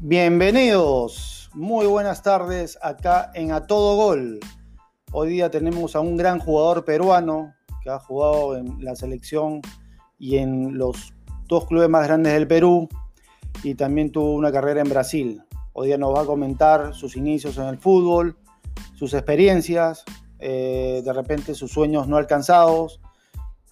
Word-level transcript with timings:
Bienvenidos, 0.00 1.50
muy 1.54 1.84
buenas 1.86 2.22
tardes 2.22 2.78
acá 2.82 3.32
en 3.34 3.50
A 3.50 3.66
Todo 3.66 3.96
Gol. 3.96 4.38
Hoy 5.10 5.30
día 5.30 5.50
tenemos 5.50 5.96
a 5.96 6.00
un 6.00 6.16
gran 6.16 6.38
jugador 6.38 6.84
peruano 6.84 7.52
que 7.82 7.90
ha 7.90 7.98
jugado 7.98 8.56
en 8.56 8.76
la 8.78 8.94
selección 8.94 9.60
y 10.16 10.36
en 10.36 10.78
los 10.78 11.12
dos 11.48 11.66
clubes 11.66 11.88
más 11.88 12.06
grandes 12.06 12.32
del 12.32 12.46
Perú 12.46 12.88
y 13.64 13.74
también 13.74 14.12
tuvo 14.12 14.34
una 14.34 14.52
carrera 14.52 14.82
en 14.82 14.88
Brasil. 14.88 15.42
Hoy 15.72 15.88
día 15.88 15.98
nos 15.98 16.14
va 16.14 16.20
a 16.20 16.26
comentar 16.26 16.94
sus 16.94 17.16
inicios 17.16 17.58
en 17.58 17.64
el 17.64 17.78
fútbol, 17.78 18.36
sus 18.94 19.14
experiencias, 19.14 20.04
eh, 20.38 21.02
de 21.04 21.12
repente 21.12 21.56
sus 21.56 21.72
sueños 21.72 22.06
no 22.06 22.18
alcanzados 22.18 23.00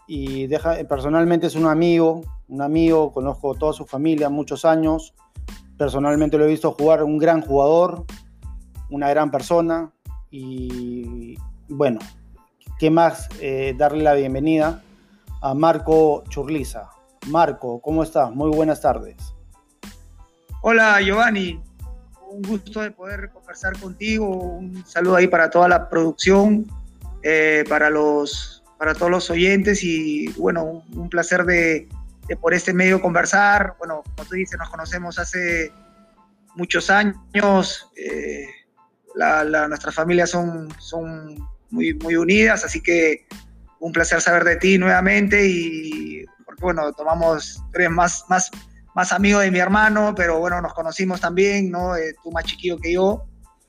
y 0.08 0.49
deja, 0.49 0.74
personalmente 0.88 1.46
es 1.46 1.54
un 1.54 1.66
amigo, 1.66 2.22
un 2.49 2.63
amigo, 2.63 3.13
conozco 3.13 3.54
toda 3.54 3.72
su 3.72 3.86
familia, 3.86 4.29
muchos 4.29 4.64
años 4.64 5.14
Personalmente 5.76 6.39
lo 6.39 6.44
he 6.44 6.48
visto 6.48 6.72
jugar 6.72 7.03
un 7.03 7.18
gran 7.18 7.43
jugador, 7.43 8.04
una 8.89 9.11
gran 9.11 9.30
persona 9.30 9.93
y 10.30 11.36
bueno, 11.68 11.99
¿qué 12.79 12.90
más? 12.90 13.29
Eh, 13.40 13.75
darle 13.76 14.02
la 14.02 14.14
bienvenida 14.14 14.82
a 15.43 15.52
Marco 15.52 16.25
Churliza. 16.30 16.89
Marco, 17.29 17.80
¿cómo 17.80 18.02
estás? 18.02 18.35
Muy 18.35 18.50
buenas 18.50 18.80
tardes. 18.80 19.16
Hola 20.62 21.00
Giovanni, 21.02 21.61
un 22.30 22.43
gusto 22.43 22.80
de 22.80 22.90
poder 22.90 23.30
conversar 23.30 23.79
contigo, 23.79 24.29
un 24.29 24.82
saludo 24.86 25.16
ahí 25.16 25.29
para 25.29 25.50
toda 25.50 25.68
la 25.68 25.90
producción, 25.90 26.66
eh, 27.22 27.64
para, 27.68 27.90
los, 27.90 28.64
para 28.79 28.94
todos 28.94 29.11
los 29.11 29.30
oyentes 29.30 29.85
y 29.85 30.29
bueno, 30.38 30.82
un 30.94 31.08
placer 31.11 31.44
de, 31.44 31.88
por 32.34 32.55
este 32.55 32.72
medio 32.72 33.00
conversar. 33.00 33.77
Bueno, 33.78 34.02
como 34.02 34.28
tú 34.28 34.34
dices, 34.34 34.58
nos 34.58 34.69
conocemos 34.69 35.19
hace 35.19 35.70
muchos 36.56 36.91
años. 36.91 37.88
Eh, 37.96 38.48
nuestras 39.69 39.94
familias 39.94 40.30
son, 40.30 40.69
muy, 41.70 41.92
unidas, 42.16 42.64
así 42.64 42.80
que 42.80 43.27
un 43.78 43.92
placer 43.92 44.20
saber 44.20 44.44
de 44.44 44.56
ti 44.56 44.78
nuevamente 44.78 45.47
y 45.47 46.24
porque 46.44 46.62
bueno, 46.62 46.92
tomamos, 46.92 47.62
más, 47.91 48.24
más, 48.28 48.50
más 48.94 49.12
amigo 49.12 49.41
de 49.41 49.50
mi 49.50 49.58
hermano, 49.58 50.14
pero 50.16 50.38
bueno, 50.38 50.60
nos 50.62 50.72
conocimos 50.72 51.20
también, 51.20 51.70
¿no? 51.70 51.97
Eh, 51.97 52.14
tú 52.22 52.30
más 52.32 52.44
chiquillo 52.44 52.78
que 52.78 52.92
yo, 52.92 53.27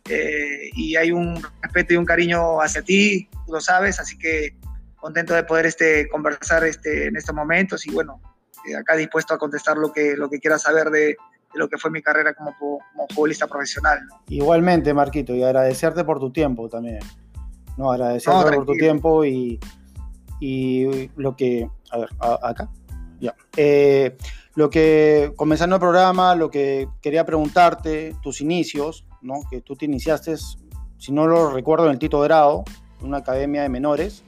eh, 0.09 0.69
y 0.73 0.95
hay 0.95 1.11
un 1.11 1.41
respeto 1.61 1.93
y 1.93 1.97
un 1.97 2.05
cariño 2.05 2.61
hacia 2.61 2.81
ti, 2.81 3.29
tú 3.45 3.53
lo 3.53 3.59
sabes, 3.59 3.99
así 3.99 4.17
que 4.17 4.55
contento 4.95 5.33
de 5.33 5.43
poder 5.43 5.65
este, 5.65 6.07
conversar 6.09 6.63
este, 6.63 7.07
en 7.07 7.15
estos 7.17 7.35
momentos 7.35 7.85
y 7.85 7.91
bueno, 7.91 8.21
acá 8.75 8.95
dispuesto 8.95 9.33
a 9.33 9.37
contestar 9.37 9.77
lo 9.77 9.91
que, 9.91 10.15
lo 10.15 10.29
que 10.29 10.39
quieras 10.39 10.63
saber 10.63 10.89
de, 10.89 11.17
lo 11.53 11.67
que 11.67 11.77
fue 11.77 11.91
mi 11.91 12.01
carrera 12.01 12.33
como, 12.33 12.55
como 12.57 13.07
futbolista 13.13 13.47
profesional. 13.47 13.99
Igualmente, 14.29 14.93
Marquito, 14.93 15.33
y 15.35 15.43
agradecerte 15.43 16.03
por 16.03 16.19
tu 16.19 16.31
tiempo 16.31 16.69
también. 16.69 16.99
No, 17.77 17.91
agradecerte 17.91 18.55
por 18.55 18.65
tu 18.65 18.73
tiempo 18.73 19.25
y, 19.25 19.59
y, 20.39 21.09
lo 21.15 21.35
que. 21.35 21.69
A 21.91 21.97
ver, 21.99 22.09
acá. 22.19 22.69
Ya. 23.19 23.35
Eh, 23.55 24.17
lo 24.55 24.69
que, 24.69 25.33
comenzando 25.35 25.75
el 25.75 25.79
programa, 25.79 26.35
lo 26.35 26.49
que 26.49 26.87
quería 27.01 27.25
preguntarte, 27.25 28.15
tus 28.21 28.41
inicios, 28.41 29.05
¿no? 29.21 29.35
Que 29.49 29.61
tú 29.61 29.75
te 29.75 29.85
iniciaste, 29.85 30.35
si 30.97 31.11
no 31.11 31.27
lo 31.27 31.51
recuerdo, 31.51 31.85
en 31.85 31.91
el 31.91 31.99
Tito 31.99 32.19
Grado, 32.21 32.63
en 32.99 33.07
una 33.07 33.17
academia 33.17 33.61
de 33.61 33.69
menores, 33.69 34.23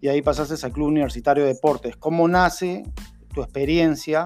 y 0.00 0.08
ahí 0.08 0.22
pasaste 0.22 0.54
al 0.64 0.72
Club 0.72 0.88
Universitario 0.88 1.44
de 1.44 1.54
Deportes. 1.54 1.96
¿Cómo 1.96 2.28
nace 2.28 2.84
tu 3.36 3.42
experiencia 3.42 4.24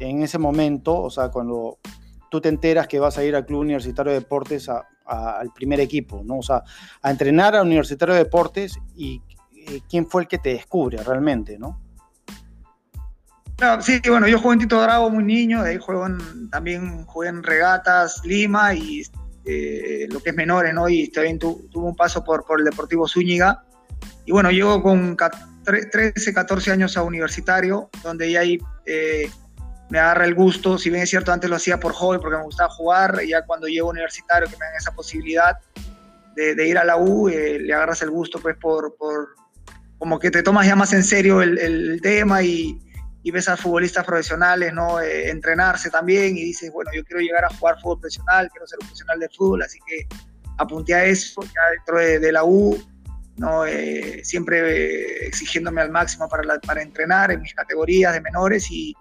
en 0.00 0.22
ese 0.22 0.38
momento, 0.38 0.98
o 0.98 1.10
sea, 1.10 1.28
cuando 1.28 1.78
tú 2.30 2.40
te 2.40 2.48
enteras 2.48 2.88
que 2.88 2.98
vas 2.98 3.18
a 3.18 3.24
ir 3.24 3.36
al 3.36 3.44
Club 3.44 3.60
Universitario 3.60 4.10
de 4.10 4.20
Deportes 4.20 4.70
al 5.04 5.52
primer 5.54 5.80
equipo, 5.80 6.22
¿no? 6.24 6.38
O 6.38 6.42
sea, 6.42 6.62
a 7.02 7.10
entrenar 7.10 7.54
al 7.54 7.66
Universitario 7.66 8.14
de 8.14 8.24
Deportes 8.24 8.78
y 8.96 9.20
eh, 9.54 9.80
quién 9.86 10.06
fue 10.06 10.22
el 10.22 10.28
que 10.28 10.38
te 10.38 10.54
descubre 10.54 10.96
realmente, 11.04 11.58
¿no? 11.58 11.78
sí, 13.80 14.00
bueno, 14.08 14.26
yo 14.26 14.40
jugué 14.40 14.54
en 14.54 14.60
Tito 14.60 14.82
Bravo 14.82 15.08
muy 15.10 15.22
niño, 15.22 15.62
de 15.62 15.70
ahí 15.70 15.78
juego 15.78 16.06
también 16.50 17.04
jugué 17.04 17.28
en 17.28 17.44
Regatas 17.44 18.22
Lima 18.24 18.74
y 18.74 19.02
eh, 19.44 20.08
lo 20.10 20.20
que 20.20 20.30
es 20.30 20.36
menores, 20.36 20.74
¿no? 20.74 20.88
Y 20.88 21.08
también 21.08 21.38
tuve 21.38 21.60
un 21.74 21.94
paso 21.94 22.24
por, 22.24 22.44
por 22.44 22.58
el 22.58 22.64
Deportivo 22.64 23.06
Zúñiga. 23.06 23.62
Y 24.24 24.32
bueno, 24.32 24.50
llego 24.50 24.82
con 24.82 25.14
13, 25.64 26.34
14 26.34 26.72
años 26.72 26.96
a 26.96 27.02
universitario, 27.02 27.90
donde 28.02 28.30
ya 28.30 28.40
ahí 28.40 28.58
eh, 28.86 29.30
me 29.90 29.98
agarra 29.98 30.24
el 30.24 30.34
gusto, 30.34 30.78
si 30.78 30.90
bien 30.90 31.02
es 31.02 31.10
cierto, 31.10 31.32
antes 31.32 31.50
lo 31.50 31.56
hacía 31.56 31.78
por 31.78 31.92
hobby 31.92 32.18
porque 32.18 32.38
me 32.38 32.44
gustaba 32.44 32.70
jugar, 32.70 33.20
ya 33.28 33.44
cuando 33.44 33.66
llego 33.66 33.90
universitario 33.90 34.48
que 34.48 34.56
me 34.56 34.64
dan 34.64 34.76
esa 34.76 34.92
posibilidad 34.92 35.58
de, 36.34 36.66
ir 36.66 36.78
a 36.78 36.84
la 36.84 36.96
U, 36.96 37.28
eh, 37.28 37.58
le 37.60 37.74
agarras 37.74 38.00
el 38.02 38.10
gusto 38.10 38.38
pues 38.40 38.56
por, 38.56 38.96
por, 38.96 39.34
como 39.98 40.18
que 40.18 40.30
te 40.30 40.42
tomas 40.42 40.66
ya 40.66 40.74
más 40.74 40.92
en 40.94 41.04
serio 41.04 41.42
el, 41.42 41.58
el 41.58 42.00
tema 42.00 42.42
y, 42.42 42.80
y, 43.22 43.30
ves 43.30 43.48
a 43.48 43.56
futbolistas 43.56 44.04
profesionales, 44.04 44.72
¿no? 44.72 44.98
Eh, 44.98 45.28
entrenarse 45.28 45.90
también 45.90 46.36
y 46.38 46.42
dices, 46.42 46.72
bueno, 46.72 46.90
yo 46.94 47.04
quiero 47.04 47.20
llegar 47.20 47.44
a 47.44 47.54
jugar 47.54 47.78
fútbol 47.80 48.00
profesional, 48.00 48.48
quiero 48.50 48.66
ser 48.66 48.78
un 48.80 48.86
profesional 48.86 49.20
de 49.20 49.28
fútbol, 49.28 49.62
así 49.62 49.78
que 49.86 50.06
apunté 50.56 50.94
a 50.94 51.04
eso, 51.04 51.42
ya 51.42 51.70
dentro 51.76 51.98
de, 51.98 52.18
de 52.18 52.32
la 52.32 52.44
U, 52.44 52.82
¿no? 53.42 53.66
Eh, 53.66 54.20
siempre 54.22 54.60
eh, 54.60 55.26
exigiéndome 55.26 55.80
al 55.80 55.90
máximo 55.90 56.28
para, 56.28 56.60
para 56.60 56.80
entrenar 56.80 57.32
en 57.32 57.42
mis 57.42 57.52
categorías 57.52 58.14
de 58.14 58.20
menores 58.20 58.70
y, 58.70 58.94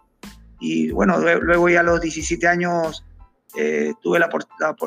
y 0.59 0.90
bueno, 0.90 1.19
luego 1.19 1.69
ya 1.69 1.81
a 1.81 1.84
los 1.84 2.02
17 2.02 2.47
años 2.47 3.06
eh, 3.56 3.94
tuve 4.02 4.18
la, 4.18 4.29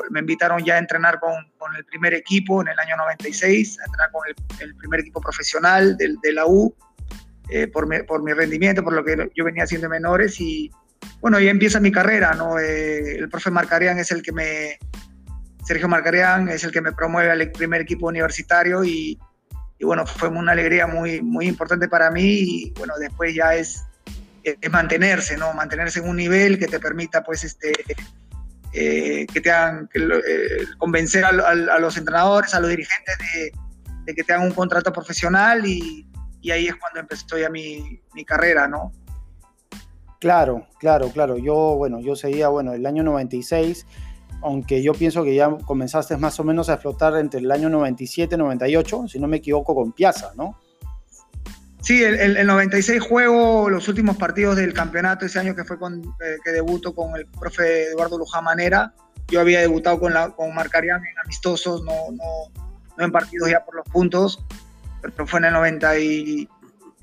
me 0.09 0.19
invitaron 0.19 0.63
ya 0.63 0.75
a 0.75 0.77
entrenar 0.77 1.19
con, 1.21 1.33
con, 1.57 1.73
el 1.75 1.85
primer 1.85 2.13
equipo 2.13 2.61
en 2.61 2.67
el 2.67 2.77
año 2.77 2.97
96, 2.97 3.79
a 3.79 3.85
entrenar 3.85 4.11
con 4.11 4.23
el, 4.59 4.75
primer 4.75 4.99
equipo 4.99 5.21
profesional 5.21 5.95
de, 5.97 6.33
la 6.33 6.45
U, 6.47 6.75
por, 7.71 7.87
mi, 7.87 8.03
por 8.03 8.23
mi 8.23 8.33
rendimiento, 8.33 8.83
por 8.83 8.93
lo 8.93 9.05
que 9.05 9.31
yo 9.35 9.45
venía 9.45 9.63
haciendo 9.63 9.87
menores 9.87 10.41
y 10.41 10.69
bueno, 11.21 11.39
ya 11.39 11.49
empieza 11.49 11.79
mi 11.79 11.91
carrera, 11.91 12.33
¿no? 12.33 12.59
el 12.59 13.29
profe 13.29 13.51
Marcarian 13.51 13.99
es 13.99 14.11
el 14.11 14.21
que 14.21 14.31
me, 14.31 14.79
Sergio 15.63 15.87
Marcarian 15.87 16.49
es 16.49 16.63
el 16.63 16.71
que 16.71 16.81
me 16.81 16.91
promueve 16.91 17.31
al 17.31 17.51
primer 17.51 17.81
equipo 17.81 18.07
universitario 18.07 18.83
y, 18.83 19.17
y 19.77 19.85
bueno, 19.85 20.05
fue 20.05 20.29
una 20.29 20.53
alegría 20.53 20.87
muy, 20.87 21.21
muy 21.21 21.47
importante 21.47 21.87
para 21.87 22.09
mí 22.11 22.23
y 22.23 22.73
bueno, 22.77 22.93
después 22.97 23.35
ya 23.35 23.55
es, 23.55 23.83
es 24.43 24.71
mantenerse, 24.71 25.37
¿no? 25.37 25.53
Mantenerse 25.53 25.99
en 25.99 26.09
un 26.09 26.15
nivel 26.15 26.57
que 26.57 26.67
te 26.67 26.79
permita 26.79 27.23
pues 27.23 27.43
este... 27.43 27.73
Eh, 28.77 29.25
que 29.33 29.39
te 29.39 29.49
hagan 29.49 29.89
eh, 29.93 30.65
convencer 30.77 31.23
a, 31.23 31.31
los 31.31 31.95
entrenadores, 31.95 32.53
a 32.53 32.59
los 32.59 32.69
dirigentes 32.69 33.15
de, 34.05 34.13
que 34.13 34.21
te 34.21 34.33
hagan 34.33 34.47
un 34.47 34.53
contrato 34.53 34.91
profesional 34.91 35.65
y, 35.65 36.05
y 36.41 36.51
ahí 36.51 36.67
es 36.67 36.75
cuando 36.75 36.99
empezó 36.99 37.37
ya 37.37 37.49
mi, 37.49 38.01
mi, 38.13 38.25
carrera, 38.25 38.67
¿no? 38.67 38.91
Claro, 40.19 40.67
claro, 40.77 41.09
claro. 41.09 41.37
Yo, 41.37 41.55
bueno, 41.77 42.01
yo 42.01 42.17
seguía, 42.17 42.49
bueno, 42.49 42.73
el 42.73 42.85
año 42.85 43.01
96 43.01 43.87
aunque 44.41 44.81
yo 44.81 44.93
pienso 44.93 45.23
que 45.23 45.35
ya 45.35 45.49
comenzaste 45.49 46.17
más 46.17 46.39
o 46.39 46.43
menos 46.43 46.69
a 46.69 46.77
flotar 46.77 47.17
entre 47.17 47.39
el 47.39 47.51
año 47.51 47.69
97 47.69 48.35
y 48.35 48.37
98, 48.37 49.07
si 49.07 49.19
no 49.19 49.27
me 49.27 49.37
equivoco, 49.37 49.73
con 49.73 49.91
Piazza, 49.91 50.31
¿no? 50.35 50.59
Sí, 51.81 52.03
el, 52.03 52.47
96 52.47 52.99
juego 52.99 53.69
los 53.69 53.87
últimos 53.87 54.17
partidos 54.17 54.55
del 54.55 54.73
campeonato 54.73 55.27
ese 55.27 55.37
año 55.37 55.55
que 55.55 55.63
fue 55.63 55.77
con, 55.77 56.01
eh, 56.01 56.37
que 56.43 56.51
debuto 56.51 56.95
con 56.95 57.15
el 57.15 57.27
profe 57.27 57.89
Eduardo 57.89 58.17
Luján 58.17 58.43
Manera. 58.43 58.93
Yo 59.27 59.39
había 59.39 59.59
debutado 59.59 59.99
con, 59.99 60.11
la, 60.11 60.31
con 60.31 60.53
Marcarian 60.55 60.97
en 61.05 61.19
amistosos, 61.23 61.83
no, 61.83 61.93
no, 62.11 63.03
en 63.03 63.11
partidos 63.11 63.51
ya 63.51 63.63
por 63.63 63.75
los 63.75 63.85
puntos, 63.87 64.43
pero 64.99 65.27
fue 65.27 65.39
en 65.39 65.45
el 65.45 65.53
97 65.53 66.49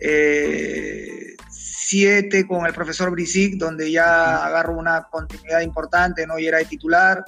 eh, 0.00 1.31
con 2.46 2.66
el 2.66 2.72
profesor 2.72 3.10
Brisic, 3.10 3.54
donde 3.56 3.90
ya 3.90 4.44
agarro 4.44 4.76
una 4.76 5.08
continuidad 5.10 5.60
importante, 5.60 6.26
¿no? 6.26 6.38
Y 6.38 6.46
era 6.46 6.58
de 6.58 6.64
titular. 6.64 7.24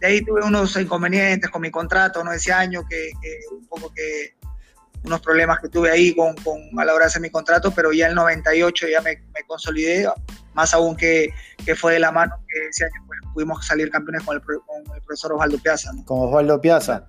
De 0.00 0.06
ahí 0.06 0.24
tuve 0.24 0.42
unos 0.44 0.76
inconvenientes 0.76 1.50
con 1.50 1.62
mi 1.62 1.70
contrato, 1.70 2.22
¿no? 2.24 2.32
Ese 2.32 2.52
año, 2.52 2.84
que, 2.88 3.10
un 3.52 3.66
poco 3.66 3.92
que 3.94 4.36
unos 5.04 5.20
problemas 5.20 5.60
que 5.60 5.68
tuve 5.68 5.90
ahí 5.90 6.14
con, 6.14 6.34
con, 6.36 6.58
a 6.78 6.84
la 6.84 6.94
hora 6.94 7.04
de 7.04 7.08
hacer 7.08 7.22
mi 7.22 7.30
contrato, 7.30 7.70
pero 7.70 7.92
ya 7.92 8.08
el 8.08 8.14
98 8.14 8.88
ya 8.88 9.00
me, 9.00 9.16
me 9.32 9.42
consolidé, 9.46 10.08
más 10.54 10.74
aún 10.74 10.96
que, 10.96 11.30
que, 11.64 11.76
fue 11.76 11.92
de 11.92 12.00
la 12.00 12.10
mano 12.10 12.34
que 12.48 12.68
ese 12.68 12.84
año 12.84 13.04
pues, 13.06 13.20
pudimos 13.32 13.64
salir 13.64 13.90
campeones 13.90 14.24
con 14.24 14.34
el, 14.36 14.42
con 14.42 14.96
el 14.96 15.02
profesor 15.02 15.32
Osvaldo 15.34 15.58
Piazza. 15.58 15.92
¿no? 15.92 16.04
Con 16.04 16.22
Osvaldo 16.22 16.60
Piazza. 16.60 17.06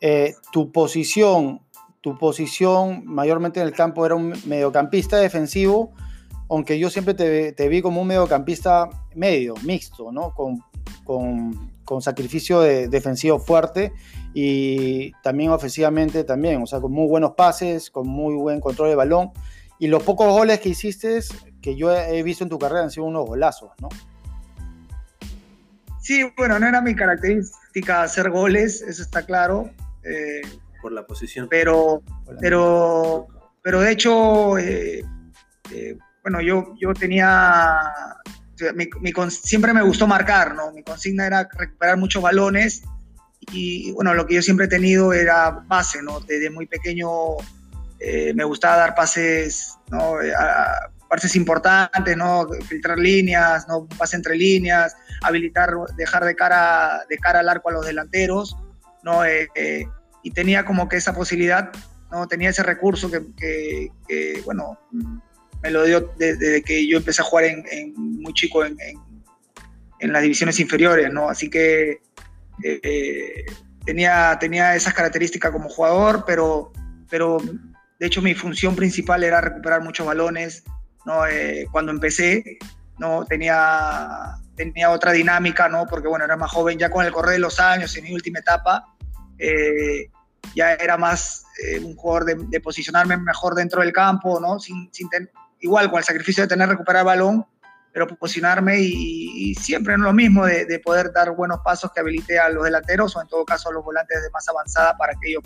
Eh, 0.00 0.34
tu 0.52 0.72
posición, 0.72 1.60
tu 2.00 2.18
posición 2.18 3.02
mayormente 3.04 3.60
en 3.60 3.66
el 3.66 3.72
campo 3.72 4.04
era 4.04 4.16
un 4.16 4.34
mediocampista 4.46 5.18
defensivo, 5.18 5.94
aunque 6.48 6.78
yo 6.78 6.90
siempre 6.90 7.14
te, 7.14 7.68
vi 7.68 7.82
como 7.82 8.00
un 8.00 8.08
mediocampista 8.08 8.88
medio, 9.14 9.54
mixto, 9.64 10.12
¿no? 10.12 10.34
Con, 10.34 10.62
con, 11.04 12.02
sacrificio 12.02 12.60
de, 12.60 12.88
defensivo 12.88 13.38
fuerte 13.38 13.92
y 14.34 15.12
también 15.22 15.50
ofensivamente 15.50 16.22
también, 16.22 16.62
o 16.62 16.66
sea, 16.66 16.80
con 16.80 16.92
muy 16.92 17.08
buenos 17.08 17.32
pases, 17.32 17.90
con 17.90 18.06
muy 18.06 18.34
buen 18.34 18.60
control 18.60 18.90
de 18.90 18.94
balón. 18.94 19.30
Y 19.78 19.86
los 19.86 20.02
pocos 20.02 20.30
goles 20.30 20.60
que 20.60 20.70
hiciste, 20.70 21.20
que 21.62 21.76
yo 21.76 21.94
he 21.94 22.22
visto 22.22 22.44
en 22.44 22.50
tu 22.50 22.58
carrera, 22.58 22.82
han 22.82 22.90
sido 22.90 23.06
unos 23.06 23.26
golazos, 23.26 23.70
¿no? 23.80 23.88
Sí, 26.00 26.22
bueno, 26.36 26.58
no 26.58 26.66
era 26.66 26.80
mi 26.80 26.94
característica 26.94 28.02
hacer 28.02 28.30
goles, 28.30 28.82
eso 28.82 29.02
está 29.02 29.24
claro. 29.24 29.70
Eh, 30.02 30.40
por 30.80 30.92
la 30.92 31.06
posición. 31.06 31.48
Pero, 31.50 32.02
pero, 32.40 33.26
pero 33.62 33.80
de 33.80 33.92
hecho, 33.92 34.58
eh, 34.58 35.04
eh, 35.72 35.98
bueno, 36.22 36.40
yo, 36.40 36.74
yo 36.80 36.92
tenía, 36.94 37.78
siempre 39.28 39.72
me 39.72 39.82
gustó 39.82 40.06
marcar, 40.06 40.54
¿no? 40.54 40.72
Mi 40.72 40.82
consigna 40.82 41.26
era 41.26 41.48
recuperar 41.56 41.96
muchos 41.96 42.22
balones 42.22 42.82
y, 43.52 43.92
bueno, 43.92 44.14
lo 44.14 44.26
que 44.26 44.34
yo 44.34 44.42
siempre 44.42 44.66
he 44.66 44.68
tenido 44.68 45.12
era 45.12 45.50
base, 45.50 46.02
¿no? 46.02 46.20
Desde 46.20 46.50
muy 46.50 46.66
pequeño 46.66 47.08
me 48.34 48.44
gustaba 48.44 48.76
dar 48.76 48.94
pases, 48.94 49.76
¿no? 49.90 50.16
A, 50.38 50.90
pases 51.08 51.34
importantes, 51.36 52.16
¿no? 52.16 52.46
Filtrar 52.68 52.98
líneas, 52.98 53.66
¿no? 53.66 53.86
Pase 53.86 54.16
entre 54.16 54.36
líneas, 54.36 54.94
habilitar, 55.22 55.74
dejar 55.96 56.24
de 56.24 56.36
cara, 56.36 57.04
de 57.08 57.18
cara 57.18 57.40
al 57.40 57.48
arco 57.48 57.70
a 57.70 57.72
los 57.72 57.86
delanteros, 57.86 58.56
¿no? 59.02 59.24
Eh, 59.24 59.48
eh, 59.54 59.86
y 60.22 60.30
tenía 60.30 60.64
como 60.64 60.88
que 60.88 60.96
esa 60.96 61.14
posibilidad, 61.14 61.70
¿no? 62.10 62.26
Tenía 62.28 62.50
ese 62.50 62.62
recurso 62.62 63.10
que, 63.10 63.90
bueno, 64.44 64.78
me 65.62 65.70
lo 65.70 65.84
dio 65.84 66.12
desde 66.16 66.62
que 66.62 66.86
yo 66.86 66.98
empecé 66.98 67.22
a 67.22 67.24
jugar 67.24 67.44
en, 67.44 67.94
muy 67.96 68.32
chico 68.32 68.64
en, 68.64 68.76
en, 70.00 70.12
las 70.12 70.22
divisiones 70.22 70.60
inferiores, 70.60 71.12
¿no? 71.12 71.28
Así 71.28 71.50
que 71.50 72.00
eh, 72.62 73.46
tenía, 73.84 74.36
tenía 74.38 74.76
esas 74.76 74.94
características 74.94 75.50
como 75.50 75.68
jugador, 75.68 76.24
pero, 76.26 76.72
pero 77.10 77.38
de 77.98 78.06
hecho 78.06 78.22
mi 78.22 78.34
función 78.34 78.76
principal 78.76 79.24
era 79.24 79.40
recuperar 79.40 79.82
muchos 79.82 80.06
balones, 80.06 80.64
¿no? 81.04 81.22
cuando 81.72 81.90
empecé, 81.90 82.58
¿no? 82.98 83.24
Tenía, 83.24 84.36
tenía 84.54 84.90
otra 84.90 85.12
dinámica, 85.12 85.68
¿no? 85.68 85.86
Porque, 85.86 86.08
bueno, 86.08 86.24
era 86.24 86.36
más 86.36 86.50
joven, 86.50 86.78
ya 86.78 86.90
con 86.90 87.04
el 87.04 87.12
correr 87.12 87.32
de 87.32 87.38
los 87.38 87.60
años, 87.60 87.96
en 87.96 88.04
mi 88.04 88.12
última 88.12 88.40
etapa, 88.40 88.94
eh, 89.38 90.10
ya 90.54 90.74
era 90.74 90.96
más 90.96 91.44
eh, 91.64 91.78
un 91.78 91.94
jugador 91.94 92.48
de, 92.48 92.60
posicionarme 92.60 93.16
mejor 93.16 93.54
dentro 93.54 93.80
del 93.82 93.92
campo, 93.92 94.40
¿no? 94.40 94.58
Sin, 94.58 94.88
sin 94.92 95.08
igual, 95.60 95.90
con 95.90 95.98
el 95.98 96.04
sacrificio 96.04 96.42
de 96.44 96.48
tener 96.48 96.66
que 96.68 96.72
recuperar 96.72 97.00
el 97.00 97.06
balón, 97.06 97.46
pero 97.92 98.06
posicionarme 98.06 98.78
y, 98.80 99.54
siempre 99.54 99.94
es 99.94 100.00
lo 100.00 100.12
mismo 100.12 100.44
de, 100.46 100.80
poder 100.84 101.12
dar 101.12 101.30
buenos 101.32 101.58
pasos 101.64 101.90
que 101.92 102.00
habilite 102.00 102.38
a 102.38 102.48
los 102.48 102.64
delanteros 102.64 103.16
o 103.16 103.22
en 103.22 103.28
todo 103.28 103.44
caso 103.44 103.70
a 103.70 103.72
los 103.72 103.84
volantes 103.84 104.22
de 104.22 104.30
más 104.30 104.48
avanzada 104.48 104.96
para 104.96 105.14
que 105.14 105.30
ellos 105.30 105.42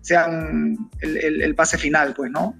sean 0.00 0.76
el, 1.00 1.42
el 1.42 1.54
pase 1.54 1.78
final, 1.78 2.12
pues, 2.14 2.30
¿no? 2.30 2.54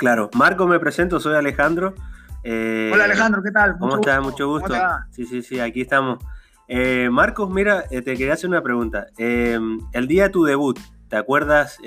Claro, 0.00 0.30
Marco, 0.34 0.66
me 0.66 0.80
presento, 0.80 1.20
soy 1.20 1.36
Alejandro. 1.36 1.94
Eh, 2.42 2.90
Hola 2.90 3.04
Alejandro, 3.04 3.42
¿qué 3.42 3.50
tal? 3.50 3.76
¿Cómo 3.78 3.96
estás? 3.96 4.22
Mucho 4.22 4.48
gusto. 4.48 4.74
Sí, 5.10 5.26
sí, 5.26 5.42
sí, 5.42 5.60
aquí 5.60 5.82
estamos. 5.82 6.24
Eh, 6.68 7.10
Marcos, 7.10 7.50
mira, 7.50 7.84
eh, 7.90 8.00
te 8.00 8.16
quería 8.16 8.32
hacer 8.32 8.48
una 8.48 8.62
pregunta. 8.62 9.08
el 9.18 10.08
día 10.08 10.22
de 10.22 10.28
tu 10.30 10.44
debut, 10.44 10.78
¿te 11.08 11.16
acuerdas 11.16 11.78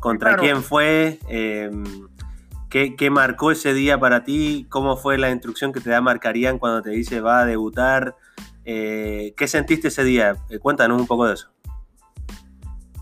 contra 0.00 0.36
quién 0.36 0.62
fue? 0.62 1.18
¿qué, 2.70 3.10
marcó 3.10 3.50
ese 3.50 3.74
día 3.74 3.98
para 3.98 4.24
ti? 4.24 4.66
¿Cómo 4.68 4.96
fue 4.96 5.18
la 5.18 5.30
instrucción 5.30 5.72
que 5.72 5.80
te 5.80 5.90
da 5.90 6.00
Marcarían 6.00 6.58
cuando 6.58 6.82
te 6.82 6.90
dice 6.90 7.20
va 7.20 7.40
a 7.40 7.44
debutar? 7.46 8.16
¿Qué 8.64 9.46
sentiste 9.46 9.88
ese 9.88 10.04
día? 10.04 10.36
cuéntanos 10.60 11.00
un 11.00 11.06
poco 11.06 11.26
de 11.26 11.34
eso. 11.34 11.50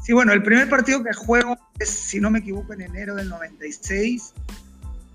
Sí, 0.06 0.12
bueno, 0.12 0.32
el 0.32 0.42
primer 0.44 0.68
partido 0.68 1.02
que 1.02 1.12
juego 1.12 1.58
es, 1.80 1.90
si 1.90 2.20
no 2.20 2.30
me 2.30 2.38
equivoco, 2.38 2.72
en 2.72 2.82
enero 2.82 3.16
del 3.16 3.28
96. 3.28 4.34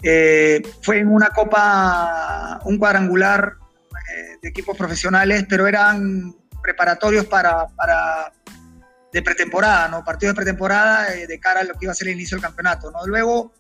Eh, 0.04 0.62
fue 0.81 1.00
en 1.00 1.07
una 1.07 1.30
copa, 1.30 2.60
un 2.66 2.77
cuadrangular 2.77 3.56
eh, 3.94 4.38
de 4.42 4.50
equipos 4.50 4.75
profesionales, 4.75 5.45
pero 5.48 5.66
eran 5.66 6.36
preparatorios 6.62 7.25
para, 7.25 7.68
para 7.68 8.34
de 9.12 9.22
pretemporada, 9.22 9.88
¿no? 9.88 10.04
Partidos 10.04 10.34
de 10.34 10.38
pretemporada 10.38 11.16
eh, 11.16 11.28
de 11.28 11.40
cara 11.40 11.62
a 11.62 11.63
lo 11.63 11.74
que 11.74 11.86
iba 11.86 11.92
a 11.92 11.96
ser 11.96 12.08
el 12.08 12.16
inicio 12.16 12.38
del 12.38 12.44
campeonato, 12.44 12.92
¿no? 12.92 13.06
Luego, 13.06 13.54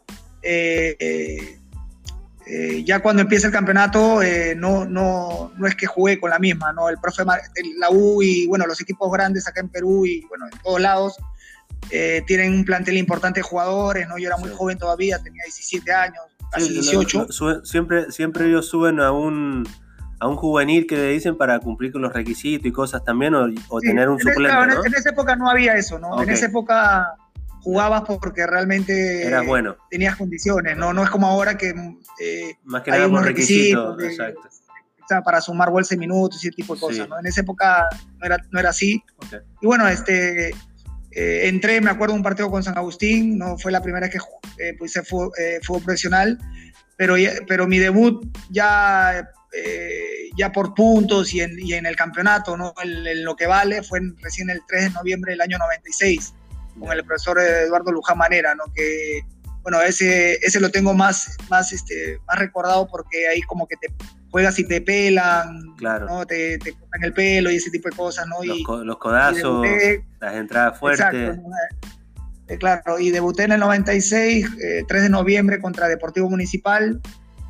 ya 2.83 2.99
cuando 2.99 3.21
empieza 3.21 3.47
el 3.47 3.53
campeonato, 3.53 4.19
no, 4.55 4.85
no, 4.85 5.51
no 5.55 5.67
es 5.67 5.75
que 5.75 5.87
jugué 5.87 6.19
con 6.19 6.29
la 6.29 6.39
misma, 6.39 6.73
¿no? 6.73 6.89
El 6.89 6.97
profe, 6.97 7.23
la 7.23 7.89
U 7.89 8.21
y, 8.21 8.47
bueno, 8.47 8.65
los 8.65 8.81
equipos 8.81 9.11
grandes 9.11 9.47
acá 9.47 9.61
en 9.61 9.69
Perú 9.69 10.05
y, 10.05 10.25
bueno, 10.27 10.47
en 10.51 10.59
todos 10.59 10.81
lados, 10.81 11.17
eh, 11.89 12.23
tienen 12.27 12.53
un 12.53 12.63
plantel 12.63 12.97
importante 12.97 13.39
de 13.39 13.43
jugadores, 13.43 14.07
¿no? 14.07 14.17
Yo 14.17 14.27
era 14.27 14.37
muy 14.37 14.49
joven 14.51 14.77
todavía, 14.77 15.19
tenía 15.19 15.43
17 15.45 15.91
años, 15.91 16.21
casi 16.51 16.69
18. 16.69 17.27
siempre, 17.63 18.11
siempre 18.11 18.47
ellos 18.47 18.67
suben 18.67 18.99
a 18.99 19.11
un, 19.11 19.67
a 20.21 20.27
un 20.27 20.35
juvenil 20.35 20.85
que 20.85 20.95
le 20.95 21.07
dicen 21.07 21.35
para 21.35 21.59
cumplir 21.59 21.91
con 21.91 22.03
los 22.03 22.13
requisitos 22.13 22.67
y 22.67 22.71
cosas 22.71 23.03
también, 23.03 23.33
o, 23.33 23.79
tener 23.81 24.07
un 24.07 24.19
suplente, 24.19 24.55
en, 24.85 24.93
esa 24.93 25.09
época 25.09 25.35
no 25.35 25.49
había 25.49 25.75
eso, 25.75 25.97
¿no? 25.97 26.21
En 26.21 26.29
esa 26.29 26.45
época 26.45 27.15
jugabas 27.61 28.03
porque 28.03 28.45
realmente 28.45 29.25
Eras 29.25 29.47
bueno. 29.47 29.75
tenías 29.89 30.15
condiciones, 30.15 30.77
¿no? 30.77 30.93
No 30.93 31.03
es 31.03 31.09
como 31.09 31.25
ahora 31.25 31.57
que 31.57 31.73
eh, 32.19 32.53
Más 32.65 32.83
que 32.83 32.91
hay 32.91 33.01
unos 33.01 33.25
requisitos, 33.25 34.03
exacto. 34.03 34.41
para 35.25 35.41
sumar 35.41 35.71
bolsa 35.71 35.95
de 35.95 35.99
minutos 35.99 36.43
y 36.43 36.49
ese 36.49 36.55
tipo 36.55 36.75
de 36.75 36.81
cosas, 36.81 37.09
¿no? 37.09 37.17
En 37.17 37.25
esa 37.25 37.41
época 37.41 37.87
no 38.19 38.25
era, 38.25 38.37
no 38.51 38.59
era 38.59 38.69
así. 38.69 39.03
Y 39.59 39.65
bueno, 39.65 39.87
este 39.87 40.51
eh, 41.13 41.47
entré, 41.47 41.81
me 41.81 41.89
acuerdo, 41.89 42.13
un 42.13 42.21
partido 42.21 42.51
con 42.51 42.61
San 42.61 42.77
Agustín, 42.77 43.39
no 43.39 43.57
fue 43.57 43.71
la 43.71 43.81
primera 43.81 44.07
vez 44.07 44.15
que 44.15 44.63
eh, 44.63 44.75
puse 44.77 45.03
fútbol, 45.03 45.31
eh, 45.39 45.59
profesional, 45.65 46.37
pero, 46.95 47.15
pero 47.47 47.67
mi 47.67 47.79
debut 47.79 48.23
ya, 48.51 49.27
eh, 49.53 50.29
ya 50.37 50.51
por 50.51 50.73
puntos 50.73 51.33
y 51.33 51.41
en, 51.41 51.57
y 51.59 51.73
en 51.73 51.85
el 51.85 51.95
campeonato, 51.95 52.55
¿no? 52.57 52.73
En, 52.83 53.23
lo 53.23 53.35
que 53.35 53.47
vale, 53.47 53.83
fue 53.83 53.99
recién 54.21 54.49
el 54.49 54.61
3 54.67 54.83
de 54.85 54.89
noviembre 54.91 55.31
del 55.31 55.41
año 55.41 55.57
96, 55.57 56.33
con 56.79 56.91
el 56.91 57.03
profesor 57.03 57.39
Eduardo 57.39 57.91
Luján 57.91 58.17
Manera, 58.17 58.55
¿no? 58.55 58.63
que 58.73 59.21
bueno, 59.63 59.81
ese, 59.81 60.33
ese 60.41 60.59
lo 60.59 60.69
tengo 60.69 60.93
más, 60.93 61.37
más, 61.49 61.71
este, 61.71 62.19
más 62.27 62.39
recordado 62.39 62.87
porque 62.87 63.27
ahí 63.27 63.41
como 63.41 63.67
que 63.67 63.75
te 63.77 63.93
juegas 64.31 64.57
y 64.57 64.67
te 64.67 64.81
pelan, 64.81 65.75
claro. 65.77 66.25
te, 66.25 66.57
te 66.57 66.73
cortan 66.73 67.03
el 67.03 67.13
pelo 67.13 67.51
y 67.51 67.57
ese 67.57 67.69
tipo 67.69 67.89
de 67.89 67.95
cosas, 67.95 68.25
¿no? 68.27 68.43
Los, 68.43 68.57
y, 68.57 68.63
los 68.63 68.97
codazos, 68.97 69.65
las 70.19 70.35
entradas 70.35 70.79
fuertes. 70.79 71.37
Eh, 72.47 72.57
claro, 72.57 72.99
y 72.99 73.11
debuté 73.11 73.43
en 73.43 73.53
el 73.53 73.59
96, 73.59 74.47
3 74.57 74.85
eh, 74.89 75.03
de 75.03 75.09
noviembre 75.09 75.61
contra 75.61 75.87
Deportivo 75.87 76.29
Municipal, 76.29 76.99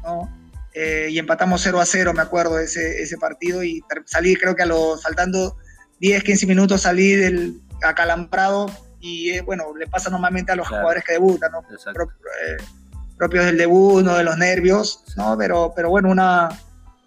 ¿no? 0.03 0.40
Eh, 0.73 1.09
y 1.11 1.19
empatamos 1.19 1.61
0 1.61 1.81
a 1.81 1.85
0, 1.85 2.13
me 2.13 2.21
acuerdo, 2.21 2.59
ese, 2.59 3.01
ese 3.01 3.17
partido, 3.17 3.63
y 3.63 3.83
salí 4.05 4.35
creo 4.35 4.55
que 4.55 4.63
a 4.63 4.65
los, 4.65 5.03
faltando 5.03 5.57
10, 5.99 6.23
15 6.23 6.47
minutos 6.47 6.81
salí 6.81 7.11
del 7.11 7.61
acalambrado 7.83 8.67
y 8.99 9.31
eh, 9.31 9.41
bueno, 9.41 9.75
le 9.77 9.87
pasa 9.87 10.09
normalmente 10.09 10.51
a 10.51 10.55
los 10.55 10.67
jugadores 10.67 11.03
que 11.03 11.13
debutan, 11.13 11.51
¿no? 11.51 11.59
Eh, 11.59 12.57
propios 13.17 13.45
del 13.45 13.57
debut, 13.57 14.03
no 14.03 14.15
de 14.15 14.23
los 14.23 14.37
nervios, 14.37 15.03
¿no? 15.17 15.35
Pero, 15.37 15.73
pero 15.75 15.89
bueno, 15.89 16.09
una, 16.09 16.49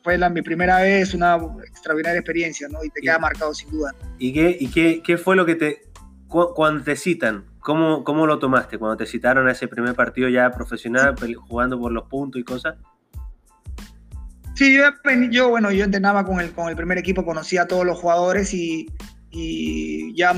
fue 0.02 0.18
la, 0.18 0.28
mi 0.28 0.42
primera 0.42 0.80
vez, 0.80 1.14
una 1.14 1.37
extraordinaria 1.66 2.18
experiencia, 2.18 2.68
¿no? 2.68 2.85
Y 2.85 2.90
te 2.90 3.00
queda 3.00 3.18
marcado 3.18 3.54
sin 3.54 3.71
duda. 3.71 3.92
¿Y 4.18 4.33
qué, 4.33 4.56
y 4.61 4.68
qué, 4.68 5.02
qué 5.02 5.16
fue 5.16 5.37
lo 5.37 5.47
que 5.47 5.54
te, 5.54 5.83
cuando 6.28 6.83
te 6.83 6.97
citan, 6.97 7.44
¿cómo, 7.61 8.04
cómo 8.04 8.26
lo 8.26 8.38
tomaste? 8.38 8.78
Cuando 8.78 8.97
te 8.97 9.06
citaron 9.06 9.49
a 9.49 9.52
ese 9.52 9.68
primer 9.68 9.94
partido 9.94 10.28
ya 10.28 10.50
profesional, 10.50 11.14
jugando 11.49 11.78
por 11.78 11.92
los 11.92 12.09
puntos 12.09 12.40
y 12.40 12.44
cosas. 12.44 12.76
Sí, 14.55 14.75
yo, 14.75 14.85
yo, 15.31 15.49
bueno, 15.49 15.73
yo 15.73 15.85
entrenaba 15.85 16.25
con 16.25 16.41
el, 16.41 16.53
con 16.53 16.69
el 16.69 16.77
primer 16.77 16.99
equipo, 16.99 17.25
conocía 17.25 17.63
a 17.63 17.67
todos 17.67 17.85
los 17.85 17.99
jugadores 17.99 18.55
y, 18.55 18.87
y 19.31 20.17
ya 20.17 20.33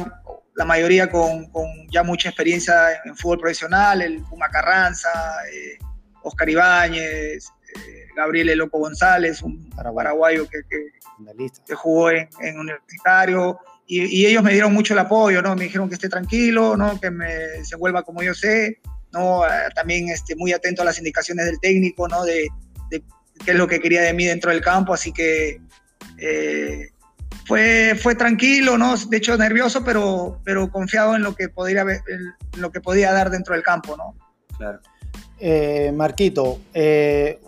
la 0.57 0.65
mayoría 0.65 1.11
con, 1.11 1.47
ya 1.91 2.03
mucha 2.03 2.31
experiencia 2.31 2.75
en, 3.05 3.17
fútbol 3.17 3.41
profesional, 3.41 4.03
el 4.03 4.23
Puma 4.23 4.49
Carranza, 4.49 5.11
eh, 5.53 5.79
Oscar 6.23 6.49
Ibáñez, 6.49 7.49
eh, 7.75 8.07
Gabriel 8.17 8.57
Loco 8.57 8.79
González, 8.79 9.43
un 9.43 9.69
paraguayo 9.71 10.49
que, 10.49 10.61
que, 10.69 11.75
jugó 11.75 12.11
en, 12.11 12.29
universitario, 12.59 13.59
y, 13.87 14.27
ellos 14.27 14.43
me 14.43 14.53
dieron 14.53 14.73
mucho 14.73 14.95
el 14.95 14.99
apoyo, 14.99 15.43
¿no? 15.43 15.55
Me 15.55 15.65
dijeron 15.65 15.89
que 15.89 15.95
esté 15.95 16.09
tranquilo, 16.09 16.77
¿no? 16.77 16.99
Que 16.99 17.11
me, 17.11 17.65
se 17.65 17.77
vuelva 17.77 18.03
como 18.03 18.23
yo 18.23 18.35
sé, 18.35 18.81
¿no? 19.13 19.47
Eh, 19.47 19.69
también 19.75 20.09
este, 20.09 20.35
muy 20.35 20.53
atento 20.53 20.83
a 20.83 20.87
las 20.87 20.99
indicaciones 20.99 21.47
del 21.47 21.61
técnico, 21.61 22.09
¿no? 22.09 22.25
De, 22.25 22.49
de, 22.91 23.05
qué 23.45 23.53
es 23.53 23.57
lo 23.57 23.67
que 23.67 23.81
quería 23.81 24.03
de 24.03 24.13
mí 24.13 24.25
dentro 24.25 24.51
del 24.51 24.61
campo, 24.61 24.95
así 24.95 25.13
que 25.13 25.61
fue, 27.47 27.95
fue 28.01 28.15
tranquilo, 28.15 28.77
¿no? 28.77 28.97
De 28.97 29.17
hecho, 29.17 29.37
nervioso, 29.37 29.85
pero, 29.85 30.41
pero 30.45 30.71
confiado 30.71 31.15
en 31.15 31.23
lo, 31.23 31.35
que 31.35 31.49
podría, 31.49 31.83
en 31.83 32.35
lo 32.61 32.73
que 32.73 32.81
podía 32.81 33.13
dar 33.13 33.31
dentro 33.31 33.55
del 33.55 33.63
campo, 33.63 33.97
¿no? 33.97 34.17
Claro. 34.57 34.81
Eh, 35.39 35.93
Marquito, 35.95 36.61
eh, 36.75 37.41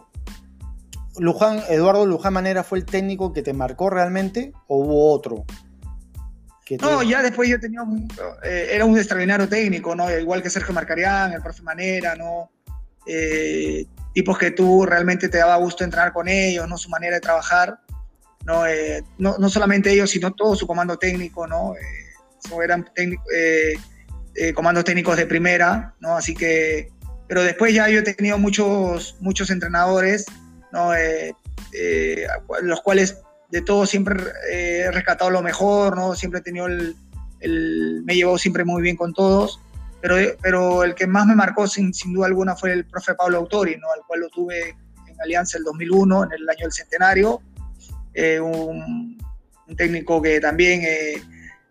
Luján, 1.19 1.63
Eduardo 1.69 2.07
Luján 2.07 2.33
Manera 2.33 2.63
fue 2.63 2.79
el 2.79 2.85
técnico 2.85 3.33
que 3.33 3.43
te 3.43 3.53
marcó 3.53 3.91
realmente 3.91 4.53
o 4.69 4.79
hubo 4.79 5.13
otro? 5.13 5.45
No, 6.83 7.03
ya 7.03 7.23
después 7.23 7.49
yo 7.49 7.59
tenía 7.59 7.83
un, 7.83 8.07
eh, 8.45 8.69
era 8.73 8.85
un 8.85 8.97
extraordinario 8.97 9.49
técnico, 9.49 9.97
¿no? 9.97 10.17
Igual 10.17 10.43
que 10.43 10.51
Sergio 10.51 10.75
Marcarián, 10.75 11.33
el 11.33 11.43
profe 11.43 11.63
Manera, 11.63 12.15
¿no? 12.15 12.51
Tipos 14.19 14.37
que 14.37 14.51
tú 14.51 14.85
realmente 14.85 15.29
te 15.29 15.39
daba 15.39 15.55
gusto 15.59 15.85
entrar 15.85 16.13
con 16.13 16.27
ellos, 16.27 16.69
¿no? 16.69 16.77
Su 16.77 16.89
manera 16.89 17.15
de 17.15 17.21
trabajar. 17.21 17.79
¿no? 18.45 18.67
Eh, 18.67 19.05
no, 19.17 19.39
no, 19.39 19.49
solamente 19.49 19.93
ellos, 19.93 20.11
sino 20.11 20.33
todo 20.33 20.57
su 20.57 20.67
comando 20.67 20.99
técnico, 20.99 21.47
¿no? 21.47 21.75
Eh, 21.77 22.65
eran 22.65 22.91
eh, 22.97 23.75
comandos 24.55 24.83
técnicos 24.83 25.17
de 25.17 25.27
primera, 25.27 25.95
¿no? 26.01 26.17
Así 26.17 26.35
que, 26.35 26.91
pero 27.29 27.45
después 27.45 27.73
ya 27.73 27.89
yo 27.89 28.01
he 28.01 28.03
tenido 28.03 28.39
muchos, 28.39 29.17
muchos 29.21 29.51
entrenadores, 29.51 30.27
¿no? 30.73 30.91
los 32.63 32.81
cuales 32.81 33.21
de 33.53 33.63
todos 33.63 33.89
siempre 33.89 34.21
he 34.51 34.91
rescatado 34.91 35.31
lo 35.31 35.43
mejor, 35.43 35.97
¿no? 35.97 36.17
Siempre 36.17 36.41
he 36.41 36.43
tenido 36.43 36.67
el, 36.67 36.97
el, 37.39 38.03
me 38.05 38.15
he 38.15 38.17
llevado 38.17 38.39
siempre 38.39 38.65
muy 38.65 38.83
bien 38.83 38.97
con 38.97 39.15
todos, 39.15 39.61
pero, 40.01 40.17
pero 40.41 40.85
el 40.85 40.95
que 40.95 41.07
más 41.07 41.27
me 41.27 41.35
marcó 41.35 41.67
sin, 41.67 41.93
sin 41.93 42.13
duda 42.13 42.27
alguna 42.27 42.55
fue 42.55 42.73
el 42.73 42.87
profe 42.87 43.15
Pablo 43.15 43.39
Autori, 43.39 43.77
¿no? 43.77 43.91
Al 43.93 44.01
cual 44.07 44.21
lo 44.21 44.29
tuve 44.29 44.71
en 44.71 45.21
Alianza 45.21 45.59
el 45.59 45.65
2001, 45.65 46.25
en 46.25 46.33
el 46.33 46.49
año 46.49 46.61
del 46.63 46.73
centenario, 46.73 47.43
eh, 48.15 48.41
un, 48.41 49.19
técnico 49.77 50.23
que 50.23 50.41
también 50.41 50.81
eh, 50.83 51.23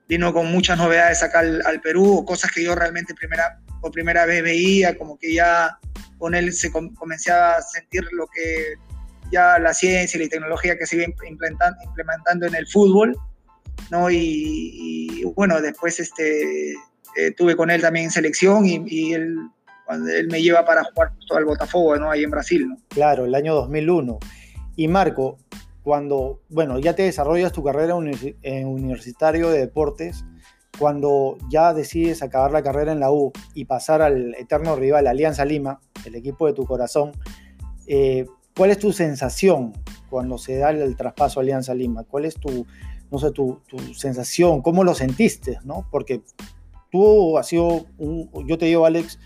vino 0.08 0.32
con 0.32 0.52
muchas 0.52 0.78
novedades 0.78 1.24
acá 1.24 1.40
al, 1.40 1.82
Perú, 1.82 2.24
cosas 2.26 2.52
que 2.52 2.64
yo 2.64 2.76
realmente 2.76 3.14
primera, 3.16 3.60
por 3.82 3.92
primera 3.92 4.26
vez 4.26 4.44
veía, 4.44 4.98
como 4.98 5.18
que 5.18 5.34
ya 5.34 5.80
con 6.18 6.36
él 6.36 6.54
se 6.54 6.72
comenzaba 6.72 7.58
a 7.58 7.62
sentir 7.62 8.08
lo 8.12 8.28
que 8.28 8.76
ya 9.32 9.60
la 9.60 9.74
ciencia 9.74 10.20
y 10.20 10.24
la 10.24 10.30
tecnología 10.30 10.78
que 10.78 10.86
se 10.86 10.96
iba 10.96 11.06
implementando, 11.06 11.84
implementando 11.84 12.46
en 12.46 12.56
el 12.56 12.68
fútbol, 12.68 13.18
¿no? 13.92 14.10
Y, 14.10 15.24
bueno, 15.36 15.62
después 15.62 16.00
este, 16.00 16.76
eh, 17.18 17.32
tuve 17.32 17.56
con 17.56 17.72
él 17.72 17.82
también 17.82 18.06
en 18.06 18.12
selección 18.12 18.66
y, 18.66 19.14
él, 19.14 19.36
cuando 19.86 20.10
él 20.10 20.28
me 20.30 20.42
lleva 20.42 20.64
para 20.66 20.84
jugar 20.84 21.12
al 21.36 21.46
Botafogo, 21.46 21.98
¿no? 21.98 22.12
Ahí 22.12 22.24
en 22.24 22.32
Brasil, 22.32 22.68
¿no? 22.70 22.78
Claro, 22.90 23.26
el 23.26 23.34
año 23.34 23.56
2001. 23.56 24.20
Y 24.76 24.88
Marco, 24.88 25.38
cuando, 25.84 26.42
bueno, 26.50 26.80
ya 26.80 26.96
te 26.96 27.04
desarrollas 27.04 27.52
tu 27.52 27.64
carrera 27.64 27.96
en 28.42 28.68
universitario 28.68 29.50
de 29.50 29.60
deportes, 29.60 30.26
cuando 30.78 31.38
ya 31.50 31.74
decides 31.74 32.22
acabar 32.22 32.52
la 32.52 32.62
carrera 32.62 32.92
en 32.92 33.00
la 33.00 33.12
U 33.12 33.32
y 33.54 33.66
pasar 33.66 34.02
al 34.02 34.36
eterno 34.36 34.76
rival 34.76 35.08
Alianza 35.08 35.44
Lima, 35.44 35.80
el 36.06 36.16
equipo 36.16 36.46
de 36.46 36.54
tu 36.54 36.66
corazón, 36.66 37.12
eh, 37.88 38.26
¿cuál 38.56 38.72
es 38.72 38.80
tu 38.80 38.94
sensación 38.94 39.74
cuando 40.10 40.38
se 40.38 40.58
da 40.58 40.70
el, 40.70 40.96
traspaso 40.96 41.40
Alianza 41.40 41.74
Lima? 41.74 42.04
¿Cuál 42.04 42.26
es 42.26 42.36
tu, 42.36 42.66
no 43.10 43.18
sé, 43.18 43.32
tu, 43.32 43.60
sensación? 43.96 44.62
¿Cómo 44.62 44.84
lo 44.84 44.94
sentiste? 44.94 45.58
¿no? 45.64 45.88
Porque 45.90 46.22
tú 46.92 47.38
has 47.38 47.48
sido, 47.48 47.86
un, 47.98 48.30
yo 48.48 48.58
te 48.58 48.66
digo, 48.66 48.86
Alex, 48.86 49.20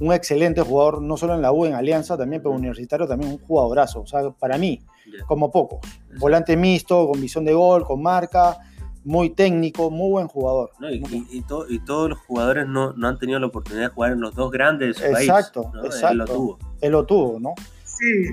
un 0.00 0.12
excelente 0.12 0.60
jugador, 0.62 1.02
no 1.02 1.16
solo 1.16 1.34
en 1.34 1.42
la 1.42 1.52
U, 1.52 1.66
en 1.66 1.74
Alianza, 1.74 2.16
también, 2.16 2.42
pero 2.42 2.54
universitario, 2.54 3.06
también 3.06 3.32
un 3.32 3.38
jugadorazo. 3.38 4.02
O 4.02 4.06
sea, 4.06 4.30
para 4.30 4.58
mí, 4.58 4.80
como 5.26 5.50
poco. 5.50 5.80
Volante 6.18 6.56
mixto, 6.56 7.08
con 7.08 7.20
visión 7.20 7.44
de 7.44 7.52
gol, 7.52 7.84
con 7.84 8.02
marca, 8.02 8.58
muy 9.04 9.30
técnico, 9.30 9.90
muy 9.90 10.10
buen 10.10 10.28
jugador. 10.28 10.70
y, 10.80 11.42
todos 11.42 12.10
los 12.10 12.18
jugadores 12.20 12.66
no, 12.66 12.94
han 13.02 13.18
tenido 13.18 13.38
la 13.38 13.46
oportunidad 13.46 13.88
de 13.88 13.94
jugar 13.94 14.12
en 14.12 14.20
los 14.20 14.34
dos 14.34 14.50
grandes 14.50 14.96
de 14.96 15.02
su 15.02 15.06
exacto, 15.06 15.72
Exacto, 15.84 16.08
Él 16.10 16.18
lo 16.18 16.24
tuvo. 16.26 16.58
Él 16.80 16.92
lo 16.92 17.06
tuvo, 17.06 17.40
¿no? 17.40 17.54
Sí. 17.84 18.30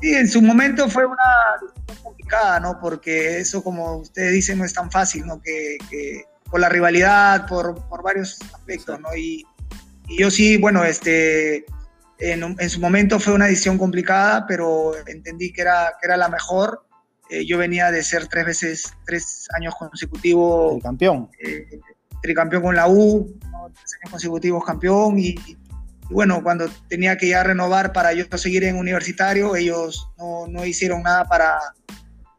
Sí, 0.00 0.14
en 0.14 0.28
su 0.28 0.40
momento 0.40 0.88
fue 0.88 1.06
una 1.06 1.16
complicada, 2.02 2.60
¿no? 2.60 2.78
Porque 2.80 3.38
eso, 3.38 3.64
como 3.64 3.96
ustedes 3.96 4.32
dicen, 4.32 4.58
no 4.58 4.64
es 4.64 4.72
tan 4.72 4.90
fácil, 4.92 5.26
¿no? 5.26 5.40
Que, 5.40 5.78
por 6.50 6.60
la 6.60 6.68
rivalidad, 6.68 7.46
por, 7.46 7.88
varios 8.02 8.38
aspectos, 8.54 9.00
¿no? 9.00 9.14
Y, 9.16 9.44
y 10.08 10.18
yo 10.18 10.30
sí, 10.30 10.56
bueno, 10.56 10.84
este 10.84 11.66
en, 12.18 12.70
su 12.70 12.80
momento 12.80 13.20
fue 13.20 13.32
una 13.32 13.46
decisión 13.46 13.78
complicada, 13.78 14.46
pero 14.46 14.92
entendí 15.06 15.52
que 15.52 15.62
era, 15.62 15.94
que 16.00 16.06
era 16.06 16.16
la 16.16 16.28
mejor. 16.28 16.84
Eh, 17.30 17.46
yo 17.46 17.58
venía 17.58 17.90
de 17.90 18.02
ser 18.02 18.26
tres 18.26 18.46
veces, 18.46 18.92
tres 19.06 19.46
años 19.56 19.74
consecutivos. 19.78 20.74
Tricampeón. 20.74 21.30
Eh, 21.40 21.80
tricampeón 22.22 22.62
con 22.62 22.74
la 22.74 22.88
U, 22.88 23.38
tres 23.40 23.94
años 24.02 24.10
consecutivos 24.10 24.64
campeón. 24.64 25.18
Y, 25.18 25.36
bueno, 26.10 26.42
cuando 26.42 26.68
tenía 26.88 27.16
que 27.16 27.28
ya 27.28 27.42
renovar 27.44 27.92
para 27.92 28.12
yo 28.14 28.24
seguir 28.36 28.64
en 28.64 28.76
universitario, 28.76 29.54
ellos 29.54 30.10
no, 30.18 30.46
no, 30.48 30.64
hicieron 30.64 31.02
nada 31.02 31.26
para, 31.26 31.58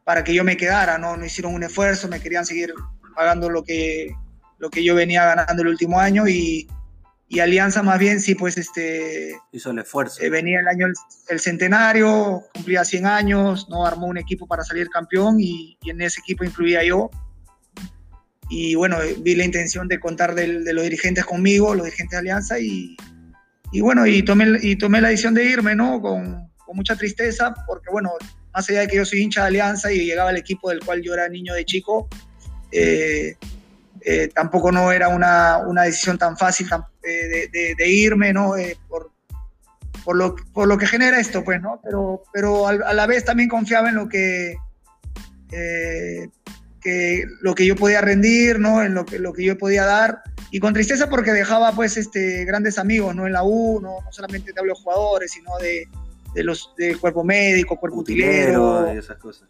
para 0.04 0.24
que 0.24 0.34
yo 0.34 0.44
me 0.44 0.56
quedara, 0.56 0.98
¿no? 0.98 1.16
no 1.16 1.24
hicieron 1.24 1.54
un 1.54 1.62
esfuerzo, 1.62 2.08
me 2.08 2.20
querían 2.20 2.44
seguir 2.44 2.74
pagando 3.20 3.50
lo 3.50 3.62
que, 3.62 4.14
lo 4.58 4.70
que 4.70 4.82
yo 4.82 4.94
venía 4.94 5.24
ganando 5.24 5.62
el 5.62 5.68
último 5.68 6.00
año 6.00 6.26
y 6.26 6.66
y 7.32 7.38
Alianza 7.38 7.84
más 7.84 8.00
bien 8.00 8.20
sí, 8.20 8.34
pues 8.34 8.58
este... 8.58 9.36
Hizo 9.52 9.70
el 9.70 9.78
esfuerzo. 9.78 10.20
Eh, 10.20 10.28
venía 10.30 10.58
el 10.58 10.66
año 10.66 10.88
el, 11.28 11.38
centenario, 11.38 12.42
cumplía 12.52 12.84
100 12.84 13.06
años, 13.06 13.68
¿no? 13.70 13.86
Armó 13.86 14.08
un 14.08 14.18
equipo 14.18 14.48
para 14.48 14.64
salir 14.64 14.88
campeón 14.88 15.36
y, 15.38 15.78
en 15.86 16.02
ese 16.02 16.18
equipo 16.20 16.42
influía 16.42 16.82
yo. 16.82 17.08
Y 18.48 18.74
bueno, 18.74 19.00
eh, 19.00 19.14
vi 19.16 19.36
la 19.36 19.44
intención 19.44 19.86
de 19.86 20.00
contar 20.00 20.34
de, 20.34 20.48
los 20.72 20.82
dirigentes 20.82 21.24
conmigo, 21.24 21.72
los 21.72 21.84
dirigentes 21.84 22.16
de 22.16 22.18
Alianza 22.18 22.58
y, 22.58 22.96
y 23.70 23.80
bueno, 23.80 24.08
y 24.08 24.24
tomé, 24.24 24.58
y 24.60 24.74
tomé 24.74 25.00
la 25.00 25.10
decisión 25.10 25.34
de 25.34 25.44
irme, 25.44 25.76
¿no? 25.76 26.02
Con, 26.02 26.50
con 26.66 26.74
mucha 26.74 26.96
tristeza, 26.96 27.54
porque 27.64 27.92
bueno, 27.92 28.10
más 28.52 28.68
allá 28.68 28.80
de 28.80 28.88
que 28.88 28.96
yo 28.96 29.04
soy 29.04 29.20
hincha 29.20 29.42
de 29.42 29.46
Alianza 29.46 29.92
y 29.92 30.04
llegaba 30.04 30.30
al 30.30 30.36
equipo 30.36 30.70
del 30.70 30.80
cual 30.80 31.00
yo 31.00 31.14
era 31.14 31.28
niño 31.28 31.54
de 31.54 31.64
chico, 31.64 32.08
eh, 32.72 33.36
eh, 34.02 34.28
tampoco 34.34 34.72
no 34.72 34.92
era 34.92 35.08
una, 35.08 35.58
una 35.58 35.82
decisión 35.82 36.16
tan 36.16 36.36
fácil 36.36 36.68
eh, 37.02 37.48
de, 37.76 37.88
irme, 37.88 38.32
¿no? 38.32 38.56
Eh, 38.56 38.76
por, 38.88 39.10
por, 40.04 40.16
lo, 40.16 40.36
por 40.52 40.68
lo 40.68 40.78
que 40.78 40.86
genera 40.86 41.20
esto, 41.20 41.44
pues, 41.44 41.60
¿no? 41.60 41.80
Pero, 41.84 42.22
pero 42.32 42.68
a, 42.68 42.94
la 42.94 43.06
vez 43.06 43.24
también 43.24 43.48
confiaba 43.48 43.90
en 43.90 43.96
lo 43.96 44.08
que, 44.08 44.56
que, 45.50 47.24
lo 47.42 47.54
que 47.54 47.66
yo 47.66 47.76
podía 47.76 48.00
rendir, 48.00 48.58
¿no? 48.58 48.82
En 48.82 48.94
lo 48.94 49.04
que, 49.04 49.18
lo 49.18 49.34
que 49.34 49.44
yo 49.44 49.58
podía 49.58 49.84
dar. 49.84 50.22
Y 50.50 50.60
con 50.60 50.72
tristeza 50.72 51.08
porque 51.10 51.32
dejaba, 51.32 51.72
pues, 51.72 51.96
este, 51.96 52.44
grandes 52.46 52.78
amigos, 52.78 53.14
¿no? 53.14 53.26
En 53.26 53.34
la 53.34 53.42
U, 53.42 53.80
no, 53.82 53.98
solamente 54.10 54.52
te 54.52 54.60
hablo 54.60 54.72
de 54.72 54.80
jugadores, 54.80 55.32
sino 55.32 55.58
de, 55.58 55.86
de 56.34 56.42
los 56.42 56.72
de 56.78 56.96
cuerpo 56.96 57.22
médico, 57.22 57.78
cuerpo 57.78 57.98
utilero, 57.98 58.86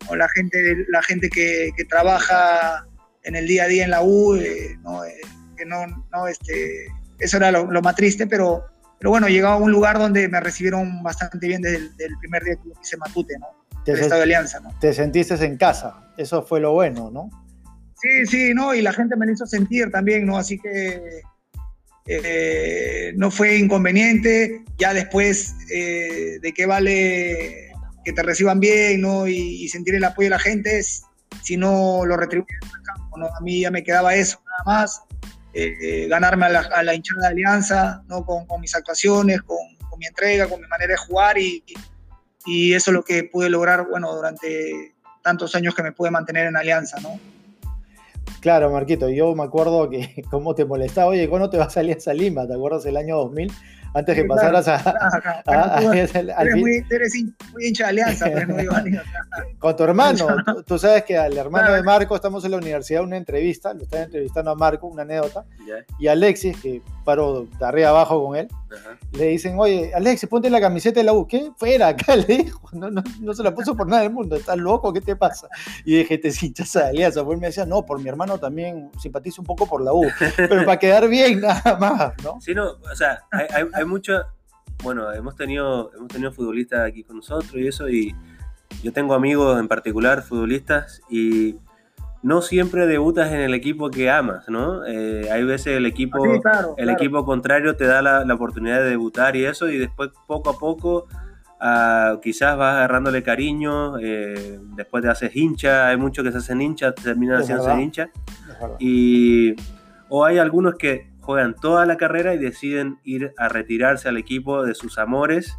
o 0.09 0.17
la 0.17 0.29
gente, 0.29 0.59
la 0.89 1.03
gente 1.03 1.31
que, 1.31 1.71
que 1.77 1.85
trabaja 1.85 2.85
en 3.23 3.37
el 3.37 3.47
día 3.47 3.65
a 3.65 3.69
día 3.69 3.85
en 3.85 3.91
la 3.91 4.03
U, 4.03 4.35
eh, 4.35 4.79
no, 4.83 5.05
eh, 5.05 5.21
que 5.57 5.65
no, 5.65 5.87
no, 5.87 6.27
este, 6.27 6.87
eso 7.19 7.37
era 7.37 7.51
lo, 7.51 7.83
más 7.83 7.95
triste, 7.95 8.27
pero, 8.27 8.65
pero 8.99 9.11
bueno, 9.11 9.29
llegaba 9.29 9.55
a 9.55 9.59
un 9.59 9.71
lugar 9.71 9.99
donde 9.99 10.29
me 10.29 10.41
recibieron 10.41 11.03
bastante 11.03 11.47
bien 11.47 11.63
desde 11.63 11.79
el 11.79 12.19
primer 12.21 12.43
día 12.45 12.57
que 12.57 12.71
hice 12.83 12.97
Matute, 12.97 13.39
¿no? 13.39 13.49
Te 13.85 13.93
Estado 13.93 14.17
de 14.17 14.23
Alianza, 14.23 14.61
¿no? 14.61 14.77
Te 14.79 14.93
sentiste 14.93 15.35
en 15.45 15.57
casa, 15.57 16.13
eso 16.17 16.43
fue 16.43 16.61
lo 16.61 16.73
bueno, 16.73 17.11
¿no? 17.11 17.31
Sí, 18.01 18.27
sí, 18.27 18.55
¿no? 18.55 18.75
Y 18.75 18.83
la 18.83 18.93
gente 18.93 19.17
me 19.17 19.27
lo 19.27 19.33
hizo 19.33 19.47
sentir 19.47 19.91
también, 19.91 20.27
¿no? 20.27 20.39
Así 20.39 20.59
que 20.59 21.23
eh, 22.07 23.13
no 23.17 23.31
fue 23.31 23.57
inconveniente. 23.57 24.65
Ya 24.79 24.95
después 24.95 25.55
de 25.69 26.53
qué 26.57 26.65
vale 26.65 27.71
que 28.05 28.13
te 28.13 28.23
reciban 28.23 28.61
bien, 28.61 29.01
¿no? 29.01 29.29
Y, 29.29 29.69
sentir 29.69 29.95
el 29.95 30.05
apoyo 30.05 30.27
de 30.27 30.31
la 30.31 30.39
gente, 30.39 30.83
si 31.43 31.57
no 31.57 32.05
lo 32.05 32.17
a 33.13 33.41
mí 33.41 33.61
ya 33.61 33.71
me 33.71 33.83
quedaba 33.83 34.15
eso, 34.15 34.41
nada 34.45 34.79
más, 34.79 35.03
eh, 35.53 36.07
ganarme 36.09 36.47
a 36.47 36.83
la, 36.83 36.95
hinchada 36.95 37.23
de 37.23 37.27
Alianza, 37.29 38.03
¿no? 38.07 38.25
Con, 38.25 38.61
mis 38.61 38.75
actuaciones, 38.75 39.43
con, 39.43 39.59
mi 39.99 40.07
entrega, 40.07 40.49
con 40.49 40.61
mi 40.61 40.67
manera 40.67 40.93
de 40.93 40.97
jugar 40.97 41.37
y, 41.37 41.63
y, 42.47 42.73
eso 42.73 42.91
es 42.91 42.95
lo 42.95 43.03
que 43.03 43.25
pude 43.25 43.51
lograr, 43.51 43.87
bueno, 43.87 44.15
durante 44.15 44.95
tantos 45.23 45.55
años 45.55 45.75
que 45.75 45.83
me 45.83 45.93
pude 45.93 46.11
mantener 46.11 46.47
en 46.47 46.57
Alianza, 46.57 46.99
¿no? 47.01 47.21
Claro, 48.41 48.71
Marquito, 48.71 49.11
yo 49.11 49.35
me 49.35 49.43
acuerdo 49.43 49.91
que 49.91 50.25
cómo 50.31 50.55
te 50.55 50.65
molestaba, 50.65 51.09
oye, 51.09 51.29
¿cuándo 51.29 51.51
te 51.51 51.59
vas 51.59 51.77
a 51.77 51.81
Alianza 51.81 52.15
Lima? 52.15 52.47
¿Te 52.47 52.55
acuerdas 52.55 52.87
el 52.87 52.97
año 52.97 53.17
2000? 53.17 53.53
Antes 53.95 54.15
que 54.15 54.25
pasaras 54.25 54.69
a, 54.69 55.81
eres, 55.93 56.57
muy, 56.57 56.85
hincha 57.61 57.85
de 57.85 57.91
alianza, 57.91 58.27
pero 58.27 58.47
no 58.47 58.57
digo 58.57 58.73
Con 59.59 59.77
tu 59.77 59.85
hermano, 59.85 60.27
tú, 60.67 60.79
sabes 60.79 61.05
que 61.05 61.19
al 61.19 61.37
hermano 61.37 61.73
de 61.73 61.83
Marco 61.83 62.15
estamos 62.15 62.45
en 62.45 62.53
la 62.53 62.57
universidad, 62.59 63.03
una 63.03 63.17
entrevista, 63.17 63.75
lo 63.75 63.83
están 63.83 64.03
entrevistando 64.03 64.51
a 64.51 64.55
Marco, 64.55 64.87
una 64.87 65.03
anécdota, 65.03 65.45
y 65.99 66.07
Alexis, 66.07 66.57
que 66.61 66.83
paro 67.05 67.47
de 67.59 67.65
arriba 67.65 67.91
abajo 67.91 68.25
con 68.25 68.37
él, 68.37 68.49
le 69.13 69.27
dicen, 69.27 69.57
oye, 69.59 69.93
Alexis, 69.95 70.29
ponte 70.29 70.49
la 70.49 70.61
camiseta 70.61 71.01
de 71.01 71.05
la 71.05 71.13
U. 71.13 71.27
¿Qué? 71.27 71.51
Fuera, 71.57 71.89
acá 71.89 72.17
le 72.17 72.25
dijo, 72.25 72.69
no, 72.73 72.91
no, 72.91 73.03
no 73.21 73.35
se 73.35 73.43
la 73.43 73.55
puso 73.55 73.77
por 73.77 73.89
nada 73.89 74.03
del 74.03 74.13
mundo, 74.13 74.37
¿estás 74.37 74.57
loco? 74.57 74.93
¿Qué 74.93 75.01
te 75.01 75.17
pasa? 75.17 75.49
Y 75.85 75.97
dije, 75.97 76.19
te 76.19 76.29
hinchas 76.41 76.73
de 76.73 76.83
alianza. 76.83 77.25
Pues 77.25 77.39
me 77.39 77.49
decía, 77.49 77.67
no, 77.67 77.85
por 77.85 78.01
mi 78.01 78.09
hermano 78.09 78.39
también 78.39 78.91
simpatizo 79.01 79.43
un 79.43 79.47
poco 79.47 79.67
por 79.67 79.83
la 79.83 79.93
U, 79.93 80.07
pero 80.37 80.65
para 80.65 80.79
quedar 80.79 81.09
bien 81.09 81.41
nada 81.41 81.77
más, 81.79 82.13
¿no? 82.23 82.41
Sí, 82.41 82.55
no, 82.55 82.71
o 82.71 82.95
sea, 82.95 83.23
hay, 83.33 83.67
hay, 83.73 83.80
mucho, 83.87 84.23
bueno, 84.83 85.13
hemos 85.13 85.37
tenido, 85.37 85.91
hemos 85.95 86.09
tenido 86.09 86.33
futbolistas 86.33 86.81
aquí 86.81 87.05
con 87.05 87.17
nosotros 87.17 87.55
y 87.55 87.67
eso, 87.67 87.89
y 87.89 88.15
yo 88.83 88.93
tengo 88.93 89.15
amigos 89.15 89.59
en 89.59 89.69
particular, 89.69 90.23
futbolistas, 90.23 91.03
y 91.11 91.57
no 92.23 92.43
siempre 92.43 92.87
debutas 92.87 93.33
en 93.33 93.41
el 93.41 93.55
equipo 93.55 93.91
que 93.91 94.11
amas, 94.11 94.49
¿no? 94.49 94.85
Eh, 94.87 95.31
hay 95.31 95.45
veces 95.45 95.77
el 95.77 95.87
equipo, 95.87 96.23
el 96.77 96.91
equipo 96.91 97.25
contrario 97.25 97.77
te 97.77 97.87
da 97.87 98.03
la, 98.03 98.35
oportunidad 98.35 98.79
de 98.81 98.91
debutar 98.91 99.37
y 99.37 99.45
eso, 99.45 99.69
y 99.69 99.79
después 99.79 100.11
poco 100.27 100.51
a 100.51 100.59
poco 100.59 101.07
quizás 102.23 102.57
vas 102.57 102.77
agarrándole 102.77 103.23
cariño, 103.23 103.99
eh, 103.99 104.59
después 104.77 105.03
te 105.03 105.11
haces 105.11 105.37
hincha, 105.37 105.89
hay 105.89 105.97
muchos 105.97 106.25
que 106.25 106.33
se 106.33 106.39
hacen 106.39 106.63
hincha, 106.63 106.95
terminan 106.95 107.41
haciéndose 107.41 107.83
hincha. 107.83 108.11
Y, 108.79 109.55
o 110.09 110.25
hay 110.25 110.39
algunos 110.39 110.75
que 110.75 111.10
juegan 111.21 111.55
toda 111.55 111.87
la 111.87 111.97
carrera 111.97 112.35
y 112.35 112.39
deciden 112.39 112.99
ir 113.05 113.33
a 113.37 113.49
retirarse 113.49 114.09
al 114.09 114.17
equipo 114.17 114.65
de 114.65 114.75
sus 114.75 114.99
amores. 114.99 115.59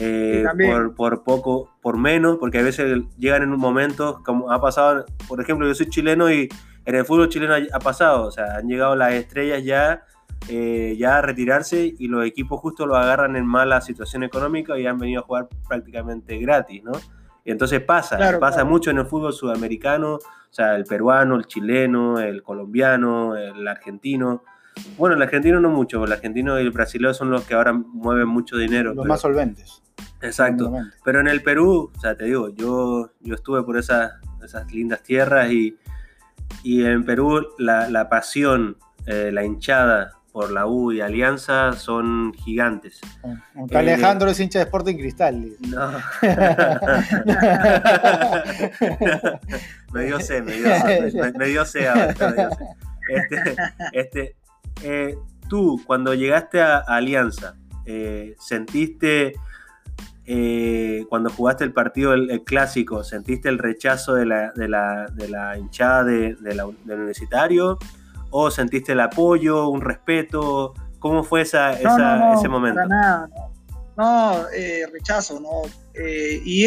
Eh, 0.00 0.44
por, 0.70 0.94
por, 0.94 1.24
poco, 1.24 1.74
por 1.82 1.96
menos, 1.96 2.36
porque 2.38 2.58
a 2.58 2.62
veces 2.62 3.02
llegan 3.18 3.42
en 3.42 3.52
un 3.52 3.58
momento, 3.58 4.22
como 4.24 4.52
ha 4.52 4.60
pasado, 4.60 5.04
por 5.26 5.40
ejemplo, 5.40 5.66
yo 5.66 5.74
soy 5.74 5.88
chileno 5.88 6.30
y 6.30 6.48
en 6.84 6.94
el 6.94 7.04
fútbol 7.04 7.28
chileno 7.28 7.54
ha 7.72 7.78
pasado, 7.80 8.26
o 8.26 8.30
sea, 8.30 8.58
han 8.58 8.68
llegado 8.68 8.94
las 8.94 9.14
estrellas 9.14 9.64
ya 9.64 10.04
eh, 10.48 10.96
ya 10.98 11.18
a 11.18 11.22
retirarse 11.22 11.94
y 11.98 12.08
los 12.08 12.24
equipos 12.24 12.60
justo 12.60 12.86
lo 12.86 12.96
agarran 12.96 13.36
en 13.36 13.44
mala 13.44 13.80
situación 13.82 14.22
económica 14.22 14.78
y 14.78 14.86
han 14.86 14.98
venido 14.98 15.20
a 15.20 15.24
jugar 15.24 15.48
prácticamente 15.68 16.38
gratis, 16.38 16.82
¿no? 16.82 16.92
Y 17.44 17.50
entonces 17.50 17.82
pasa, 17.82 18.38
pasa 18.38 18.64
mucho 18.64 18.90
en 18.90 18.98
el 18.98 19.06
fútbol 19.06 19.32
sudamericano, 19.32 20.14
o 20.14 20.20
sea, 20.50 20.76
el 20.76 20.84
peruano, 20.84 21.36
el 21.36 21.46
chileno, 21.46 22.18
el 22.20 22.42
colombiano, 22.42 23.36
el 23.36 23.66
argentino. 23.66 24.42
Bueno, 24.96 25.16
el 25.16 25.22
argentino 25.22 25.60
no 25.60 25.70
mucho, 25.70 26.04
el 26.04 26.12
argentino 26.12 26.58
y 26.58 26.62
el 26.62 26.70
brasileño 26.70 27.14
son 27.14 27.30
los 27.30 27.44
que 27.44 27.54
ahora 27.54 27.72
mueven 27.72 28.28
mucho 28.28 28.56
dinero. 28.56 28.94
Los 28.94 29.06
más 29.06 29.20
solventes. 29.20 29.82
Exacto. 30.20 30.72
Pero 31.04 31.20
en 31.20 31.28
el 31.28 31.42
Perú, 31.42 31.92
o 31.94 32.00
sea, 32.00 32.16
te 32.16 32.24
digo, 32.24 32.48
yo, 32.54 33.12
yo 33.20 33.34
estuve 33.34 33.62
por 33.62 33.78
esas, 33.78 34.12
esas 34.44 34.70
lindas 34.72 35.02
tierras 35.02 35.50
y, 35.50 35.76
y 36.62 36.84
en 36.84 37.04
Perú 37.04 37.46
la, 37.58 37.88
la 37.88 38.08
pasión, 38.08 38.76
eh, 39.06 39.30
la 39.32 39.44
hinchada 39.44 40.12
por 40.32 40.50
la 40.52 40.66
U 40.66 40.92
y 40.92 41.00
Alianza 41.00 41.72
son 41.72 42.32
gigantes. 42.34 43.00
Aunque 43.54 43.76
Alejandro 43.76 44.30
es 44.30 44.38
hincha 44.38 44.60
de 44.60 44.66
Sporting 44.66 44.96
Cristal. 44.96 45.56
No. 45.60 45.90
me 49.92 50.04
dio 50.04 50.20
C, 50.20 50.42
me 50.42 50.52
dio, 50.52 50.68
me, 51.14 51.32
me 51.32 51.46
dio 51.46 51.64
C 51.64 51.88
Este, 53.08 53.56
este 53.92 54.36
eh, 54.82 55.16
tú, 55.48 55.80
cuando 55.86 56.14
llegaste 56.14 56.60
a, 56.60 56.78
Alianza, 56.78 57.54
eh, 57.86 58.36
¿sentiste, 58.38 59.34
eh, 60.26 61.04
cuando 61.08 61.30
jugaste 61.30 61.64
el 61.64 61.72
partido, 61.72 62.14
el, 62.14 62.44
clásico, 62.44 63.02
¿sentiste 63.02 63.48
el 63.48 63.58
rechazo 63.58 64.14
de 64.14 64.26
la, 64.26 64.52
de 64.52 64.68
la, 64.68 65.06
de 65.12 65.28
la 65.28 65.58
hinchada 65.58 66.04
de, 66.04 66.34
del 66.34 66.60
universitario? 66.86 67.78
¿O 68.30 68.50
sentiste 68.50 68.92
el 68.92 69.00
apoyo, 69.00 69.68
un 69.68 69.80
respeto? 69.80 70.74
¿Cómo 70.98 71.24
fue 71.24 71.42
esa, 71.42 71.72
ese 71.72 72.48
momento? 72.48 72.84
nada, 72.86 73.28
no, 73.96 74.48
eh, 74.50 74.86
rechazo, 74.92 75.40
¿no? 75.40 75.62
Eh, 75.94 76.40
y 76.44 76.66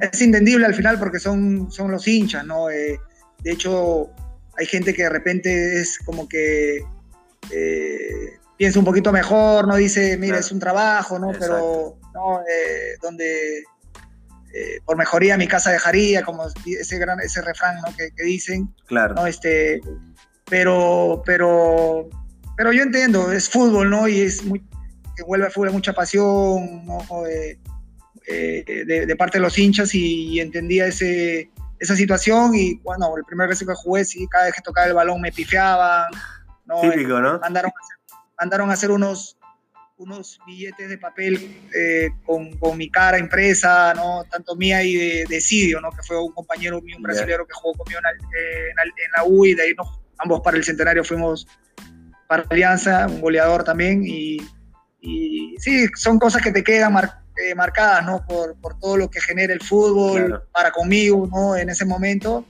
es 0.00 0.20
entendible 0.22 0.64
al 0.66 0.74
final 0.74 0.98
porque 0.98 1.18
son, 1.18 1.70
son 1.70 1.90
los 1.90 2.06
hinchas, 2.06 2.46
¿no? 2.46 2.66
De 2.68 2.98
hecho, 3.44 4.08
hay 4.56 4.66
gente 4.66 4.94
que 4.94 5.02
de 5.02 5.10
repente 5.10 5.80
es 5.80 5.98
como 5.98 6.28
que 6.28 6.80
piensa 8.56 8.78
un 8.78 8.84
poquito 8.84 9.12
mejor, 9.12 9.66
¿no? 9.66 9.76
Dice, 9.76 10.16
mira, 10.18 10.38
es 10.38 10.52
un 10.52 10.58
trabajo, 10.58 11.18
¿no? 11.18 11.32
Pero, 11.38 11.98
¿no? 12.12 12.40
donde 13.02 13.64
por 14.84 14.96
mejoría 14.96 15.36
mi 15.36 15.48
casa 15.48 15.72
dejaría, 15.72 16.22
como 16.22 16.46
ese 16.64 16.98
gran 16.98 17.18
ese 17.20 17.42
refrán 17.42 17.76
¿no? 17.84 17.94
que, 17.96 18.10
que, 18.16 18.22
dicen. 18.22 18.72
Claro. 18.86 19.14
¿no? 19.14 19.26
Este, 19.26 19.80
pero, 20.48 21.22
pero, 21.24 22.08
pero 22.56 22.72
yo 22.72 22.82
entiendo, 22.82 23.32
es 23.32 23.48
fútbol, 23.48 23.90
¿no? 23.90 24.06
Y 24.06 24.20
es 24.20 24.44
muy, 24.44 24.62
vuelve 25.26 25.46
al 25.46 25.52
fútbol 25.52 25.72
mucha 25.72 25.92
pasión, 25.92 26.84
¿no? 26.86 27.00
Eh, 27.26 27.58
de, 28.26 29.16
parte 29.16 29.38
de 29.38 29.42
los 29.42 29.58
hinchas 29.58 29.94
y, 29.94 30.40
entendía 30.40 30.86
ese, 30.86 31.50
esa 31.78 31.94
situación 31.94 32.54
y 32.54 32.74
bueno, 32.76 33.14
el 33.16 33.24
primer 33.24 33.48
vez 33.48 33.58
que 33.58 33.74
jugué, 33.74 34.04
sí, 34.04 34.26
cada 34.28 34.46
vez 34.46 34.54
que 34.54 34.62
tocaba 34.62 34.86
el 34.86 34.94
balón 34.94 35.20
me 35.20 35.32
pifiaban, 35.32 36.06
¿no? 36.66 36.80
Típico, 36.80 37.20
¿no? 37.20 37.38
Mandaron, 37.40 37.72
mandaron 38.38 38.70
a 38.70 38.74
hacer 38.74 38.90
unos, 38.90 39.36
unos 39.98 40.38
billetes 40.46 40.88
de 40.88 40.98
papel 40.98 41.60
eh, 41.74 42.10
con, 42.24 42.56
con, 42.58 42.76
mi 42.76 42.90
cara 42.90 43.18
impresa, 43.18 43.94
¿no? 43.94 44.24
Tanto 44.30 44.56
mía 44.56 44.82
y 44.82 44.94
de, 44.94 45.24
de 45.28 45.40
Sidio, 45.40 45.80
¿no? 45.80 45.90
Que 45.90 46.02
fue 46.02 46.20
un 46.20 46.32
compañero 46.32 46.80
mío, 46.80 46.96
un 46.96 47.02
brasileño 47.02 47.46
que 47.46 47.54
jugó 47.54 47.74
conmigo 47.74 48.00
en, 48.00 48.24
en, 48.24 48.78
en, 48.78 49.10
la 49.16 49.24
U 49.24 49.44
y 49.44 49.54
de 49.54 49.62
ahí 49.62 49.74
nos 49.74 50.04
ambos 50.18 50.40
para 50.40 50.56
el 50.56 50.64
centenario 50.64 51.04
fuimos 51.04 51.46
para 52.26 52.44
Alianza, 52.48 53.06
un 53.06 53.20
goleador 53.20 53.64
también, 53.64 54.02
y, 54.04 54.38
sí, 55.58 55.86
son 55.94 56.18
cosas 56.18 56.40
que 56.40 56.50
te 56.50 56.64
quedan 56.64 56.96
eh, 56.96 57.54
marcadas, 57.54 58.06
¿no? 58.06 58.24
Por, 58.26 58.56
todo 58.80 58.96
lo 58.96 59.10
que 59.10 59.20
genera 59.20 59.52
el 59.52 59.60
fútbol 59.60 60.42
para 60.50 60.70
conmigo, 60.70 61.28
¿no? 61.30 61.56
En 61.56 61.68
ese 61.68 61.84
momento, 61.84 62.46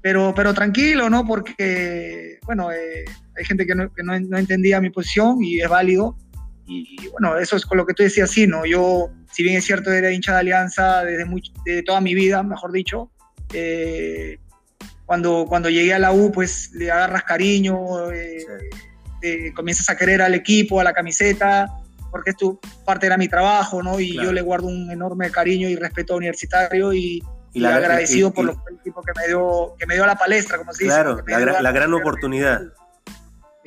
pero, 0.00 0.32
pero 0.34 0.54
tranquilo, 0.54 1.10
¿no? 1.10 1.26
Porque, 1.26 2.38
bueno, 2.44 2.70
eh, 2.70 3.04
hay 3.38 3.44
gente 3.44 3.66
que, 3.66 3.74
no, 3.74 4.14
entendía 4.36 4.80
mi 4.80 4.90
posición 4.90 5.42
y 5.42 5.60
es 5.60 5.68
válido, 5.68 6.16
y, 6.66 7.08
bueno, 7.12 7.38
eso 7.38 7.56
es 7.56 7.64
con 7.64 7.78
lo 7.78 7.86
que 7.86 7.94
tú 7.94 8.02
decías, 8.02 8.30
sí, 8.30 8.46
¿no? 8.46 8.66
Yo, 8.66 9.08
si 9.32 9.42
bien 9.42 9.56
es 9.56 9.64
cierto, 9.64 9.90
era 9.90 10.10
hincha 10.10 10.34
de 10.34 10.40
Alianza 10.40 11.02
desde, 11.02 11.24
desde 11.64 11.82
toda 11.82 12.00
mi 12.02 12.14
vida, 12.14 12.42
mejor 12.42 12.72
dicho, 12.72 13.10
eh, 13.54 14.38
cuando, 15.06 15.46
cuando 15.48 15.70
llegué 15.70 15.94
a 15.94 15.98
la 15.98 16.12
U, 16.12 16.30
pues 16.30 16.70
le 16.74 16.90
agarras 16.90 17.22
cariño, 17.22 18.10
eh, 18.12 18.44
eh, 19.22 19.52
comienzas 19.54 19.88
a 19.88 19.96
querer 19.96 20.20
al 20.20 20.34
equipo, 20.34 20.80
a 20.80 20.84
la 20.84 20.92
camiseta, 20.92 21.66
porque 22.10 22.30
esto 22.30 22.60
parte 22.84 23.06
era 23.06 23.16
mi 23.16 23.28
trabajo, 23.28 23.82
¿no? 23.82 23.98
Y 24.00 24.14
yo 24.14 24.32
le 24.32 24.42
guardo 24.42 24.66
un 24.66 24.90
enorme 24.90 25.30
cariño 25.30 25.68
y 25.68 25.76
respeto 25.76 26.16
universitario 26.16 26.92
y, 26.92 27.22
y, 27.54 27.64
agradecido 27.64 28.32
por 28.32 28.44
el 28.44 28.76
equipo 28.80 29.02
que 29.02 29.12
me 29.18 29.26
dio 29.28 29.74
que 29.78 29.86
me 29.86 29.94
dio 29.94 30.06
la 30.06 30.16
palestra, 30.16 30.58
como 30.58 30.72
se 30.72 30.84
dice. 30.84 30.94
Claro, 30.94 31.22
la, 31.26 31.72
gran 31.72 31.94
oportunidad. 31.94 32.62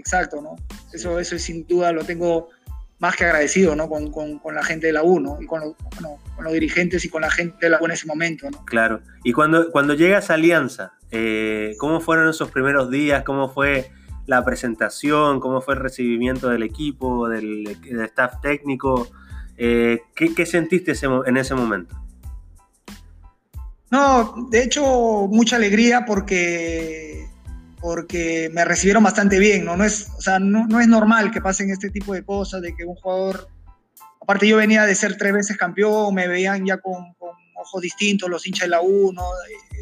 Exacto, 0.01 0.41
¿no? 0.41 0.55
Eso, 0.91 1.19
eso 1.19 1.37
sin 1.37 1.67
duda 1.67 1.91
lo 1.91 2.03
tengo 2.03 2.49
más 2.97 3.15
que 3.15 3.23
agradecido 3.23 3.75
¿no? 3.75 3.87
con, 3.87 4.11
con, 4.11 4.39
con, 4.39 4.55
la 4.55 4.63
gente 4.63 4.87
de 4.87 4.93
la 4.93 5.03
U 5.03 5.19
¿no? 5.19 5.39
y 5.39 5.45
con, 5.45 5.61
bueno, 5.61 6.19
con, 6.35 6.43
los 6.43 6.53
dirigentes 6.53 7.05
y 7.05 7.09
con 7.09 7.21
la 7.21 7.29
gente 7.29 7.57
de 7.61 7.69
la 7.69 7.79
U 7.79 7.85
en 7.85 7.91
ese 7.91 8.07
momento. 8.07 8.49
¿no? 8.49 8.65
Claro. 8.65 9.01
Y 9.23 9.31
cuando, 9.31 9.71
cuando 9.71 9.93
llegas 9.93 10.29
a 10.29 10.35
Alianza, 10.35 10.93
eh, 11.11 11.75
¿cómo 11.77 11.99
fueron 11.99 12.29
esos 12.29 12.49
primeros 12.49 12.89
días? 12.89 13.23
¿Cómo 13.23 13.49
fue 13.49 13.91
la 14.25 14.43
presentación? 14.43 15.39
¿Cómo 15.39 15.61
fue 15.61 15.75
el 15.75 15.79
recibimiento 15.81 16.49
del 16.49 16.63
equipo, 16.63 17.29
del, 17.29 17.77
del 17.81 18.01
staff 18.05 18.41
técnico? 18.41 19.07
Eh, 19.57 20.01
¿qué, 20.15 20.33
¿qué, 20.33 20.45
sentiste 20.47 20.93
en 21.25 21.37
ese 21.37 21.53
momento? 21.55 21.95
No, 23.91 24.47
de 24.49 24.63
hecho, 24.63 25.27
mucha 25.27 25.57
alegría 25.57 26.05
porque 26.05 27.20
porque 27.81 28.49
me 28.53 28.63
recibieron 28.63 29.03
bastante 29.03 29.39
bien, 29.39 29.65
¿no? 29.65 29.75
No 29.75 29.83
es, 29.83 30.07
o 30.17 30.21
sea, 30.21 30.39
no, 30.39 30.67
no, 30.67 30.79
es 30.79 30.87
normal 30.87 31.31
que 31.31 31.41
pasen 31.41 31.71
este 31.71 31.89
tipo 31.89 32.13
de 32.13 32.23
cosas, 32.23 32.61
de 32.61 32.75
que 32.75 32.85
un 32.85 32.95
jugador, 32.95 33.47
aparte 34.21 34.47
yo 34.47 34.57
venía 34.57 34.85
de 34.85 34.95
ser 34.95 35.17
tres 35.17 35.33
veces 35.33 35.57
campeón, 35.57 36.13
me 36.13 36.27
veían 36.27 36.65
ya 36.65 36.77
con, 36.77 37.15
ojos 37.55 37.81
distintos 37.81 38.29
los 38.29 38.47
hinchas 38.47 38.67
de 38.67 38.71
la 38.71 38.81
U, 38.81 39.11
¿no? 39.13 39.23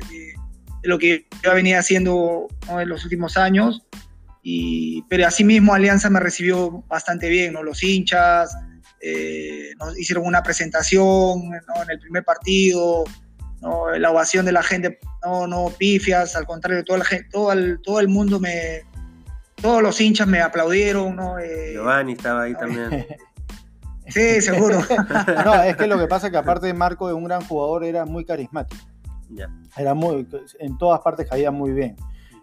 De, 0.09 0.33
lo 0.81 0.97
que 0.97 1.25
yo 1.43 1.53
venía 1.53 1.79
haciendo 1.79 2.47
en 2.69 2.87
los 2.87 3.03
últimos 3.03 3.35
años, 3.35 3.85
y, 4.41 5.03
pero 5.09 5.27
asimismo 5.27 5.73
Alianza 5.73 6.09
me 6.09 6.21
recibió 6.21 6.85
bastante 6.87 7.27
bien, 7.27 7.53
¿no? 7.53 7.63
Los 7.63 7.83
hinchas, 7.83 8.55
eh, 9.01 9.73
nos 9.77 9.97
hicieron 9.99 10.25
una 10.25 10.41
presentación 10.41 11.41
en 11.53 11.89
el 11.89 11.99
primer 11.99 12.23
partido, 12.23 13.03
¿no? 13.61 13.89
la 13.91 14.11
ovación 14.11 14.45
de 14.45 14.51
la 14.51 14.63
gente, 14.63 14.99
no, 15.25 15.47
no 15.47 15.71
pifias, 15.77 16.35
al 16.35 16.45
contrario, 16.45 16.83
toda 16.83 16.99
la 16.99 17.05
gente, 17.05 17.27
todo, 17.31 17.51
el, 17.51 17.79
todo 17.81 17.99
el 17.99 18.07
mundo 18.07 18.39
me, 18.39 18.83
todos 19.61 19.81
los 19.81 19.99
hinchas 19.99 20.27
me 20.27 20.41
aplaudieron, 20.41 21.15
¿no? 21.15 21.39
Eh, 21.39 21.73
Giovanni 21.73 22.13
estaba 22.13 22.43
ahí 22.43 22.53
también. 22.55 23.05
sí, 24.07 24.41
seguro. 24.41 24.79
no, 25.45 25.63
es 25.63 25.75
que 25.75 25.87
lo 25.87 25.97
que 25.97 26.07
pasa 26.07 26.27
es 26.27 26.31
que 26.31 26.37
aparte 26.37 26.67
de 26.67 26.73
Marco 26.73 27.07
de 27.07 27.13
un 27.13 27.23
gran 27.23 27.41
jugador, 27.41 27.83
era 27.83 28.05
muy 28.05 28.25
carismático. 28.25 28.83
Era 29.77 29.93
muy, 29.93 30.27
en 30.59 30.77
todas 30.77 31.01
partes 31.01 31.29
caía 31.29 31.51
muy 31.51 31.71
bien. 31.71 31.95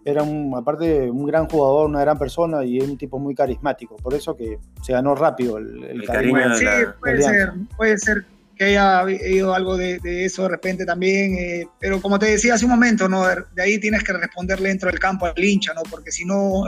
Era 0.04 0.22
un, 0.22 0.54
aparte 0.56 1.10
un 1.10 1.26
gran 1.26 1.48
jugador, 1.48 1.88
una 1.88 2.00
gran 2.00 2.16
persona 2.16 2.64
y 2.64 2.80
un 2.80 2.96
tipo 2.96 3.18
muy 3.18 3.34
carismático. 3.34 3.96
Por 3.96 4.14
eso 4.14 4.36
que 4.36 4.60
se 4.82 4.92
ganó 4.92 5.16
rápido 5.16 5.58
el, 5.58 6.04
cariño. 6.06 6.54
sí, 6.56 6.64
puede 7.00 7.22
ser, 7.22 7.52
puede 7.76 7.98
ser 7.98 8.24
que 8.56 8.64
haya 8.64 9.00
habido 9.00 9.54
algo 9.54 9.76
de, 9.76 10.00
eso 10.24 10.44
de 10.44 10.48
repente 10.48 10.86
también, 10.86 11.36
eh, 11.38 11.68
pero 11.78 12.00
como 12.00 12.18
te 12.18 12.26
decía 12.26 12.54
hace 12.54 12.64
un 12.64 12.70
momento, 12.70 13.08
¿no? 13.08 13.26
de 13.26 13.62
ahí 13.62 13.78
tienes 13.78 14.02
que 14.02 14.14
responderle 14.14 14.70
dentro 14.70 14.90
del 14.90 14.98
campo 14.98 15.26
al 15.26 15.44
hincha, 15.44 15.74
¿no? 15.74 15.82
porque 15.82 16.10
si 16.10 16.24
no, 16.24 16.64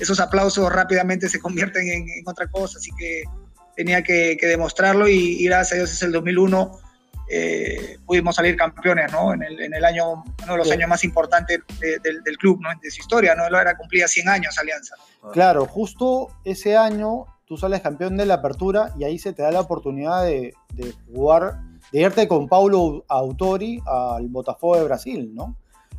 esos 0.00 0.18
aplausos 0.18 0.72
rápidamente 0.72 1.28
se 1.28 1.38
convierten 1.38 1.88
en, 1.88 2.06
otra 2.26 2.48
cosa, 2.48 2.78
así 2.78 2.90
que 2.98 3.24
tenía 3.76 4.02
que, 4.02 4.38
demostrarlo 4.40 5.08
y, 5.08 5.44
gracias 5.44 5.72
a 5.72 5.76
Dios 5.76 5.92
es 5.92 6.02
el 6.02 6.12
2001 6.12 6.80
eh, 7.28 7.98
pudimos 8.06 8.36
salir 8.36 8.56
campeones, 8.56 9.10
¿no? 9.10 9.34
En 9.34 9.42
el, 9.42 9.60
en 9.60 9.74
el 9.74 9.84
año, 9.84 10.12
uno 10.12 10.52
de 10.52 10.58
los 10.58 10.70
años 10.70 10.88
más 10.88 11.02
importantes 11.02 11.58
del 11.80 12.38
club, 12.38 12.60
¿no? 12.62 12.68
De 12.80 12.88
su 12.88 13.00
historia, 13.00 13.34
¿no? 13.34 13.46
Era 13.46 13.76
cumplía 13.76 14.06
100 14.06 14.28
años 14.28 14.56
Alianza. 14.56 14.94
Claro, 15.32 15.66
justo 15.66 16.28
ese 16.44 16.76
año 16.76 17.26
tú 17.46 17.56
sales 17.56 17.80
campeón 17.80 18.16
de 18.16 18.26
la 18.26 18.34
apertura 18.34 18.92
y 18.98 19.04
ahí 19.04 19.18
se 19.18 19.32
te 19.32 19.42
da 19.42 19.50
la 19.50 19.60
oportunidad 19.60 20.24
de, 20.24 20.52
jugar, 21.14 21.60
de 21.92 22.00
irte 22.00 22.28
con 22.28 22.48
Paulo 22.48 23.04
Autori 23.08 23.80
al 23.86 24.28
Botafogo 24.28 24.76
de 24.76 24.84
Brasil, 24.84 25.32
¿no? 25.34 25.56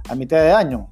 A 0.10 0.16
mitad 0.16 0.38
de 0.38 0.52
año. 0.52 0.90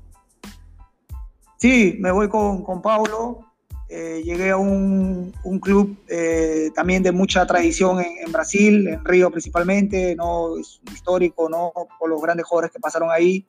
Sí, 1.58 1.98
me 2.00 2.12
voy 2.12 2.30
con, 2.30 2.64
con 2.64 2.82
Paulo. 2.82 3.40
Eh, 3.88 4.24
llegué 4.24 4.50
a 4.50 4.58
un, 4.58 5.32
club 5.62 5.96
eh, 6.08 6.72
también 6.74 7.04
de 7.04 7.12
mucha 7.12 7.46
tradición 7.46 8.00
en, 8.00 8.32
Brasil, 8.32 8.88
en 8.88 9.06
Río 9.06 9.30
principalmente, 9.30 10.16
no 10.16 10.58
es 10.58 10.82
histórico, 10.92 11.48
no 11.50 11.72
por 12.00 12.10
los 12.10 12.22
grandes 12.22 12.48
jugadores 12.48 12.72
que 12.72 12.80
pasaron 12.80 13.10
ahí. 13.12 13.46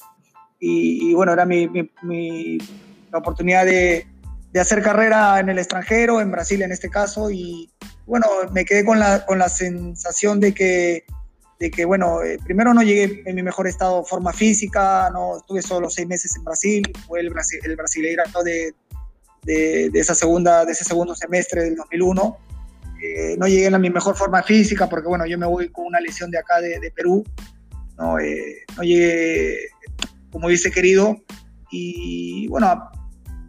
Y, 0.58 1.14
bueno, 1.14 1.32
era 1.32 1.44
mi, 1.44 1.68
la 3.10 3.18
oportunidad 3.18 3.64
de, 3.64 4.06
de, 4.56 4.60
hacer 4.60 4.82
carrera 4.82 5.38
en 5.40 5.48
el 5.48 5.58
extranjero, 5.58 6.20
en 6.20 6.30
Brasil 6.30 6.62
en 6.62 6.72
este 6.72 6.88
caso. 6.88 7.30
Y 7.30 7.70
bueno, 8.06 8.26
me 8.52 8.64
quedé 8.64 8.84
con 8.84 8.98
la, 8.98 9.24
con 9.26 9.38
la 9.38 9.48
sensación 9.48 10.40
de 10.40 10.54
que, 10.54 11.04
de 11.60 11.70
que 11.70 11.84
bueno, 11.84 12.22
eh, 12.22 12.38
primero 12.44 12.74
no 12.74 12.82
llegué 12.82 13.22
en 13.24 13.34
mi 13.34 13.42
mejor 13.42 13.66
estado 13.66 14.04
forma 14.04 14.32
física, 14.32 15.10
no 15.12 15.38
estuve 15.38 15.62
solo 15.62 15.90
seis 15.90 16.06
meses 16.08 16.34
en 16.36 16.44
Brasil, 16.44 16.92
fue 17.06 17.20
el, 17.20 17.30
Brasil, 17.30 17.60
el 17.62 17.76
brasileiro 17.76 18.22
de 18.44 18.74
de, 19.46 19.90
esa 19.94 20.14
segunda, 20.14 20.64
de 20.64 20.72
ese 20.72 20.84
segundo 20.84 21.14
semestre 21.14 21.62
del 21.62 21.76
2001. 21.76 22.38
Eh, 23.02 23.36
no 23.38 23.46
llegué 23.46 23.68
a 23.68 23.78
mi 23.78 23.90
mejor 23.90 24.16
forma 24.16 24.42
física 24.42 24.88
porque, 24.88 25.08
bueno, 25.08 25.26
yo 25.26 25.38
me 25.38 25.46
voy 25.46 25.68
con 25.68 25.86
una 25.86 26.00
lesión 26.00 26.30
de 26.30 26.38
acá 26.38 26.60
de, 26.60 26.90
Perú. 26.94 27.24
No, 27.96 28.18
eh, 28.18 28.64
no 28.76 28.82
llegué 28.82 29.68
como 30.30 30.48
hubiese 30.48 30.70
querido. 30.70 31.16
Y, 31.70 32.48
bueno, 32.48 32.90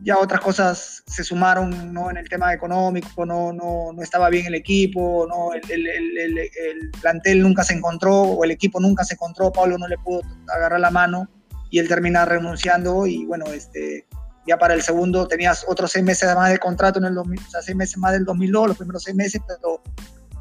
ya 0.08 0.18
otras 0.18 0.40
cosas 0.40 1.04
se 1.06 1.22
sumaron 1.22 1.92
¿no? 1.94 2.10
en 2.10 2.16
el 2.16 2.30
tema 2.30 2.54
económico, 2.54 3.26
no, 3.26 3.52
no, 3.52 3.92
no 3.92 4.02
estaba 4.02 4.30
bien 4.30 4.46
el 4.46 4.56
equipo, 4.56 5.28
no, 5.28 5.52
el, 5.52 5.70
el, 5.70 6.18
el, 6.18 6.38
el, 6.38 6.92
plantel 7.02 7.42
nunca 7.42 7.66
se 7.66 7.74
encontró 7.74 8.22
o 8.22 8.46
el 8.46 8.52
equipo 8.52 8.80
nunca 8.80 9.04
se 9.04 9.16
encontró, 9.16 9.52
Pablo 9.52 9.78
no 9.78 9.86
le 9.86 9.98
pudo 9.98 10.22
agarrar 10.48 10.80
la 10.80 10.92
mano 10.92 11.28
y 11.70 11.80
él 11.80 11.90
termina 11.90 12.24
renunciando 12.24 13.06
y 13.06 13.26
bueno, 13.26 13.48
este, 13.48 14.08
ya 14.48 14.58
para 14.58 14.76
el 14.76 14.82
segundo 14.82 15.28
tenías 15.28 15.66
otros 15.68 15.92
seis 15.92 16.06
meses 16.06 16.34
más 16.34 16.52
de 16.52 16.58
contrato 16.58 17.00
en 17.00 17.06
el 17.06 17.14
2000, 17.14 17.40
o 17.46 17.50
sea, 17.50 17.62
seis 17.62 17.76
meses 17.76 17.98
más 17.98 18.14
del 18.14 18.24
2002, 18.24 18.68
los 18.70 18.78
primeros 18.78 19.04
seis 19.04 19.16
meses, 19.18 19.42
pero 19.46 19.82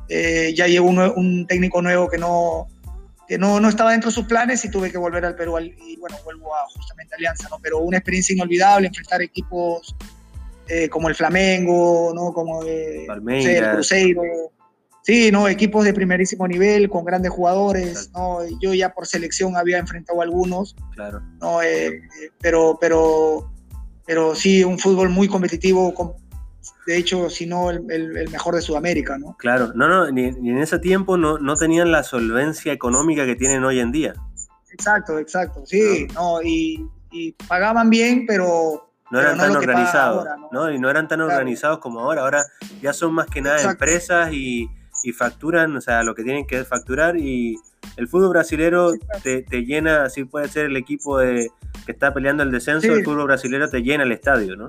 eh, 0.08 0.54
ya 0.56 0.68
llegó 0.68 0.86
un, 0.86 1.44
técnico 1.48 1.82
nuevo 1.82 2.08
que 2.08 2.18
no 2.18 2.68
que 3.26 3.38
no, 3.38 3.60
no 3.60 3.68
estaba 3.68 3.92
dentro 3.92 4.10
de 4.10 4.14
sus 4.14 4.26
planes 4.26 4.64
y 4.64 4.70
tuve 4.70 4.90
que 4.90 4.98
volver 4.98 5.24
al 5.24 5.34
Perú 5.34 5.58
y 5.58 5.96
bueno, 5.96 6.16
vuelvo 6.24 6.54
a 6.54 6.66
justamente 6.68 7.14
Alianza, 7.14 7.48
¿no? 7.50 7.58
Pero 7.60 7.78
una 7.78 7.98
experiencia 7.98 8.34
inolvidable, 8.34 8.88
enfrentar 8.88 9.22
equipos 9.22 9.96
eh, 10.68 10.88
como 10.88 11.08
el 11.08 11.14
Flamengo, 11.14 12.12
¿no? 12.14 12.32
Como 12.32 12.62
el 12.62 13.06
Cruzeiro, 13.72 14.22
sí, 15.02 15.30
¿no? 15.30 15.48
Equipos 15.48 15.84
de 15.84 15.92
primerísimo 15.92 16.46
nivel, 16.46 16.88
con 16.88 17.04
grandes 17.04 17.32
jugadores, 17.32 18.10
¿no? 18.14 18.38
Yo 18.60 18.74
ya 18.74 18.92
por 18.92 19.06
selección 19.06 19.56
había 19.56 19.78
enfrentado 19.78 20.20
a 20.20 20.24
algunos, 20.24 20.76
claro. 20.94 21.22
¿no? 21.40 21.62
Eh, 21.62 22.00
pero, 22.40 22.78
pero 22.80 23.50
pero 24.06 24.34
sí 24.36 24.64
un 24.64 24.78
fútbol 24.78 25.10
muy 25.10 25.28
competitivo, 25.28 25.92
de 26.86 26.96
hecho, 26.96 27.30
si 27.30 27.46
no 27.46 27.70
el, 27.70 28.28
mejor 28.30 28.54
de 28.54 28.62
Sudamérica, 28.62 29.18
¿no? 29.18 29.36
Claro, 29.38 29.72
no, 29.74 29.88
no, 29.88 30.10
ni, 30.10 30.24
en 30.26 30.58
ese 30.58 30.78
tiempo 30.78 31.16
no, 31.16 31.38
no, 31.38 31.56
tenían 31.56 31.90
la 31.92 32.02
solvencia 32.02 32.72
económica 32.72 33.24
que 33.26 33.36
tienen 33.36 33.64
hoy 33.64 33.80
en 33.80 33.92
día. 33.92 34.14
Exacto, 34.70 35.18
exacto, 35.18 35.64
sí, 35.64 36.06
no, 36.14 36.42
y, 36.42 36.86
pagaban 37.48 37.88
bien, 37.88 38.24
pero... 38.26 38.82
No 39.10 39.20
eran 39.20 39.38
tan 39.38 39.54
organizados, 39.54 40.26
¿no? 40.50 40.70
Y 40.70 40.80
no 40.80 40.90
eran 40.90 41.06
tan 41.06 41.20
organizados 41.20 41.78
como 41.78 42.00
ahora, 42.00 42.22
ahora 42.22 42.42
ya 42.82 42.92
son 42.92 43.14
más 43.14 43.26
que 43.26 43.40
nada 43.40 43.62
empresas 43.62 44.32
y, 44.32 44.68
y 45.04 45.12
facturan, 45.12 45.76
o 45.76 45.80
sea, 45.80 46.02
lo 46.02 46.14
que 46.16 46.24
tienen 46.24 46.44
que 46.44 46.64
facturar 46.64 47.16
y 47.16 47.56
el 47.96 48.08
fútbol 48.08 48.30
brasilero 48.30 48.92
te, 49.22 49.42
te, 49.42 49.64
llena, 49.64 50.04
así 50.04 50.24
puede 50.24 50.48
ser 50.48 50.66
el 50.66 50.76
equipo 50.76 51.18
de, 51.18 51.50
que 51.84 51.92
está 51.92 52.12
peleando 52.12 52.42
el 52.42 52.50
descenso, 52.50 52.92
el 52.92 53.04
fútbol 53.04 53.26
brasilero 53.26 53.68
te 53.68 53.82
llena 53.82 54.02
el 54.02 54.12
estadio, 54.12 54.56
¿no? 54.56 54.68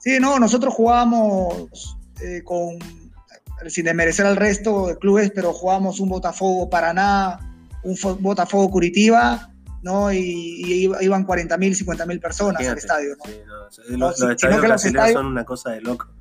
Sí, 0.00 0.18
no, 0.18 0.38
nosotros 0.38 0.74
jugábamos 0.74 1.96
eh, 2.22 2.42
con, 2.42 2.78
sin 3.68 3.84
desmerecer 3.84 4.26
al 4.26 4.36
resto 4.36 4.88
de 4.88 4.98
clubes, 4.98 5.30
pero 5.34 5.52
jugábamos 5.52 6.00
un 6.00 6.08
Botafogo 6.08 6.70
Paraná, 6.70 7.38
un 7.82 7.96
Botafogo 8.20 8.70
Curitiba, 8.70 9.52
¿no? 9.82 10.12
Y, 10.12 10.90
iban 11.00 11.26
40.000, 11.26 11.84
50.000 11.84 12.20
personas 12.20 12.66
al 12.66 12.78
estadio, 12.78 13.16
¿no? 13.16 13.24
Sí, 13.70 13.82
no. 13.90 14.08
Los, 14.08 14.20
estadios 14.20 14.60
brasileños 14.60 15.12
son 15.12 15.26
una 15.26 15.44
cosa 15.44 15.70
de 15.70 15.80
loco. 15.80 16.08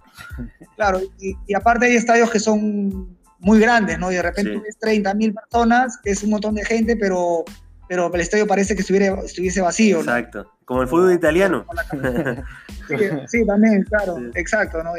Claro, 0.75 1.01
y, 1.19 1.53
aparte 1.53 1.87
hay 1.87 1.95
estadios 1.95 2.29
que 2.29 2.39
son 2.39 3.17
muy 3.39 3.59
grandes, 3.59 3.99
¿no? 3.99 4.11
Y 4.11 4.15
de 4.15 4.21
repente 4.21 4.53
sí. 4.53 4.59
tienes 4.79 5.05
30.000 5.05 5.33
personas, 5.33 5.97
que 6.01 6.11
es 6.11 6.23
un 6.23 6.29
montón 6.29 6.55
de 6.55 6.63
gente, 6.63 6.95
pero 6.95 7.43
pero 7.89 8.13
el 8.13 8.21
estadio 8.21 8.45
parece 8.45 8.75
que 8.75 8.81
estuviera, 8.81 9.19
estuviese 9.25 9.61
vacío. 9.61 9.99
Exacto, 9.99 10.53
como 10.63 10.83
el 10.83 10.87
fútbol 10.87 11.13
italiano. 11.13 11.65
Sí, 13.27 13.45
también, 13.45 13.83
claro, 13.83 14.17
exacto, 14.33 14.81
¿no? 14.81 14.93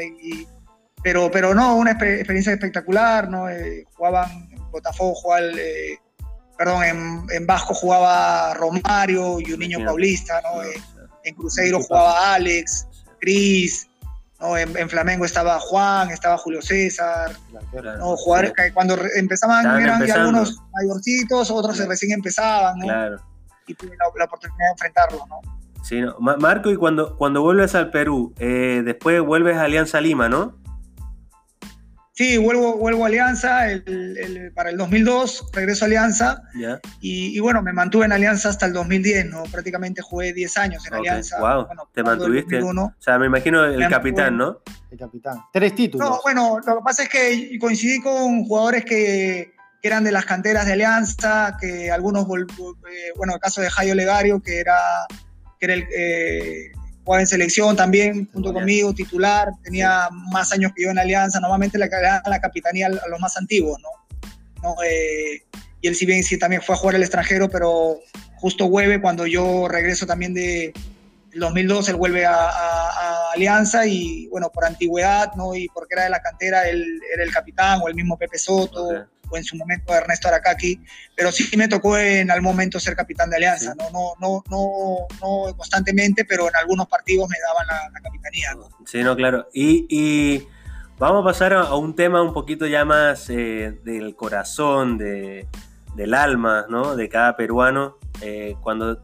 pero, 1.03 1.29
pero 1.29 1.53
no, 1.53 1.75
una 1.75 1.91
experiencia 1.91 2.53
espectacular, 2.53 3.29
¿no? 3.29 3.49
Eh, 3.49 3.83
jugaban, 3.95 4.29
en 4.49 4.71
Botafogo 4.71 5.13
jugaba, 5.13 5.45
eh, 5.57 5.97
perdón, 6.57 6.83
en, 6.85 7.23
en, 7.33 7.45
Vasco 7.45 7.73
jugaba 7.73 8.53
Romario 8.53 9.41
y 9.41 9.51
un 9.51 9.59
niño 9.59 9.83
paulista, 9.83 10.39
¿no? 10.41 10.63
Eh, 10.63 10.81
en 11.25 11.35
Cruzeiro 11.35 11.81
jugaba 11.81 12.33
Alex, 12.33 12.87
Cris, 13.19 13.89
en, 14.57 14.89
Flamengo 14.89 15.25
estaba 15.25 15.59
Juan, 15.59 16.09
estaba 16.09 16.37
Julio 16.37 16.61
César. 16.61 17.31
¿no? 17.99 18.17
Jugar, 18.17 18.53
cuando 18.73 18.97
empezaban 19.15 19.81
eran 19.81 20.09
algunos 20.11 20.59
mayorcitos, 20.73 21.51
otros 21.51 21.77
recién 21.87 22.11
empezaban. 22.11 22.79
¿no? 22.79 22.85
Y 23.67 23.75
tuve 23.75 23.95
la, 23.97 24.25
oportunidad 24.25 24.57
de 24.57 24.71
enfrentarlos. 24.71 25.21
¿no? 25.27 25.41
Sí, 25.83 26.01
Marco, 26.19 26.69
y 26.71 26.75
cuando, 26.75 27.15
cuando 27.17 27.41
vuelves 27.41 27.75
al 27.75 27.89
Perú, 27.91 28.33
eh, 28.39 28.81
después 28.83 29.21
vuelves 29.21 29.57
a 29.57 29.63
Alianza 29.63 29.99
Lima, 30.01 30.29
¿no? 30.29 30.60
Sí, 32.21 32.37
vuelvo, 32.37 32.77
vuelvo 32.77 33.05
a 33.05 33.07
Alianza 33.07 33.61
para 34.53 34.69
el 34.69 34.77
2002, 34.77 35.49
regreso 35.53 35.85
a 35.85 35.87
Alianza. 35.87 36.43
Y, 36.99 37.39
bueno, 37.39 37.63
me 37.63 37.73
mantuve 37.73 38.05
en 38.05 38.11
Alianza 38.11 38.49
hasta 38.49 38.67
el 38.67 38.73
2010, 38.73 39.25
¿no? 39.25 39.41
Prácticamente 39.51 40.03
jugué 40.03 40.31
10 40.31 40.57
años 40.57 40.85
en 40.85 40.93
Alianza. 40.93 41.39
Wow, 41.39 41.65
te 41.91 42.03
mantuviste. 42.03 42.61
O 42.61 42.93
sea, 42.99 43.17
me 43.17 43.25
imagino 43.25 43.65
el 43.65 43.89
capitán, 43.89 44.37
¿no? 44.37 44.59
El 44.91 44.99
capitán. 44.99 45.39
Tres 45.51 45.73
títulos. 45.73 46.07
No, 46.07 46.19
bueno, 46.21 46.59
lo 46.63 46.75
que 46.75 46.83
pasa 46.83 47.01
es 47.01 47.09
que 47.09 47.57
coincidí 47.59 47.99
con 47.99 48.43
jugadores 48.43 48.85
que, 48.85 49.53
eran 49.81 50.03
de 50.03 50.11
las 50.11 50.25
canteras 50.25 50.67
de 50.67 50.73
Alianza, 50.73 51.57
que 51.59 51.89
algunos, 51.89 52.27
eh, 52.27 53.13
bueno, 53.17 53.33
el 53.33 53.39
caso 53.39 53.61
de 53.61 53.71
Jairo 53.71 53.95
Legario, 53.95 54.39
que 54.43 54.59
era, 54.59 54.77
que 55.59 55.65
era 55.65 55.73
el, 55.73 55.87
eh, 55.91 56.71
jugaba 57.03 57.21
en 57.21 57.27
selección 57.27 57.75
también, 57.75 58.29
junto 58.31 58.53
conmigo, 58.53 58.93
titular, 58.93 59.49
tenía 59.63 60.09
más 60.31 60.51
años 60.51 60.71
que 60.75 60.83
yo 60.83 60.89
en 60.89 60.99
Alianza, 60.99 61.39
normalmente 61.39 61.77
la, 61.77 61.87
la 62.25 62.41
capitanía 62.41 62.87
a 62.87 63.07
los 63.09 63.19
más 63.19 63.37
antiguos, 63.37 63.79
¿no? 63.81 64.75
Eh, 64.85 65.41
y 65.81 65.87
él 65.87 65.95
si 65.95 66.05
bien 66.05 66.23
sí 66.23 66.37
también 66.37 66.61
fue 66.61 66.75
a 66.75 66.77
jugar 66.77 66.95
al 66.95 67.01
extranjero, 67.01 67.49
pero 67.49 67.99
justo 68.35 68.69
vuelve 68.69 69.01
cuando 69.01 69.25
yo 69.25 69.67
regreso 69.67 70.05
también 70.05 70.33
de 70.33 70.73
2002, 71.33 71.89
él 71.89 71.95
vuelve 71.95 72.25
a, 72.25 73.31
Alianza 73.33 73.85
y 73.87 74.27
bueno, 74.27 74.51
por 74.53 74.65
antigüedad, 74.65 75.33
¿no? 75.35 75.55
Y 75.55 75.69
porque 75.69 75.93
era 75.93 76.03
de 76.03 76.09
la 76.09 76.19
cantera, 76.19 76.67
él 76.67 76.85
era 77.13 77.23
el 77.23 77.31
capitán 77.31 77.79
o 77.81 77.87
el 77.87 77.95
mismo 77.95 78.17
Pepe 78.17 78.37
Soto 78.37 79.07
en 79.37 79.43
su 79.43 79.55
momento 79.55 79.93
Ernesto 79.93 80.27
Aracaki, 80.27 80.81
pero 81.15 81.31
sí 81.31 81.55
me 81.57 81.67
tocó 81.67 81.97
en 81.97 82.31
algún 82.31 82.51
momento 82.51 82.79
ser 82.79 82.95
capitán 82.95 83.29
de 83.29 83.37
Alianza, 83.37 83.75
¿no? 83.75 83.89
No, 83.91 84.13
no, 84.19 84.43
no, 84.49 85.07
no, 85.21 85.55
constantemente, 85.55 86.25
pero 86.25 86.47
en 86.47 86.55
algunos 86.55 86.87
partidos 86.87 87.29
me 87.29 87.35
daban 87.45 87.91
la, 87.93 88.01
capitanía. 88.01 88.57
Sí, 88.85 89.03
no, 89.03 89.15
claro. 89.15 89.47
Y, 89.53 90.47
vamos 90.97 91.21
a 91.21 91.25
pasar 91.25 91.53
a, 91.53 91.75
un 91.75 91.95
tema 91.95 92.21
un 92.21 92.33
poquito 92.33 92.65
ya 92.67 92.85
más 92.85 93.29
eh, 93.29 93.79
del 93.83 94.15
corazón, 94.15 94.97
de, 94.97 95.47
del 95.95 96.13
alma, 96.13 96.65
¿no? 96.69 96.95
De 96.95 97.09
cada 97.09 97.35
peruano, 97.35 97.97
eh, 98.21 98.55
cuando 98.61 99.01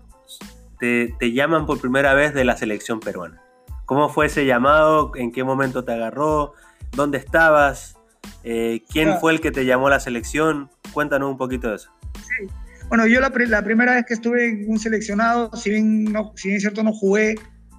te, 0.79 1.13
te 1.19 1.31
llaman 1.31 1.65
por 1.65 1.81
primera 1.81 2.13
vez 2.13 2.33
de 2.33 2.45
la 2.45 2.55
selección 2.57 2.99
peruana. 2.99 3.41
¿Cómo 3.85 4.09
fue 4.09 4.25
ese 4.25 4.45
llamado? 4.45 5.11
¿En 5.15 5.31
qué 5.31 5.43
momento 5.43 5.85
te 5.85 5.93
agarró? 5.93 6.53
¿Dónde 6.91 7.17
estabas? 7.17 7.96
Eh, 8.43 8.83
¿Quién 8.91 9.19
fue 9.19 9.33
el 9.33 9.41
que 9.41 9.51
te 9.51 9.65
llamó 9.65 9.87
a 9.87 9.91
la 9.91 9.99
selección? 9.99 10.69
Cuéntanos 10.93 11.29
un 11.29 11.37
poquito 11.37 11.69
de 11.69 11.75
eso. 11.75 11.91
Sí. 12.15 12.47
Bueno, 12.89 13.05
yo 13.05 13.19
la, 13.19 13.31
primera 13.31 13.95
vez 13.95 14.05
que 14.05 14.13
estuve 14.13 14.47
en 14.47 14.69
un 14.69 14.79
seleccionado, 14.79 15.51
si 15.57 15.71
bien, 15.71 16.05
no, 16.05 16.31
si 16.35 16.47
bien 16.47 16.57
es 16.57 16.63
cierto 16.63 16.83
no 16.83 16.93
jugué, 16.93 17.35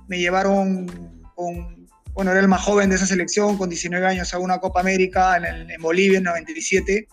me 0.07 0.19
llevaron 0.19 0.87
con, 1.35 1.89
bueno, 2.13 2.31
era 2.31 2.41
el 2.41 2.49
más 2.49 2.61
joven 2.61 2.91
de 2.91 2.97
esa 2.97 3.07
selección, 3.07 3.57
con 3.57 3.71
19 3.71 4.07
años 4.07 4.35
a 4.35 4.39
una 4.39 4.59
Copa 4.59 4.81
América 4.81 5.37
en, 5.37 5.81
Bolivia 5.81 6.19
en 6.19 6.25
97. 6.25 7.09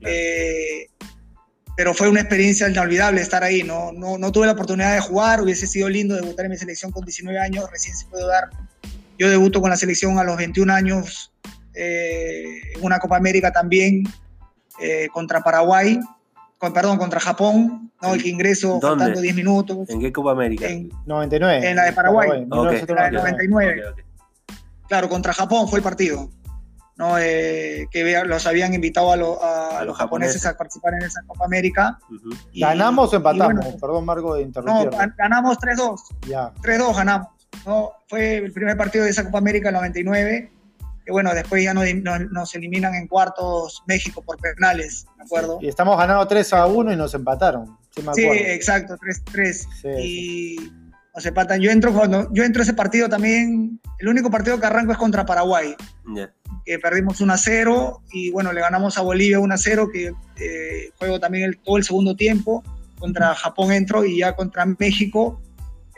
Eh, 0.00 0.86
pero 1.76 1.94
fue 1.94 2.08
una 2.08 2.20
experiencia 2.20 2.68
inolvidable 2.68 3.20
estar 3.20 3.44
ahí, 3.44 3.62
¿no? 3.62 3.92
No, 3.92 4.18
no 4.18 4.32
tuve 4.32 4.46
la 4.46 4.52
oportunidad 4.52 4.94
de 4.94 5.00
jugar, 5.00 5.40
hubiese 5.40 5.68
sido 5.68 5.88
lindo 5.88 6.16
debutar 6.16 6.46
en 6.46 6.50
mi 6.50 6.56
selección 6.56 6.90
con 6.90 7.04
19 7.04 7.38
años, 7.38 7.70
recién 7.70 7.96
se 7.96 8.06
puede 8.06 8.26
dar. 8.26 8.50
Yo 9.16 9.30
debuto 9.30 9.60
con 9.60 9.70
la 9.70 9.76
selección 9.76 10.18
a 10.18 10.24
los 10.24 10.36
21 10.36 10.72
años, 10.72 11.32
en 11.78 12.82
una 12.84 12.98
Copa 12.98 13.16
América 13.16 13.52
también 13.52 14.04
eh, 14.80 15.08
contra 15.12 15.40
Paraguay. 15.40 15.98
con, 16.58 16.72
perdón, 16.72 16.98
contra 16.98 17.20
Japón, 17.20 17.92
¿no? 18.02 18.14
El 18.14 18.22
que 18.22 18.28
ingreso 18.28 18.80
faltando 18.80 19.20
10 19.20 19.34
minutos. 19.34 19.88
¿En 19.88 20.00
qué 20.00 20.12
Copa 20.12 20.32
América? 20.32 20.66
En 20.66 20.90
99. 21.06 21.68
En 21.68 21.76
la 21.76 21.84
de 21.84 21.92
Paraguay. 21.92 22.30
En 22.42 22.50
la 22.50 23.10
de 23.10 23.10
99. 23.12 23.82
Claro, 24.88 25.08
contra 25.08 25.32
Japón 25.32 25.68
fue 25.68 25.78
el 25.78 25.82
partido. 25.82 26.30
¿no? 26.96 27.16
Eh, 27.16 27.86
que 27.92 28.24
los 28.26 28.46
habían 28.46 28.74
invitado 28.74 29.12
a, 29.12 29.84
los 29.84 29.96
japoneses, 29.96 30.44
a 30.46 30.56
participar 30.56 30.94
en 30.94 31.02
esa 31.04 31.22
Copa 31.26 31.44
América. 31.44 31.98
¿Ganamos 32.52 33.12
o 33.12 33.16
empatamos? 33.16 33.66
Perdón, 33.80 34.04
Marco, 34.04 34.34
de 34.34 34.42
interrumpir. 34.42 34.90
No, 34.90 35.14
ganamos 35.16 35.58
3-2. 35.58 36.00
Ya. 36.26 36.52
3-2 36.54 36.96
ganamos. 36.96 37.28
¿no? 37.64 37.92
Fue 38.08 38.38
el 38.38 38.52
primer 38.52 38.76
partido 38.76 39.04
de 39.04 39.10
esa 39.10 39.24
Copa 39.24 39.38
América 39.38 39.68
en 39.68 40.04
99 40.04 40.50
bueno, 41.10 41.34
después 41.34 41.62
ya 41.62 41.74
nos, 41.74 42.54
eliminan 42.54 42.94
en 42.94 43.06
cuartos 43.06 43.82
México 43.86 44.22
por 44.22 44.38
penales, 44.38 45.06
¿de 45.16 45.24
acuerdo? 45.24 45.58
Y 45.60 45.68
estamos 45.68 45.96
ganando 45.96 46.26
3 46.26 46.52
a 46.52 46.66
1 46.66 46.92
y 46.92 46.96
nos 46.96 47.14
empataron. 47.14 47.76
Sí, 48.14 48.24
exacto, 48.24 48.96
3-3. 48.96 50.00
y 50.02 50.56
nos 51.14 51.26
empatan. 51.26 51.60
Yo 51.60 51.70
entro 51.70 51.92
cuando 51.92 52.32
yo 52.32 52.44
entro 52.44 52.62
ese 52.62 52.74
partido 52.74 53.08
también, 53.08 53.80
el 53.98 54.08
único 54.08 54.30
partido 54.30 54.60
que 54.60 54.66
arranco 54.66 54.92
es 54.92 54.98
contra 54.98 55.26
Paraguay. 55.26 55.74
Que 56.64 56.78
perdimos 56.78 57.20
1 57.20 57.32
a 57.32 57.38
0 57.38 58.02
y 58.12 58.30
bueno, 58.30 58.52
le 58.52 58.60
ganamos 58.60 58.98
a 58.98 59.02
Bolivia 59.02 59.40
1 59.40 59.54
a 59.54 59.58
0, 59.58 59.88
que 59.92 60.12
eh, 60.36 60.90
juego 60.98 61.18
también 61.18 61.44
el, 61.44 61.58
todo 61.58 61.76
el 61.76 61.84
segundo 61.84 62.14
tiempo. 62.14 62.62
Contra 62.98 63.34
Japón 63.34 63.72
entro 63.72 64.04
y 64.04 64.18
ya 64.18 64.34
contra 64.34 64.66
México 64.66 65.40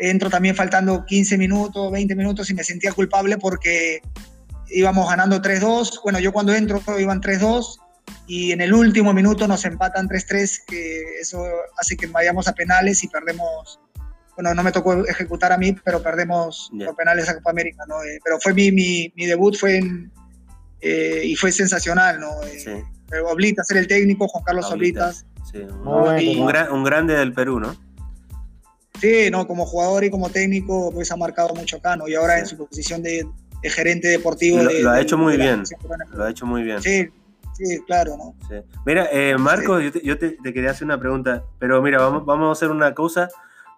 entro 0.00 0.30
también 0.30 0.56
faltando 0.56 1.04
15 1.04 1.36
minutos, 1.36 1.92
20 1.92 2.16
minutos 2.16 2.50
y 2.50 2.54
me 2.54 2.64
sentía 2.64 2.92
culpable 2.92 3.36
porque 3.36 4.00
íbamos 4.70 5.09
ganando 5.09 5.40
3-2. 5.40 6.00
Bueno, 6.02 6.18
yo 6.20 6.33
cuando 6.33 6.54
entro 6.54 6.80
iban 6.98 7.20
3-2 7.20 7.78
y 8.26 8.52
en 8.52 8.61
el 8.61 8.72
último 8.72 9.12
minuto 9.12 9.46
nos 9.46 9.64
empatan 9.64 10.09
3-3, 10.09 10.64
que 10.66 11.02
eso 11.20 11.44
hace 11.78 11.96
que 11.96 12.06
vayamos 12.06 12.48
a 12.48 12.54
penales 12.54 13.02
y 13.04 13.09
perdemos. 13.09 13.80
Bueno, 14.37 14.54
no 14.54 14.62
me 14.62 14.72
tocó 14.72 15.04
ejecutar 15.06 15.52
a 15.52 15.59
mí, 15.59 15.76
pero 15.85 16.02
perdemos 16.02 16.70
los 16.72 16.94
penales 16.96 17.28
a 17.28 17.35
Copa 17.35 17.50
América, 17.50 17.85
¿no? 17.87 18.02
Eh, 18.02 18.18
pero 18.24 18.38
fue 18.40 18.54
mi, 18.54 18.72
mi, 18.72 19.12
mi, 19.14 19.26
debut 19.26 19.54
fue 19.56 19.76
en, 19.76 20.11
eh, 20.80 21.22
y 21.24 21.37
fue 21.37 21.52
sensacional, 21.52 22.20
¿no? 22.20 22.42
Eh, 22.44 22.61
sí. 22.61 22.70
Oblitas 23.26 23.70
era 23.70 23.80
el 23.80 23.88
técnico, 23.88 24.28
Juan 24.28 24.44
Carlos 24.44 24.70
Oblitas. 24.70 25.26
Sí, 25.50 25.59
un, 25.59 26.46
un, 26.70 26.85
grande 26.85 27.14
del 27.14 27.35
Perú, 27.35 27.59
¿no? 27.59 27.76
Sí, 29.00 29.30
no, 29.30 29.46
como 29.46 29.66
jugador 29.66 30.04
y 30.04 30.11
como 30.11 30.30
técnico, 30.30 30.92
pues 30.92 31.11
ha 31.11 31.16
marcado 31.16 31.54
mucho 31.54 31.78
acá, 31.78 31.96
¿no? 31.96 32.06
Y 32.06 32.14
ahora 32.14 32.38
en 32.38 32.46
su 32.46 32.56
posición 32.56 33.02
de, 33.02 33.26
de 33.62 33.70
gerente 33.70 34.08
deportivo. 34.08 34.62
Lo, 34.62 34.90
ha 34.90 35.00
hecho 35.00 35.18
muy 35.18 35.36
bien. 35.36 35.62
Lo 36.12 36.24
ha 36.24 36.30
hecho 36.30 36.46
muy 36.46 36.62
bien. 36.62 36.80
Sí, 36.82 37.08
sí, 37.52 37.80
claro, 37.86 38.16
¿no? 38.16 38.34
Mira, 38.86 39.08
eh, 39.12 39.36
Marco, 39.38 39.80
yo, 39.80 40.18
te, 40.18 40.36
quería 40.42 40.70
hacer 40.70 40.84
una 40.84 40.98
pregunta, 40.98 41.44
pero 41.58 41.80
mira, 41.82 41.98
vamos, 41.98 42.24
vamos 42.24 42.48
a 42.48 42.52
hacer 42.52 42.70
una 42.70 42.94
cosa. 42.94 43.28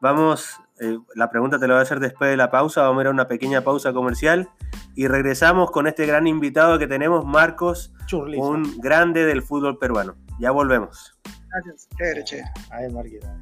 Vamos, 0.00 0.56
eh, 0.80 0.98
la 1.14 1.30
pregunta 1.30 1.58
te 1.58 1.68
la 1.68 1.74
voy 1.74 1.80
a 1.80 1.82
hacer 1.82 2.00
después 2.00 2.30
de 2.30 2.36
la 2.36 2.50
pausa. 2.50 2.82
Vamos 2.82 3.00
a 3.00 3.02
ir 3.02 3.06
a 3.08 3.10
una 3.10 3.28
pequeña 3.28 3.62
pausa 3.62 3.92
comercial 3.92 4.48
y 4.94 5.06
regresamos 5.06 5.70
con 5.70 5.86
este 5.86 6.06
gran 6.06 6.26
invitado 6.26 6.78
que 6.78 6.86
tenemos, 6.86 7.24
Marcos, 7.24 7.92
un 8.12 8.80
grande 8.80 9.24
del 9.24 9.42
fútbol 9.42 9.78
peruano. 9.78 10.16
Ya 10.38 10.50
volvemos. 10.50 11.18
Gracias, 11.48 11.88
chévere, 11.96 12.24
chévere. 12.24 12.48
Ahí, 12.70 12.90
Marquita. 12.90 13.36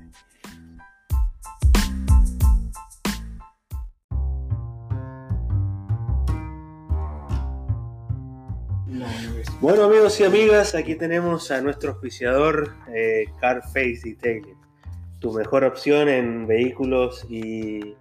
Bueno 9.60 9.84
amigos 9.84 10.18
y 10.20 10.24
amigas, 10.24 10.74
aquí 10.74 10.94
tenemos 10.94 11.50
a 11.50 11.60
nuestro 11.60 11.92
auspiciador 11.92 12.74
eh, 12.94 13.24
Carface 13.40 14.00
Detailing, 14.04 14.56
tu 15.18 15.32
mejor 15.32 15.64
opción 15.64 16.08
en 16.08 16.46
vehículos 16.46 17.26
y, 17.28 17.94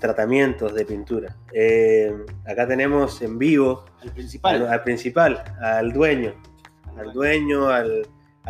tratamientos 0.00 0.74
de 0.74 0.84
pintura. 0.84 1.36
Eh, 1.52 2.12
acá 2.44 2.66
tenemos 2.66 3.22
en 3.22 3.38
vivo 3.38 3.84
al 4.02 4.12
principal, 4.12 4.66
al, 4.66 4.82
principal, 4.82 5.44
al 5.60 5.92
dueño, 5.92 6.34
al 6.96 7.12
dueño, 7.12 7.68
al, 7.68 8.06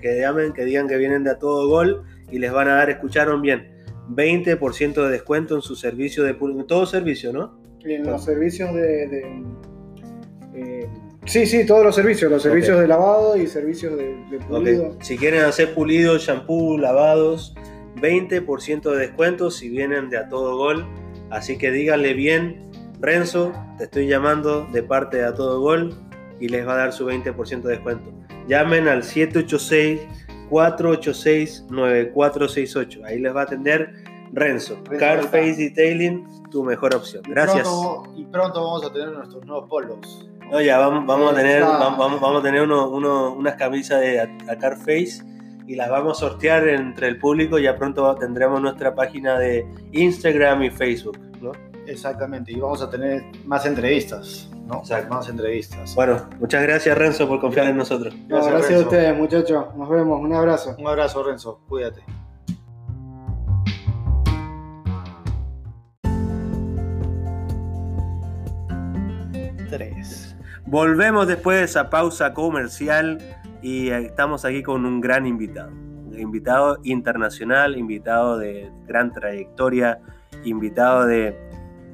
que 0.00 0.18
llamen, 0.22 0.52
que 0.54 0.64
digan 0.64 0.88
que 0.88 0.96
vienen 0.96 1.22
de 1.22 1.30
a 1.30 1.38
todo 1.38 1.68
gol 1.68 2.02
y 2.32 2.40
les 2.40 2.50
van 2.50 2.66
a 2.66 2.74
dar, 2.74 2.90
escucharon 2.90 3.42
bien, 3.42 3.84
20% 4.08 5.04
de 5.04 5.08
descuento 5.08 5.54
en 5.54 5.62
su 5.62 5.76
servicio 5.76 6.24
de 6.24 6.34
todo 6.66 6.84
servicio, 6.84 7.32
¿no? 7.32 7.62
En 7.84 8.02
los 8.02 8.24
servicios 8.24 8.74
de 8.74 9.40
eh, 10.54 10.88
sí, 11.24 11.46
sí, 11.46 11.64
todos 11.66 11.84
los 11.84 11.94
servicios, 11.94 12.30
los 12.30 12.42
servicios 12.42 12.78
de 12.78 12.86
lavado 12.86 13.36
y 13.36 13.46
servicios 13.46 13.96
de, 13.96 14.38
pulido. 14.48 14.96
Si 15.00 15.16
quieren 15.16 15.42
hacer 15.42 15.74
pulido, 15.74 16.18
shampoo, 16.18 16.76
lavados, 16.76 17.54
20% 17.96 18.90
de 18.90 18.98
descuento 18.98 19.50
si 19.50 19.68
vienen 19.68 20.10
de 20.10 20.18
a 20.18 20.28
todo 20.28 20.56
gol. 20.56 20.86
Así 21.30 21.56
que 21.56 21.70
díganle 21.70 22.14
bien, 22.14 22.70
Renzo, 23.00 23.52
te 23.78 23.84
estoy 23.84 24.06
llamando 24.06 24.66
de 24.72 24.82
parte 24.82 25.18
de 25.18 25.24
a 25.24 25.34
todo 25.34 25.60
gol 25.60 25.94
y 26.38 26.48
les 26.48 26.66
va 26.66 26.74
a 26.74 26.76
dar 26.76 26.92
su 26.92 27.06
20% 27.06 27.62
de 27.62 27.70
descuento. 27.70 28.12
Llamen 28.48 28.88
al 28.88 29.02
786 29.02 30.00
486 30.50 31.66
9468. 31.70 33.00
Ahí 33.06 33.18
les 33.18 33.34
va 33.34 33.40
a 33.40 33.44
atender 33.44 33.94
Renzo. 34.32 34.82
Carface 34.98 35.56
Detailing, 35.56 36.26
tu 36.50 36.64
mejor 36.64 36.94
opción. 36.94 37.22
Gracias. 37.26 37.68
y 38.16 38.24
pronto 38.24 38.62
vamos 38.62 38.84
a 38.84 38.92
tener 38.92 39.08
nuestros 39.10 39.44
nuevos 39.46 39.68
polos. 39.68 40.28
No, 40.52 40.60
ya 40.60 40.76
vamos, 40.76 41.06
vamos 41.06 41.32
a 41.32 41.34
tener, 41.34 41.62
vamos, 41.62 42.20
vamos 42.20 42.40
a 42.40 42.42
tener 42.42 42.60
uno, 42.60 42.90
uno, 42.90 43.32
unas 43.32 43.54
camisas 43.54 44.02
de 44.02 44.20
a, 44.20 44.58
Carface 44.60 45.22
y 45.66 45.76
las 45.76 45.88
vamos 45.88 46.18
a 46.18 46.28
sortear 46.28 46.68
entre 46.68 47.08
el 47.08 47.18
público. 47.18 47.58
Ya 47.58 47.74
pronto 47.74 48.14
tendremos 48.16 48.60
nuestra 48.60 48.94
página 48.94 49.38
de 49.38 49.66
Instagram 49.92 50.62
y 50.64 50.70
Facebook, 50.70 51.18
¿no? 51.40 51.52
Exactamente, 51.86 52.52
y 52.52 52.60
vamos 52.60 52.82
a 52.82 52.90
tener 52.90 53.24
más 53.46 53.64
entrevistas, 53.64 54.50
¿no? 54.66 54.82
Más 55.08 55.30
entrevistas. 55.30 55.94
Bueno, 55.94 56.28
muchas 56.38 56.62
gracias 56.64 56.98
Renzo 56.98 57.26
por 57.26 57.40
confiar 57.40 57.68
en 57.68 57.78
nosotros. 57.78 58.14
Gracias, 58.28 58.52
gracias 58.52 58.80
a 58.82 58.82
ustedes, 58.82 59.16
muchachos. 59.16 59.74
Nos 59.74 59.88
vemos. 59.88 60.20
Un 60.20 60.34
abrazo. 60.34 60.76
Un 60.78 60.86
abrazo, 60.86 61.22
Renzo. 61.22 61.60
Cuídate. 61.66 62.02
Tres. 69.70 70.32
Volvemos 70.66 71.26
después 71.26 71.58
de 71.58 71.64
esa 71.64 71.90
pausa 71.90 72.32
comercial 72.32 73.18
y 73.62 73.88
estamos 73.88 74.44
aquí 74.44 74.62
con 74.62 74.86
un 74.86 75.00
gran 75.00 75.26
invitado. 75.26 75.72
Invitado 76.16 76.78
internacional, 76.84 77.76
invitado 77.76 78.38
de 78.38 78.70
gran 78.86 79.12
trayectoria, 79.12 79.98
invitado 80.44 81.06
de, 81.06 81.36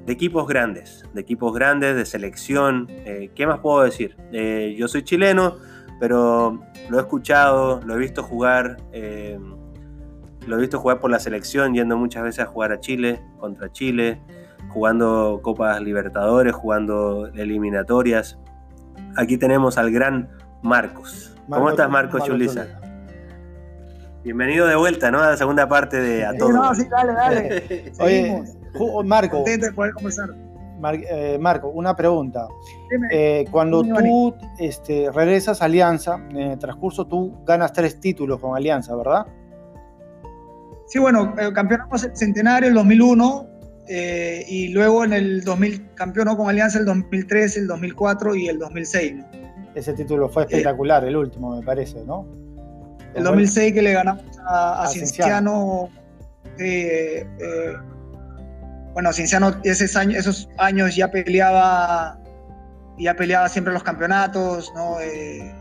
equipos 0.06 0.46
grandes, 0.46 1.04
de 1.12 1.20
equipos 1.20 1.54
grandes, 1.54 1.96
de 1.96 2.04
selección. 2.04 2.86
Eh, 2.88 3.30
¿Qué 3.34 3.46
más 3.46 3.60
puedo 3.60 3.82
decir? 3.82 4.16
Eh, 4.32 4.74
yo 4.78 4.88
soy 4.88 5.02
chileno, 5.02 5.56
pero 5.98 6.60
lo 6.88 6.98
he 6.98 7.00
escuchado, 7.00 7.80
lo 7.84 7.94
he 7.94 7.98
visto 7.98 8.22
jugar. 8.22 8.76
Eh, 8.92 9.38
lo 10.46 10.56
he 10.56 10.60
visto 10.60 10.78
jugar 10.78 11.00
por 11.00 11.10
la 11.10 11.18
selección, 11.18 11.74
yendo 11.74 11.96
muchas 11.96 12.22
veces 12.22 12.44
a 12.44 12.46
jugar 12.46 12.72
a 12.72 12.80
Chile, 12.80 13.20
contra 13.38 13.70
Chile, 13.70 14.20
jugando 14.70 15.40
Copas 15.42 15.80
Libertadores, 15.80 16.54
jugando 16.54 17.26
eliminatorias. 17.34 18.38
Aquí 19.16 19.38
tenemos 19.38 19.78
al 19.78 19.90
gran 19.90 20.28
Marcos. 20.62 21.36
¿Cómo 21.48 21.70
estás, 21.70 21.88
Marcos 21.90 22.24
Chulisa? 22.24 22.66
Bienvenido 24.22 24.66
de 24.66 24.76
vuelta, 24.76 25.10
¿no? 25.10 25.20
A 25.20 25.30
la 25.30 25.36
segunda 25.36 25.68
parte 25.68 25.98
de 26.00 26.26
A 26.26 26.36
Todo. 26.36 26.52
no, 26.52 26.74
sí, 26.74 26.84
dale, 26.90 27.12
dale. 27.12 27.92
Oye, 28.00 28.42
Marco. 29.04 29.36
Contento 29.36 29.66
de 29.66 29.72
poder 29.72 29.92
conversar. 29.94 30.28
Eh, 31.10 31.38
Marco, 31.40 31.68
una 31.68 31.96
pregunta. 31.96 32.46
Eh, 33.10 33.46
cuando 33.50 33.82
tú 33.82 34.34
este, 34.58 35.10
regresas 35.12 35.60
a 35.62 35.64
Alianza, 35.64 36.20
en 36.30 36.52
el 36.52 36.58
transcurso 36.58 37.06
tú 37.06 37.34
ganas 37.44 37.72
tres 37.72 37.98
títulos 38.00 38.38
con 38.38 38.56
Alianza, 38.56 38.94
¿verdad? 38.94 39.26
Sí, 40.86 40.98
bueno, 40.98 41.34
eh, 41.38 41.52
campeonamos 41.52 42.04
el 42.04 42.16
centenario 42.16 42.68
el 42.68 42.74
2001 42.74 43.57
y 43.88 44.68
luego 44.68 45.04
en 45.04 45.12
el 45.12 45.42
2000 45.42 45.94
campeonó 45.94 46.36
con 46.36 46.48
Alianza 46.48 46.78
el 46.78 46.84
2003, 46.84 47.56
el 47.56 47.66
2004 47.66 48.34
y 48.34 48.48
el 48.48 48.58
2006. 48.58 49.14
Ese 49.74 49.92
título 49.92 50.28
fue 50.28 50.42
espectacular, 50.42 51.04
el 51.04 51.16
último, 51.16 51.56
me 51.56 51.64
parece, 51.64 52.04
¿no? 52.04 52.26
El 53.14 53.24
2006 53.24 53.72
que 53.72 53.82
le 53.82 53.92
ganamos 53.92 54.24
a, 54.46 54.82
a, 54.82 54.86
Cienciano 54.88 55.90
bueno, 58.98 59.12
Cinciano 59.12 59.54
esos 59.62 59.94
años, 59.96 60.18
esos 60.18 60.48
años 60.58 60.96
ya 60.96 61.08
peleaba, 61.08 62.18
ya 62.98 63.14
peleaba 63.14 63.48
siempre 63.48 63.72
los 63.72 63.84
campeonatos, 63.84 64.72
eh, 65.00 65.54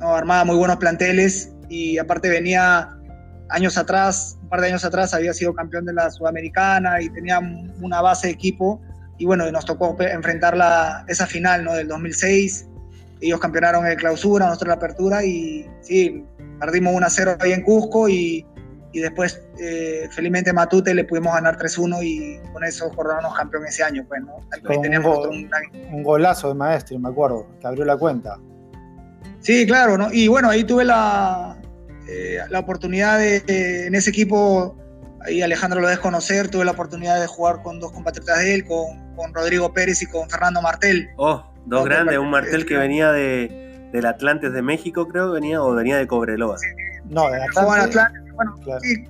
¿no? 0.00 0.14
armaba 0.14 0.44
muy 0.44 0.56
buenos 0.56 0.76
planteles 0.76 1.52
y 1.68 1.98
aparte 1.98 2.30
venía 2.30 2.96
años 3.50 3.76
atrás, 3.76 4.38
un 4.42 4.48
par 4.48 4.60
de 4.60 4.68
años 4.68 4.84
atrás 4.84 5.14
había 5.14 5.32
sido 5.32 5.54
campeón 5.54 5.84
de 5.84 5.92
la 5.92 6.10
Sudamericana 6.10 7.00
y 7.00 7.10
tenía 7.10 7.40
una 7.80 8.00
base 8.00 8.28
de 8.28 8.32
equipo 8.32 8.80
y 9.18 9.26
bueno, 9.26 9.50
nos 9.50 9.64
tocó 9.64 9.96
enfrentar 10.00 10.56
la, 10.56 11.04
esa 11.08 11.26
final 11.26 11.64
¿no? 11.64 11.74
del 11.74 11.88
2006. 11.88 12.66
Ellos 13.20 13.38
campeonaron 13.38 13.86
el 13.86 13.96
clausura, 13.96 14.46
nosotros 14.46 14.68
la 14.68 14.74
apertura 14.74 15.24
y 15.24 15.68
sí, 15.82 16.24
perdimos 16.58 16.94
1-0 16.94 17.36
ahí 17.40 17.52
en 17.52 17.62
Cusco 17.62 18.08
y 18.08 18.46
y 18.92 19.00
después 19.00 19.40
eh, 19.60 20.08
felizmente 20.10 20.52
Matute 20.52 20.94
le 20.94 21.04
pudimos 21.04 21.32
ganar 21.34 21.56
3-1 21.58 22.02
y 22.02 22.38
con 22.52 22.64
eso 22.64 22.90
coronaron 22.90 23.32
campeón 23.34 23.66
ese 23.66 23.84
año. 23.84 24.04
Pues, 24.08 24.22
un, 25.92 26.02
golazo 26.02 26.48
de 26.48 26.54
maestro, 26.54 26.98
me 26.98 27.08
acuerdo, 27.08 27.46
que 27.60 27.66
abrió 27.66 27.84
la 27.84 27.96
cuenta. 27.96 28.38
Sí, 29.40 29.66
claro, 29.66 29.96
¿no? 29.96 30.12
y 30.12 30.28
bueno, 30.28 30.50
ahí 30.50 30.64
tuve 30.64 30.84
la, 30.84 31.56
eh, 32.10 32.38
la 32.48 32.58
oportunidad 32.58 33.18
de, 33.18 33.86
en 33.86 33.94
ese 33.94 34.10
equipo, 34.10 34.76
ahí 35.24 35.42
Alejandro 35.42 35.80
lo 35.80 35.88
debe 35.88 36.00
conocer, 36.00 36.48
tuve 36.48 36.64
la 36.64 36.72
oportunidad 36.72 37.20
de 37.20 37.26
jugar 37.26 37.62
con 37.62 37.78
dos 37.78 37.92
compatriotas 37.92 38.38
de 38.38 38.54
él, 38.54 38.64
con, 38.64 39.14
con 39.14 39.32
Rodrigo 39.32 39.72
Pérez 39.72 40.02
y 40.02 40.06
con 40.06 40.28
Fernando 40.28 40.60
Martel. 40.60 41.08
Oh, 41.16 41.44
dos 41.66 41.84
grandes, 41.84 42.18
un 42.18 42.30
Martel 42.30 42.66
que 42.66 42.76
venía 42.76 43.12
de, 43.12 43.88
del 43.92 44.06
Atlantes 44.06 44.52
de 44.52 44.62
México, 44.62 45.06
creo, 45.08 45.30
venía, 45.30 45.62
o 45.62 45.74
venía 45.74 45.96
de 45.98 46.06
Cobreloa. 46.06 46.56
no, 47.08 47.30
del 47.30 47.42
Atlante 47.42 48.30
bueno, 48.40 48.56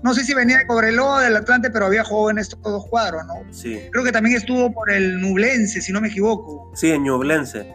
no 0.02 0.12
sé 0.12 0.24
si 0.24 0.34
venía 0.34 0.58
de 0.58 0.66
Cobreloa, 0.66 1.22
del 1.22 1.36
Atlante, 1.36 1.70
pero 1.70 1.86
había 1.86 2.02
jugado 2.02 2.30
en 2.30 2.38
estos 2.38 2.60
dos 2.62 2.84
cuadros, 2.88 3.24
¿no? 3.26 3.34
Sí. 3.52 3.80
Creo 3.92 4.04
que 4.04 4.10
también 4.10 4.36
estuvo 4.36 4.72
por 4.72 4.90
el 4.90 5.20
Nublense, 5.20 5.80
si 5.80 5.92
no 5.92 6.00
me 6.00 6.08
equivoco. 6.08 6.72
Sí, 6.74 6.90
en 6.90 7.04
Nublense. 7.04 7.72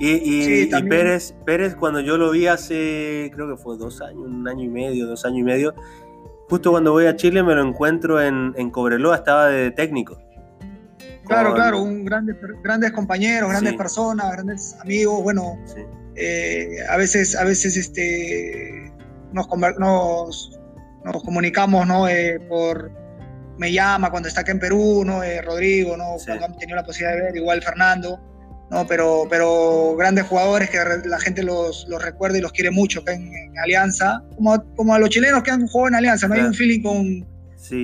Y, 0.00 0.66
y, 0.66 0.82
Pérez, 0.88 1.34
Pérez, 1.44 1.74
cuando 1.74 2.00
yo 2.00 2.16
lo 2.16 2.30
vi 2.30 2.46
hace, 2.46 3.30
creo 3.34 3.48
que 3.48 3.60
fue 3.60 3.76
dos 3.76 4.00
años, 4.00 4.20
un 4.26 4.46
año 4.46 4.64
y 4.64 4.68
medio, 4.68 5.06
dos 5.06 5.24
años 5.24 5.40
y 5.40 5.42
medio, 5.42 5.74
justo 6.48 6.70
cuando 6.70 6.92
voy 6.92 7.06
a 7.06 7.16
Chile 7.16 7.42
me 7.42 7.54
lo 7.54 7.62
encuentro 7.62 8.22
en, 8.22 8.54
en 8.56 8.70
Cobreloa, 8.70 9.16
estaba 9.16 9.48
de 9.48 9.72
técnico. 9.72 10.18
Claro, 11.26 11.54
claro, 11.54 11.82
un 11.82 12.04
grandes, 12.04 12.36
grandes 12.62 12.92
compañeros, 12.92 13.50
grandes 13.50 13.74
personas, 13.74 14.32
grandes 14.32 14.76
amigos, 14.80 15.22
bueno, 15.22 15.58
eh, 16.16 16.78
a 16.88 16.96
veces, 16.96 17.36
a 17.36 17.44
veces 17.44 17.76
este, 17.76 18.90
nos, 19.32 19.46
nos, 19.78 20.58
nos 21.04 21.22
comunicamos, 21.22 21.86
¿no? 21.86 22.08
Eh, 22.08 22.40
por, 22.48 22.90
me 23.58 23.72
llama 23.72 24.10
cuando 24.10 24.28
está 24.28 24.40
acá 24.40 24.52
en 24.52 24.58
Perú, 24.58 25.02
¿no? 25.04 25.22
Eh, 25.22 25.42
Rodrigo, 25.42 25.96
¿no? 25.96 26.16
Cuando 26.24 26.46
han 26.46 26.56
tenido 26.56 26.76
la 26.76 26.84
posibilidad 26.84 27.16
de 27.16 27.22
ver, 27.24 27.36
igual 27.36 27.62
Fernando, 27.62 28.18
¿no? 28.70 28.86
Pero, 28.86 29.24
pero 29.28 29.96
grandes 29.96 30.26
jugadores 30.26 30.70
que 30.70 30.78
la 31.04 31.18
gente 31.18 31.42
los, 31.42 31.86
los 31.88 32.02
recuerda 32.02 32.38
y 32.38 32.40
los 32.40 32.52
quiere 32.52 32.70
mucho 32.70 33.00
acá 33.00 33.12
en, 33.14 33.30
Alianza, 33.62 34.22
como, 34.36 34.62
como 34.76 34.94
a 34.94 34.98
los 34.98 35.10
chilenos 35.10 35.42
que 35.42 35.50
han 35.50 35.66
jugado 35.66 35.88
en 35.88 35.94
Alianza, 35.96 36.28
¿no? 36.28 36.34
Hay 36.34 36.42
un 36.42 36.54
feeling 36.54 36.82
con, 36.82 37.26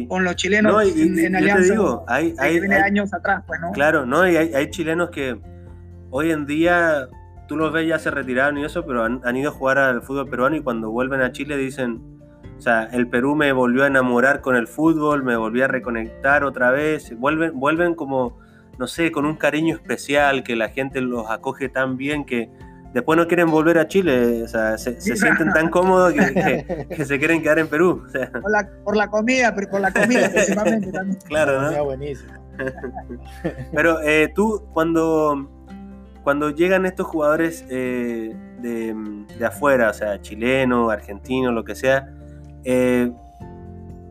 con 0.09 0.25
los 0.25 0.37
chilenos 0.37 0.83
en, 0.97 1.37
Alianza. 1.37 1.75
hay, 2.07 2.35
hay, 2.39 2.59
años 2.59 3.13
atrás, 3.13 3.43
pues, 3.47 3.61
¿no? 3.61 3.73
Claro, 3.73 4.07
¿no? 4.07 4.29
Y 4.29 4.37
hay, 4.37 4.55
hay 4.55 4.71
chilenos 4.71 5.11
que 5.11 5.37
hoy 6.11 6.31
en 6.31 6.47
día 6.47 7.09
tú 7.49 7.57
los 7.57 7.73
ves 7.73 7.89
ya 7.89 7.99
se 7.99 8.11
retiraron 8.11 8.59
y 8.59 8.65
eso, 8.65 8.87
pero 8.87 9.05
han, 9.05 9.21
han, 9.25 9.37
ido 9.37 9.51
a 9.51 9.53
jugar 9.53 9.79
al 9.79 10.03
fútbol 10.03 10.29
peruano 10.31 10.57
y 10.57 10.63
cuando 10.63 10.91
vuelven 10.91 11.21
a 11.21 11.33
Chile 11.33 11.57
dicen, 11.57 12.15
o 12.57 12.61
sea, 12.61 12.85
el 12.93 13.09
Perú 13.09 13.35
me 13.35 13.53
volvió 13.53 13.85
a 13.85 13.89
enamorar 13.89 14.41
con 14.41 14.57
el 14.57 14.67
fútbol, 14.67 15.23
me 15.23 15.37
volvió 15.37 15.65
a 15.65 15.69
reconectar 15.69 16.45
otra 16.45 16.71
vez. 16.71 17.13
Vuelven, 17.19 17.59
vuelven 17.59 17.95
como, 17.95 18.39
no 18.79 18.87
sé, 18.87 19.13
con 19.13 19.25
un 19.25 19.37
cariño 19.37 19.75
especial, 19.75 20.43
que 20.43 20.57
la 20.57 20.69
gente 20.69 21.01
los 21.01 21.31
acoge 21.31 21.69
tan 21.69 21.97
bien 21.97 22.25
que 22.25 22.51
después 22.95 23.19
no 23.19 23.27
quieren 23.27 23.51
volver 23.51 23.79
a 23.79 23.89
Chile. 23.89 24.43
O 24.43 24.49
sea, 24.49 24.79
se, 24.79 25.01
sienten 25.01 25.53
tan 25.53 25.69
cómodos 25.69 26.13
que, 26.89 27.05
se 27.05 27.19
quieren 27.19 27.43
quedar 27.43 27.59
en 27.59 27.69
Perú. 27.69 28.07
por, 28.41 28.51
la, 28.51 28.69
por, 28.85 28.97
la, 28.97 29.11
comida, 29.11 29.55
por 29.55 29.81
la 29.81 29.93
comida 29.93 30.31
principalmente 30.31 30.93
también. 30.93 31.19
Claro, 31.27 31.71
¿no? 31.71 31.85
buenísimo. 31.85 32.33
Pero 33.75 34.01
eh, 34.03 34.33
tú, 34.35 34.63
cuando, 34.73 35.51
cuando 36.23 36.51
llegan 36.51 36.87
estos 36.87 37.07
jugadores 37.07 37.65
eh, 37.69 38.35
de, 38.61 38.95
de 39.39 39.47
afuera, 39.47 39.91
o 39.91 39.95
sea, 39.95 40.21
chileno, 40.23 40.91
argentino, 40.91 41.51
lo 41.51 41.65
que 41.65 41.75
sea, 41.75 42.09
eh, 42.65 43.11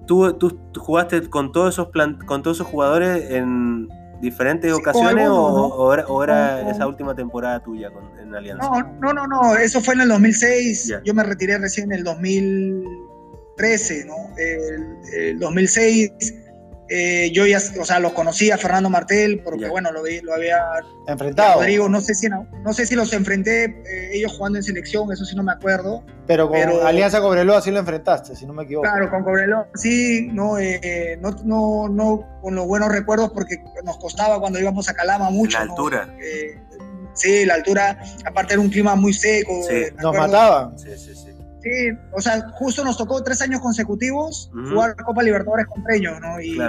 ¿tú, 0.06 0.34
¿tú, 0.34 0.60
jugaste 0.78 1.30
con 1.30 1.52
todos 1.52 1.73
esos 1.76 1.89
con 2.26 2.43
todos 2.43 2.58
esos 2.58 2.67
jugadores 2.67 3.32
en 3.32 3.88
diferentes 4.24 4.74
ocasiones 4.74 5.28
o, 5.30 6.24
era, 6.24 6.72
esa 6.72 6.88
última 6.88 7.14
temporada 7.14 7.62
tuya 7.62 7.92
en 8.22 8.34
Alianza? 8.34 8.70
No, 9.02 9.14
no, 9.14 9.28
no, 9.28 9.58
eso 9.58 9.82
fue 9.82 9.96
en 9.96 10.02
el 10.02 10.08
2006. 10.08 10.94
Yo 11.04 11.14
me 11.14 11.24
retiré 11.24 11.58
recién 11.58 11.92
en 11.92 12.00
el 12.00 12.06
2013, 12.06 14.06
¿no? 14.06 14.16
el 15.14 15.40
2006 15.40 16.12
eh, 16.89 17.32
yo 17.32 17.46
ya, 17.46 17.60
o 17.80 17.86
sea, 17.86 18.00
los 18.00 18.13
conocía 18.13 18.58
Fernando 18.58 18.89
Martel, 18.89 19.41
porque 19.43 19.67
bueno, 19.69 19.91
lo, 19.91 20.04
lo, 20.24 20.34
había 20.34 20.60
enfrentado. 21.08 21.60
Rodrigo, 21.60 21.88
no 21.88 22.02
sé 22.02 22.13
si, 22.13 22.28
no, 22.30 22.74
sé 22.74 22.86
si 22.86 22.96
los 22.96 23.13
enfrenté 23.13 23.65
eh, 23.65 24.10
ellos 24.13 24.34
jugando 24.34 24.60
en 24.60 24.63
selección, 24.63 25.12
eso 25.12 25.24
sí 25.26 25.36
no 25.36 25.43
me 25.43 25.54
acuerdo. 25.54 26.04
Pero 26.28 26.50
con 26.50 26.60
Alianza 26.86 27.22
Cobreloa 27.22 27.62
sí 27.62 27.72
lo 27.72 27.80
enfrentaste, 27.80 28.36
si 28.36 28.46
no 28.46 28.54
me 28.54 28.63
equivoco. 28.63 28.88
Claro, 28.88 29.10
con 29.10 29.24
Cobreloa 29.24 29.67
sí, 29.76 30.30
no, 30.32 30.58
eh, 30.60 31.17
no, 31.22 31.32
no, 31.43 31.88
no, 31.89 32.39
con 32.41 32.56
los 32.56 32.67
buenos 32.67 32.89
recuerdos, 32.91 33.32
porque 33.32 33.63
nos 33.84 33.98
costaba 33.98 34.39
cuando 34.39 34.60
íbamos 34.60 34.89
a 34.89 34.93
Calama 34.93 35.30
mucho. 35.30 35.58
La 35.58 35.63
altura. 35.63 36.13
sí, 37.13 37.46
la 37.46 37.56
altura, 37.56 37.98
aparte 38.26 38.54
era 38.54 38.62
un 38.62 38.69
clima 38.69 38.96
muy 38.96 39.13
seco. 39.13 39.62
nos 40.02 40.15
mataban. 40.15 40.78
Sí, 40.78 40.89
sí, 40.98 41.15
sí. 41.15 41.23
Sí, 41.63 41.97
o 42.12 42.19
sea, 42.19 42.49
justo 42.56 42.84
nos 42.84 42.97
tocó 42.97 43.23
tres 43.23 43.41
años 43.41 43.62
consecutivos 43.62 44.52
jugar 44.69 44.95
Copa 44.97 45.23
Libertadores 45.23 45.65
contra 45.67 45.95
ellos, 45.95 46.19
¿no? 46.19 46.41
Y, 46.41 46.60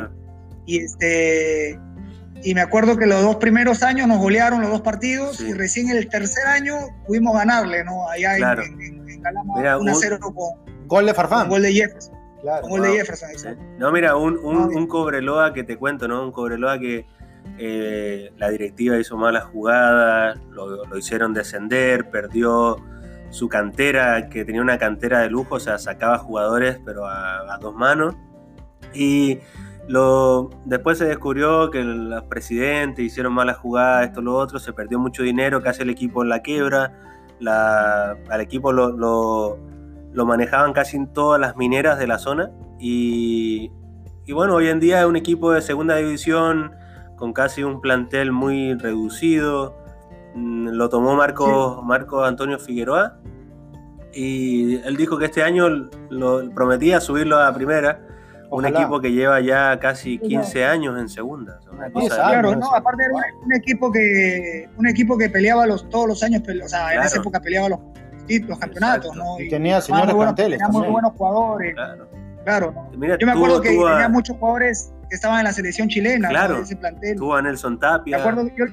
y 0.66 0.78
este 0.78 1.78
y 2.44 2.54
me 2.54 2.60
acuerdo 2.60 2.96
que 2.96 3.06
los 3.06 3.22
dos 3.22 3.36
primeros 3.36 3.82
años 3.82 4.06
nos 4.06 4.18
golearon 4.18 4.60
los 4.60 4.70
dos 4.70 4.82
partidos 4.82 5.40
y 5.40 5.54
recién 5.54 5.88
el 5.88 6.08
tercer 6.08 6.46
año 6.46 6.74
pudimos 7.06 7.34
ganarle, 7.34 7.84
¿no? 7.84 8.08
Allá 8.08 8.36
en, 8.36 8.62
en, 8.80 9.08
en 9.08 9.22
Calama, 9.22 9.54
1-0 9.54 10.18
con 10.20 10.34
gol 10.86 11.06
de 11.06 11.14
Farfán. 11.14 11.48
gol 11.48 11.62
de 11.62 11.72
Jefferson. 11.72 12.14
Claro. 12.42 12.68
gol 12.68 12.82
de 12.82 12.92
Jefferson. 12.98 13.30
No, 13.78 13.90
mira, 13.90 14.16
un, 14.16 14.36
un, 14.36 14.76
un, 14.76 14.86
Cobreloa 14.86 15.54
que 15.54 15.64
te 15.64 15.78
cuento, 15.78 16.06
¿no? 16.06 16.22
Un 16.22 16.32
Cobreloa 16.32 16.78
que 16.78 17.06
eh, 17.58 18.30
la 18.36 18.50
directiva 18.50 18.98
hizo 18.98 19.16
malas 19.16 19.44
jugadas, 19.44 20.38
lo, 20.50 20.84
lo 20.84 20.98
hicieron 20.98 21.32
descender, 21.32 22.10
perdió 22.10 22.76
su 23.34 23.48
cantera, 23.48 24.28
que 24.28 24.44
tenía 24.44 24.62
una 24.62 24.78
cantera 24.78 25.18
de 25.18 25.28
lujo, 25.28 25.56
o 25.56 25.60
sea, 25.60 25.76
sacaba 25.78 26.18
jugadores, 26.18 26.80
pero 26.84 27.04
a, 27.04 27.58
dos 27.60 27.74
manos. 27.74 28.14
Y 28.94 29.40
lo, 29.88 30.50
después 30.64 30.98
se 30.98 31.06
descubrió 31.06 31.68
que 31.72 31.82
los 31.82 32.22
presidentes 32.24 33.04
hicieron 33.04 33.32
malas 33.32 33.58
jugadas, 33.58 34.06
esto, 34.06 34.22
lo 34.22 34.36
otro, 34.36 34.60
se 34.60 34.72
perdió 34.72 35.00
mucho 35.00 35.24
dinero, 35.24 35.60
casi 35.62 35.82
el 35.82 35.90
equipo 35.90 36.22
en 36.22 36.28
la 36.28 36.42
quiebra. 36.42 36.92
Al 37.44 38.40
equipo 38.40 38.72
lo, 38.72 39.58
manejaban 40.14 40.72
casi 40.72 40.96
en 40.96 41.12
todas 41.12 41.40
las 41.40 41.56
mineras 41.56 41.98
de 41.98 42.06
la 42.06 42.18
zona. 42.18 42.52
Y, 42.78 43.72
y 44.26 44.32
bueno, 44.32 44.54
hoy 44.54 44.68
en 44.68 44.78
día 44.78 45.00
es 45.00 45.06
un 45.06 45.16
equipo 45.16 45.50
de 45.50 45.60
segunda 45.60 45.96
división 45.96 46.70
con 47.16 47.32
casi 47.32 47.64
un 47.64 47.80
plantel 47.80 48.30
muy 48.30 48.74
reducido 48.74 49.83
lo 50.34 50.88
tomó 50.88 51.14
Marco, 51.14 51.82
Marco 51.84 52.24
Antonio 52.24 52.58
Figueroa 52.58 53.18
y 54.12 54.76
él 54.76 54.96
dijo 54.96 55.18
que 55.18 55.26
este 55.26 55.42
año 55.42 55.68
lo 56.10 56.50
prometía 56.54 57.00
subirlo 57.00 57.38
a 57.38 57.52
primera. 57.52 58.00
Un 58.50 58.66
equipo 58.66 59.00
que 59.00 59.10
lleva 59.10 59.40
ya 59.40 59.80
casi 59.80 60.18
15 60.18 60.64
años 60.64 60.96
en 61.00 61.08
segunda. 61.08 61.58
claro, 62.08 62.54
no, 62.54 62.72
aparte 62.72 63.02
era 63.04 63.14
un, 63.42 63.52
equipo 63.52 63.90
que 63.90 64.68
un 64.76 64.86
equipo 64.86 65.18
que 65.18 65.28
peleaba 65.28 65.66
los, 65.66 65.88
todos 65.88 66.06
los 66.06 66.22
años, 66.22 66.42
o 66.64 66.68
sea, 66.68 66.94
en 66.94 67.02
esa 67.02 67.18
época 67.18 67.40
peleaba 67.40 67.70
los 67.70 67.80
los 68.46 68.58
campeonatos, 68.58 69.14
¿no? 69.16 69.38
Y, 69.38 69.48
tenía 69.48 69.80
señores 69.80 70.06
muy 70.06 70.14
buenos, 70.14 70.34
planteles 70.34 70.58
tenía 70.58 70.72
muy 70.72 70.88
buenos 70.88 71.12
jugadores. 71.12 71.74
Claro. 71.74 72.08
Claro. 72.44 72.74
Mira, 72.96 73.16
Yo 73.18 73.26
me 73.26 73.32
tuvo- 73.32 73.44
acuerdo 73.44 73.60
que 73.62 73.74
tuvo 73.74 73.86
a- 73.86 73.92
tenía 73.92 74.08
muchos 74.08 74.36
jugadores 74.36 74.92
que 75.08 75.16
estaban 75.16 75.38
en 75.38 75.44
la 75.44 75.52
selección 75.52 75.88
chilena, 75.88 76.28
Claro. 76.28 76.56
¿no? 76.56 76.62
ese 76.62 76.76
plantel. 76.76 77.16
Tuvo 77.16 77.34
a 77.34 77.42
Nelson 77.42 77.74
Me 77.74 77.78
Tapia. 77.80 78.18
acuerdo 78.18 78.46
que 78.46 78.54
yo, 78.56 78.64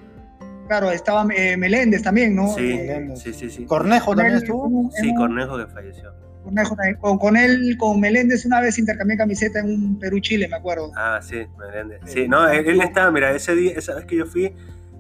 claro, 0.72 0.90
estaba 0.90 1.26
eh, 1.36 1.58
Meléndez 1.58 2.02
también, 2.02 2.34
¿no? 2.34 2.54
Sí, 2.56 2.72
Eh, 2.72 3.10
sí, 3.16 3.34
sí, 3.34 3.50
sí. 3.50 3.66
Cornejo 3.66 4.16
también 4.16 4.38
estuvo. 4.38 4.90
Sí, 4.94 5.14
Cornejo 5.16 5.58
que 5.58 5.68
falleció. 5.68 6.14
Cornejo 6.46 6.76
también. 6.78 6.96
Con, 6.96 7.18
con 7.18 7.36
él, 7.36 7.76
con 7.78 8.00
Meléndez, 8.00 8.46
una 8.46 8.62
vez 8.62 8.80
intercambié 8.80 9.18
camiseta 9.18 9.60
en 9.60 9.66
un 9.66 10.00
Perú-Chile, 10.00 10.48
me 10.48 10.56
acuerdo. 10.56 10.90
Ah, 10.96 11.20
sí, 11.22 11.46
Meléndez. 11.60 12.00
Sí, 12.06 12.26
no, 12.30 12.48
él, 12.48 12.66
él 12.66 12.80
estaba, 12.82 13.12
mira, 13.12 13.32
ese 13.32 13.54
día, 13.54 13.74
esa 13.76 13.96
vez 13.96 14.06
que 14.06 14.16
yo 14.16 14.26
fui, 14.26 14.54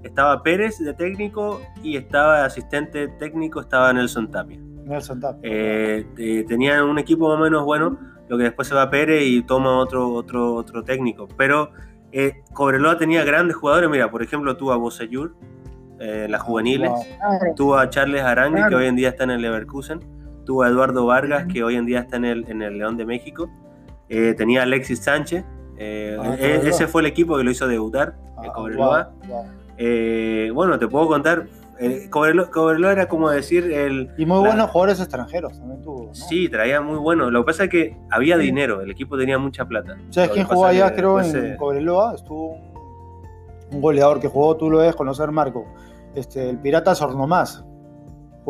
estaba 0.03 0.43
Pérez 0.43 0.77
de 0.79 0.93
técnico 0.93 1.61
y 1.81 1.95
estaba 1.95 2.39
de 2.39 2.45
asistente 2.47 3.07
técnico, 3.17 3.61
estaba 3.61 3.93
Nelson 3.93 4.29
Tapia. 4.29 4.59
Nelson 4.83 5.21
Tapia. 5.21 5.39
Eh, 5.49 6.05
eh, 6.17 6.43
tenían 6.49 6.83
un 6.83 6.99
equipo 6.99 7.29
más 7.29 7.39
o 7.39 7.43
menos 7.43 7.63
bueno, 7.63 7.97
lo 8.27 8.37
que 8.37 8.43
después 8.43 8.67
se 8.67 8.75
va 8.75 8.89
Pérez 8.89 9.23
y 9.23 9.41
toma 9.43 9.77
otro, 9.77 10.09
otro, 10.09 10.53
otro 10.55 10.83
técnico. 10.83 11.29
Pero 11.37 11.71
eh, 12.11 12.43
Cobreloa 12.51 12.97
tenía 12.97 13.23
grandes 13.23 13.55
jugadores, 13.55 13.89
mira, 13.89 14.11
por 14.11 14.21
ejemplo, 14.21 14.57
tuvo 14.57 14.73
a 14.73 14.75
Bosellur, 14.75 15.33
eh, 16.01 16.27
las 16.29 16.41
juveniles, 16.41 16.89
Wow. 16.89 17.55
Tuvo 17.55 17.75
a 17.77 17.89
Charles 17.89 18.21
Arangui, 18.23 18.61
que 18.67 18.75
hoy 18.75 18.87
en 18.87 18.95
día 18.95 19.09
está 19.09 19.23
en 19.23 19.31
el 19.31 19.41
Leverkusen, 19.41 19.99
tuvo 20.45 20.63
a 20.63 20.67
Eduardo 20.69 21.05
Vargas, 21.05 21.45
que 21.45 21.63
hoy 21.63 21.75
en 21.75 21.85
día 21.85 21.99
está 21.99 22.17
en 22.17 22.25
el, 22.25 22.45
en 22.49 22.61
el 22.63 22.77
León 22.77 22.97
de 22.97 23.05
México, 23.05 23.49
eh, 24.09 24.33
tenía 24.37 24.61
a 24.61 24.63
Alexis 24.63 25.03
Sánchez, 25.03 25.45
eh, 25.77 26.17
Ah, 26.19 26.35
e- 26.39 26.67
ese 26.67 26.87
fue 26.87 27.01
el 27.01 27.07
equipo 27.07 27.37
que 27.37 27.43
lo 27.43 27.51
hizo 27.51 27.67
debutar, 27.67 28.15
Ah, 28.37 28.51
Cobreloa. 28.53 29.11
wow, 29.27 29.43
wow. 29.43 30.53
Bueno, 30.55 30.77
te 30.79 30.87
puedo 30.87 31.07
contar, 31.07 31.45
Cobreloa, 32.11 32.51
Cobreloa 32.51 32.91
era 32.91 33.07
como 33.07 33.29
decir 33.29 33.71
el... 33.71 34.11
Y 34.17 34.25
muy 34.25 34.41
la- 34.43 34.49
buenos 34.49 34.69
jugadores 34.69 34.99
extranjeros 34.99 35.57
también 35.57 35.81
tuvo. 35.81 36.07
¿no? 36.07 36.13
Sí, 36.15 36.47
traía 36.49 36.79
muy 36.81 36.97
bueno. 36.97 37.31
Lo 37.31 37.41
que 37.41 37.45
pasa 37.47 37.63
es 37.63 37.69
que 37.71 37.97
había 38.11 38.37
Sí. 38.37 38.43
dinero, 38.43 38.81
el 38.81 38.91
equipo 38.91 39.17
tenía 39.17 39.39
mucha 39.39 39.65
plata. 39.65 39.97
¿Sabes 40.11 40.29
quién 40.31 40.45
jugó 40.45 40.65
allá? 40.67 40.93
Creo 40.93 41.19
en 41.19 41.25
se- 41.25 41.55
Cobreloa. 41.57 42.13
Estuvo 42.15 42.53
un, 42.53 42.71
un 43.71 43.81
goleador 43.81 44.19
que 44.19 44.27
jugó, 44.27 44.55
tú 44.57 44.69
lo 44.69 44.79
debes 44.79 44.95
conocer, 44.95 45.31
Marco. 45.31 45.65
Este, 46.15 46.49
el 46.49 46.57
Pirata 46.59 46.93
Sornomás. 46.95 47.63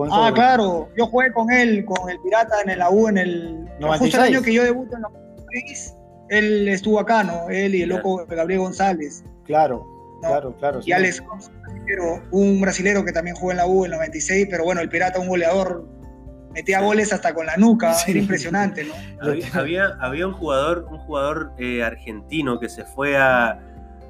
Ah, 0.10 0.32
claro. 0.34 0.90
Yo 0.98 1.06
jugué 1.08 1.32
con 1.34 1.52
él, 1.52 1.86
con 1.86 2.10
el 2.10 2.20
Pirata 2.22 2.56
en 2.66 2.80
la 2.80 2.90
U, 2.90 3.08
en 3.08 3.18
el. 3.18 3.58
Justo 3.80 3.88
96. 3.88 4.14
el 4.16 4.22
año 4.22 4.42
que 4.42 4.54
yo 4.54 4.64
debuto 4.64 4.96
en 4.96 5.02
la 5.02 5.10
país, 5.10 5.96
él 6.30 6.70
estuvo 6.70 7.00
acá, 7.00 7.24
¿no? 7.24 7.50
Él 7.50 7.76
y 7.76 7.82
el 7.82 7.90
loco 7.90 8.26
Gabriel 8.26 8.62
González. 8.62 9.24
Claro, 9.44 9.86
¿no? 10.24 10.30
claro, 10.30 10.56
claro. 10.58 10.80
Y 10.80 10.84
sí. 10.84 10.92
Alex, 10.94 11.22
pero 11.86 12.22
un 12.32 12.62
brasilero 12.62 13.04
que 13.04 13.12
también 13.12 13.36
jugó 13.36 13.52
en 13.52 13.58
la 13.58 13.68
U 13.68 13.86
en 13.86 13.92
el 13.92 13.98
96, 13.98 14.48
pero 14.50 14.64
bueno, 14.64 14.80
el 14.82 14.88
Pirata, 14.90 15.20
un 15.20 15.28
goleador, 15.28 15.86
metía 16.54 16.80
Sí. 16.80 16.86
goles 16.86 17.12
hasta 17.12 17.34
con 17.34 17.46
la 17.46 17.58
nuca, 17.58 17.94
Sí. 17.94 18.12
era 18.12 18.20
impresionante, 18.22 18.86
¿no? 18.86 18.94
Había, 19.22 19.48
había, 19.54 19.86
había 20.00 20.28
un 20.28 20.34
jugador, 20.34 20.88
un 20.90 21.00
jugador 21.00 21.52
eh, 21.58 21.84
argentino 21.84 22.60
que 22.60 22.70
se 22.70 22.86
fue 22.86 23.18
a, 23.18 23.60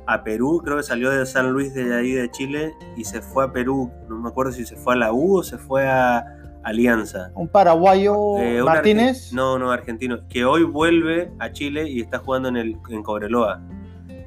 a 0.08 0.24
Perú, 0.24 0.62
creo 0.64 0.78
que 0.78 0.84
salió 0.84 1.10
de 1.12 1.26
San 1.26 1.52
Luis 1.52 1.74
de 1.74 1.94
ahí 1.96 2.12
de 2.12 2.30
Chile 2.32 2.74
y 2.98 3.04
se 3.06 3.22
fue 3.22 3.46
a 3.46 3.52
Perú. 3.52 3.92
No 4.10 4.18
me 4.20 4.30
acuerdo 4.30 4.52
si 4.52 4.66
se 4.66 4.76
fue 4.76 4.94
a 4.94 4.98
la 4.98 5.14
U 5.14 5.38
o 5.38 5.44
se 5.44 5.58
fue 5.58 5.88
a 5.88 6.26
Alianza. 6.64 7.32
Un 7.36 7.48
paraguayo, 7.48 8.38
Eh, 8.40 8.60
un 8.62 8.66
Martínez. 8.66 9.32
No, 9.34 9.58
no, 9.58 9.72
argentino. 9.72 10.28
Que 10.28 10.44
hoy 10.46 10.64
vuelve 10.64 11.32
a 11.40 11.52
Chile 11.52 11.90
y 11.90 12.02
está 12.02 12.20
jugando 12.20 12.50
en, 12.50 12.58
el, 12.58 12.78
en 12.90 13.04
Cobreloa. 13.04 13.62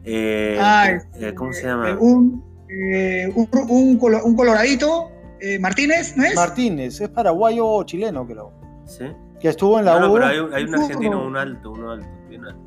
Eh, 0.04 0.58
Ah, 0.60 0.90
eh, 1.14 1.34
¿Cómo 1.34 1.52
se 1.52 1.62
Eh, 1.62 1.66
llama? 1.66 1.96
un, 2.00 2.44
eh, 2.68 3.32
un, 3.34 3.48
un 3.68 3.98
colo- 3.98 4.22
un 4.24 4.36
coloradito, 4.36 5.10
eh, 5.40 5.58
Martínez, 5.58 6.16
¿no 6.16 6.24
es? 6.24 6.34
Martínez, 6.34 7.00
es 7.00 7.08
paraguayo 7.08 7.66
o 7.66 7.84
chileno, 7.84 8.26
creo. 8.26 8.52
¿Sí? 8.84 9.04
Que 9.40 9.48
estuvo 9.48 9.78
en 9.78 9.84
la 9.86 9.98
No, 9.98 10.06
no, 10.06 10.10
U. 10.12 10.14
pero 10.14 10.26
hay 10.26 10.38
un, 10.38 10.54
hay 10.54 10.64
un 10.64 10.74
Un 10.74 10.80
argentino, 10.82 11.26
un 11.26 11.36
alto, 11.36 11.70
uno 11.72 11.90
alto, 11.92 12.06
bien 12.28 12.44
alto. 12.44 12.60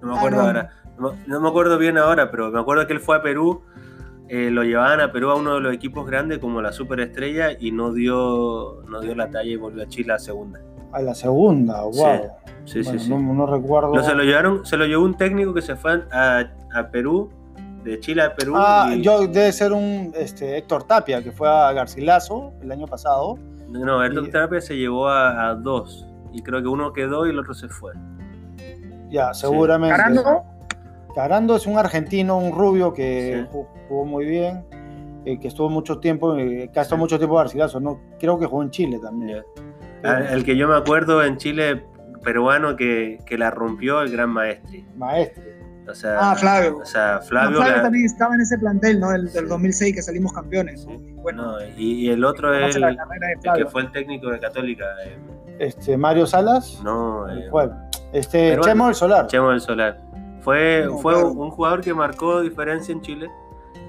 No 0.00 0.08
me 0.08 0.14
Ah, 0.14 0.18
acuerdo 0.18 0.36
no. 0.42 0.46
ahora. 0.48 0.70
No, 1.02 1.14
no 1.26 1.40
me 1.40 1.48
acuerdo 1.48 1.76
bien 1.78 1.98
ahora, 1.98 2.30
pero 2.30 2.50
me 2.50 2.60
acuerdo 2.60 2.86
que 2.86 2.92
él 2.94 3.00
fue 3.00 3.16
a 3.16 3.22
Perú, 3.22 3.62
eh, 4.28 4.50
lo 4.50 4.62
llevaban 4.62 5.00
a 5.00 5.12
Perú 5.12 5.30
a 5.30 5.34
uno 5.34 5.54
de 5.56 5.60
los 5.60 5.74
equipos 5.74 6.06
grandes 6.06 6.38
como 6.38 6.62
la 6.62 6.72
Superestrella 6.72 7.50
y 7.58 7.72
no 7.72 7.92
dio, 7.92 8.82
no 8.88 9.00
dio 9.00 9.14
la 9.14 9.28
talla 9.30 9.50
y 9.50 9.56
volvió 9.56 9.82
a 9.82 9.86
Chile 9.88 10.12
a 10.14 10.18
segunda. 10.18 10.60
A 10.92 11.00
la 11.02 11.14
segunda, 11.14 11.82
wow. 11.82 11.92
Sí, 12.64 12.82
Bueno, 12.82 12.98
sí, 12.98 13.06
sí. 13.06 13.10
No, 13.10 13.18
no 13.34 13.46
recuerdo. 13.46 13.94
No, 13.94 14.02
se 14.02 14.14
lo 14.14 14.22
llevaron, 14.22 14.64
se 14.64 14.76
lo 14.76 14.86
llevó 14.86 15.04
un 15.04 15.16
técnico 15.16 15.52
que 15.52 15.62
se 15.62 15.74
fue 15.76 16.04
a, 16.12 16.44
a 16.74 16.88
Perú, 16.90 17.30
de 17.82 17.98
Chile 17.98 18.22
a 18.22 18.34
Perú. 18.34 18.54
Ah, 18.56 18.92
y- 18.94 19.02
yo 19.02 19.26
debe 19.26 19.50
ser 19.52 19.72
un 19.72 20.12
este, 20.14 20.56
Héctor 20.56 20.84
Tapia, 20.84 21.22
que 21.22 21.32
fue 21.32 21.48
a 21.48 21.72
Garcilaso 21.72 22.52
el 22.62 22.70
año 22.70 22.86
pasado. 22.86 23.36
No, 23.68 24.04
y- 24.06 24.14
doctor 24.14 24.42
Tapia 24.44 24.60
se 24.60 24.76
llevó 24.76 25.08
a, 25.08 25.48
a 25.48 25.54
dos. 25.56 26.06
Y 26.32 26.42
creo 26.42 26.62
que 26.62 26.68
uno 26.68 26.92
quedó 26.92 27.26
y 27.26 27.30
el 27.30 27.38
otro 27.38 27.52
se 27.54 27.68
fue. 27.68 27.92
Ya, 29.10 29.34
seguramente. 29.34 29.96
Carando, 29.96 30.42
Carando 31.14 31.56
es 31.56 31.66
un 31.66 31.78
argentino, 31.78 32.38
un 32.38 32.52
rubio 32.52 32.92
que 32.92 33.46
Sí. 33.50 33.58
jugó 33.88 34.04
muy 34.04 34.24
bien, 34.24 34.64
eh, 35.24 35.38
que 35.38 35.48
estuvo 35.48 35.68
mucho 35.68 35.98
tiempo, 35.98 36.36
eh, 36.36 36.70
que 36.72 36.78
ha 36.78 36.82
estado 36.82 36.98
mucho 36.98 37.18
tiempo 37.18 37.36
en 37.36 37.44
Garcilaso. 37.44 37.80
No, 37.80 38.00
creo 38.18 38.38
que 38.38 38.46
jugó 38.46 38.62
en 38.62 38.70
Chile 38.70 38.98
también. 39.02 39.42
Ah, 40.04 40.20
El 40.30 40.44
que 40.44 40.56
yo 40.56 40.66
me 40.68 40.76
acuerdo 40.76 41.22
en 41.22 41.36
Chile, 41.36 41.84
peruano, 42.24 42.76
que, 42.76 43.18
que 43.26 43.36
la 43.38 43.50
rompió 43.50 44.00
el 44.02 44.10
gran 44.10 44.30
maestri. 44.30 44.86
Maestre. 44.96 45.52
O 45.88 45.94
sea, 45.94 46.30
Ah, 46.30 46.34
Flavio. 46.36 46.78
O 46.78 46.84
sea, 46.84 47.14
No, 47.16 47.22
Flavio. 47.22 47.56
Flavio 47.58 47.76
la- 47.76 47.82
también 47.82 48.04
estaba 48.06 48.34
en 48.36 48.40
ese 48.40 48.56
plantel, 48.58 49.00
¿no? 49.00 49.12
El 49.12 49.24
del 49.32 49.42
Sí. 49.44 49.48
2006 49.48 49.94
que 49.96 50.02
salimos 50.02 50.32
campeones. 50.32 50.86
Y 50.88 51.12
Bueno, 51.14 51.42
no, 51.58 51.64
y, 51.76 52.06
y 52.06 52.10
el 52.10 52.24
otro 52.24 52.54
es 52.54 52.76
el, 52.76 52.96
que 53.56 53.66
fue 53.66 53.82
el 53.82 53.92
técnico 53.92 54.30
de 54.30 54.38
Católica. 54.38 54.84
eh, 55.04 55.18
Este, 55.58 55.96
Mario 55.96 56.26
Salas. 56.26 56.80
no, 56.84 57.28
eh, 57.28 57.48
Bueno, 57.50 57.76
este. 58.12 58.56
Chemo 58.62 58.86
del 58.86 58.94
Solar. 58.94 59.26
Chemo 59.26 59.50
del 59.50 59.60
Solar. 59.60 59.98
Fue, 60.42 60.82
No, 60.86 60.98
fue 60.98 61.14
claro. 61.14 61.32
un 61.32 61.50
jugador 61.50 61.80
que 61.80 61.94
marcó 61.94 62.40
diferencia 62.40 62.92
en 62.92 63.00
Chile. 63.00 63.30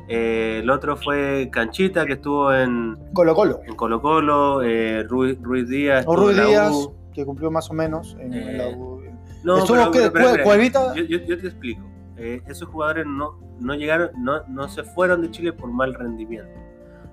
Eh, 0.07 0.59
el 0.61 0.69
otro 0.69 0.97
fue 0.97 1.49
Canchita, 1.51 2.05
que 2.05 2.13
estuvo 2.13 2.53
en, 2.53 2.97
Colo 3.13 3.33
Colo. 3.33 3.61
en 3.65 3.75
Colo 3.75 4.01
Colo. 4.01 4.61
eh, 4.61 5.03
Ruiz, 5.03 5.37
Ruiz 5.41 5.67
Díaz. 5.67 6.03
O 6.07 6.15
Ruiz 6.15 6.37
en 6.37 6.43
la 6.43 6.49
Díaz, 6.49 6.71
U. 6.73 6.93
que 7.13 7.25
cumplió 7.25 7.49
más 7.51 7.69
o 7.69 7.73
menos 7.73 8.15
en, 8.19 8.33
en 8.33 8.57
la 8.57 8.69
Eh, 8.69 8.75
U. 8.77 9.01
No, 9.43 9.65
pero- 9.67 9.91
que- 9.91 9.99
pero- 9.99 10.11
pero 10.13 10.27
Cue- 10.27 10.31
mira, 10.31 10.43
Cuevita- 10.43 10.95
Yo, 10.95 11.03
yo- 11.03 11.19
yo 11.25 11.37
te 11.39 11.47
explico. 11.47 11.81
Eh, 12.17 12.41
esos 12.47 12.67
jugadores 12.69 13.05
no, 13.07 13.39
no 13.59 13.73
llegaron, 13.75 14.11
no, 14.17 14.43
no 14.47 14.67
se 14.69 14.83
fueron 14.83 15.21
de 15.21 15.31
Chile 15.31 15.51
por 15.53 15.69
mal 15.71 15.93
rendimiento. 15.93 16.51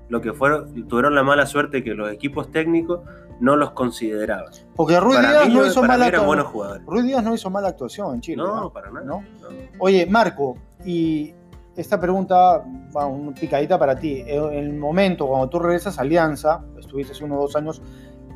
Lo 0.09 0.21
que 0.21 0.33
fueron, 0.33 0.87
tuvieron 0.89 1.15
la 1.15 1.23
mala 1.23 1.47
suerte 1.47 1.83
que 1.85 1.95
los 1.95 2.11
equipos 2.13 2.51
técnicos 2.51 3.01
no 3.41 3.57
los 3.57 3.71
consideraban. 3.73 4.53
Porque 4.77 5.01
Ruiz 5.01 5.17
para 5.17 5.31
Díaz 5.33 5.49
mí, 5.49 5.55
no 5.55 5.67
hizo 5.67 5.83
mala 5.83 6.05
mí 6.05 6.09
eran 6.09 6.21
actua- 6.23 6.27
buenos 6.27 6.47
jugadores. 6.47 6.87
Ruiz 6.87 7.05
Díaz 7.05 7.25
no 7.25 7.35
hizo 7.35 7.51
mala 7.51 7.69
actuación 7.69 8.15
en 8.15 8.21
Chile. 8.21 8.37
No, 8.43 8.61
¿no? 8.61 8.73
para 8.73 8.91
nada. 8.91 9.05
¿No? 9.07 9.21
no. 9.41 9.49
Oye, 9.79 10.07
Marco, 10.07 10.57
y 10.85 11.35
esta 11.77 11.99
pregunta 12.01 12.63
va 12.97 13.07
una 13.07 13.35
picadita 13.35 13.79
para 13.79 13.97
ti. 13.97 14.23
En 14.27 14.53
el 14.55 14.73
momento 14.75 15.27
cuando 15.27 15.49
tú 15.49 15.59
regresas 15.59 15.99
a 15.99 16.03
Alianza, 16.03 16.63
estuviste 16.79 17.13
hace 17.13 17.25
unos 17.25 17.39
dos 17.41 17.57
años, 17.57 17.81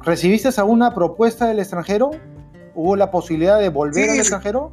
¿recibiste 0.02 0.48
alguna 0.58 0.94
propuesta 0.94 1.46
del 1.46 1.58
extranjero? 1.58 2.10
¿Hubo 2.74 2.96
la 2.96 3.10
posibilidad 3.10 3.58
de 3.60 3.68
volver 3.68 4.04
Sí. 4.06 4.10
al 4.10 4.16
extranjero? 4.18 4.72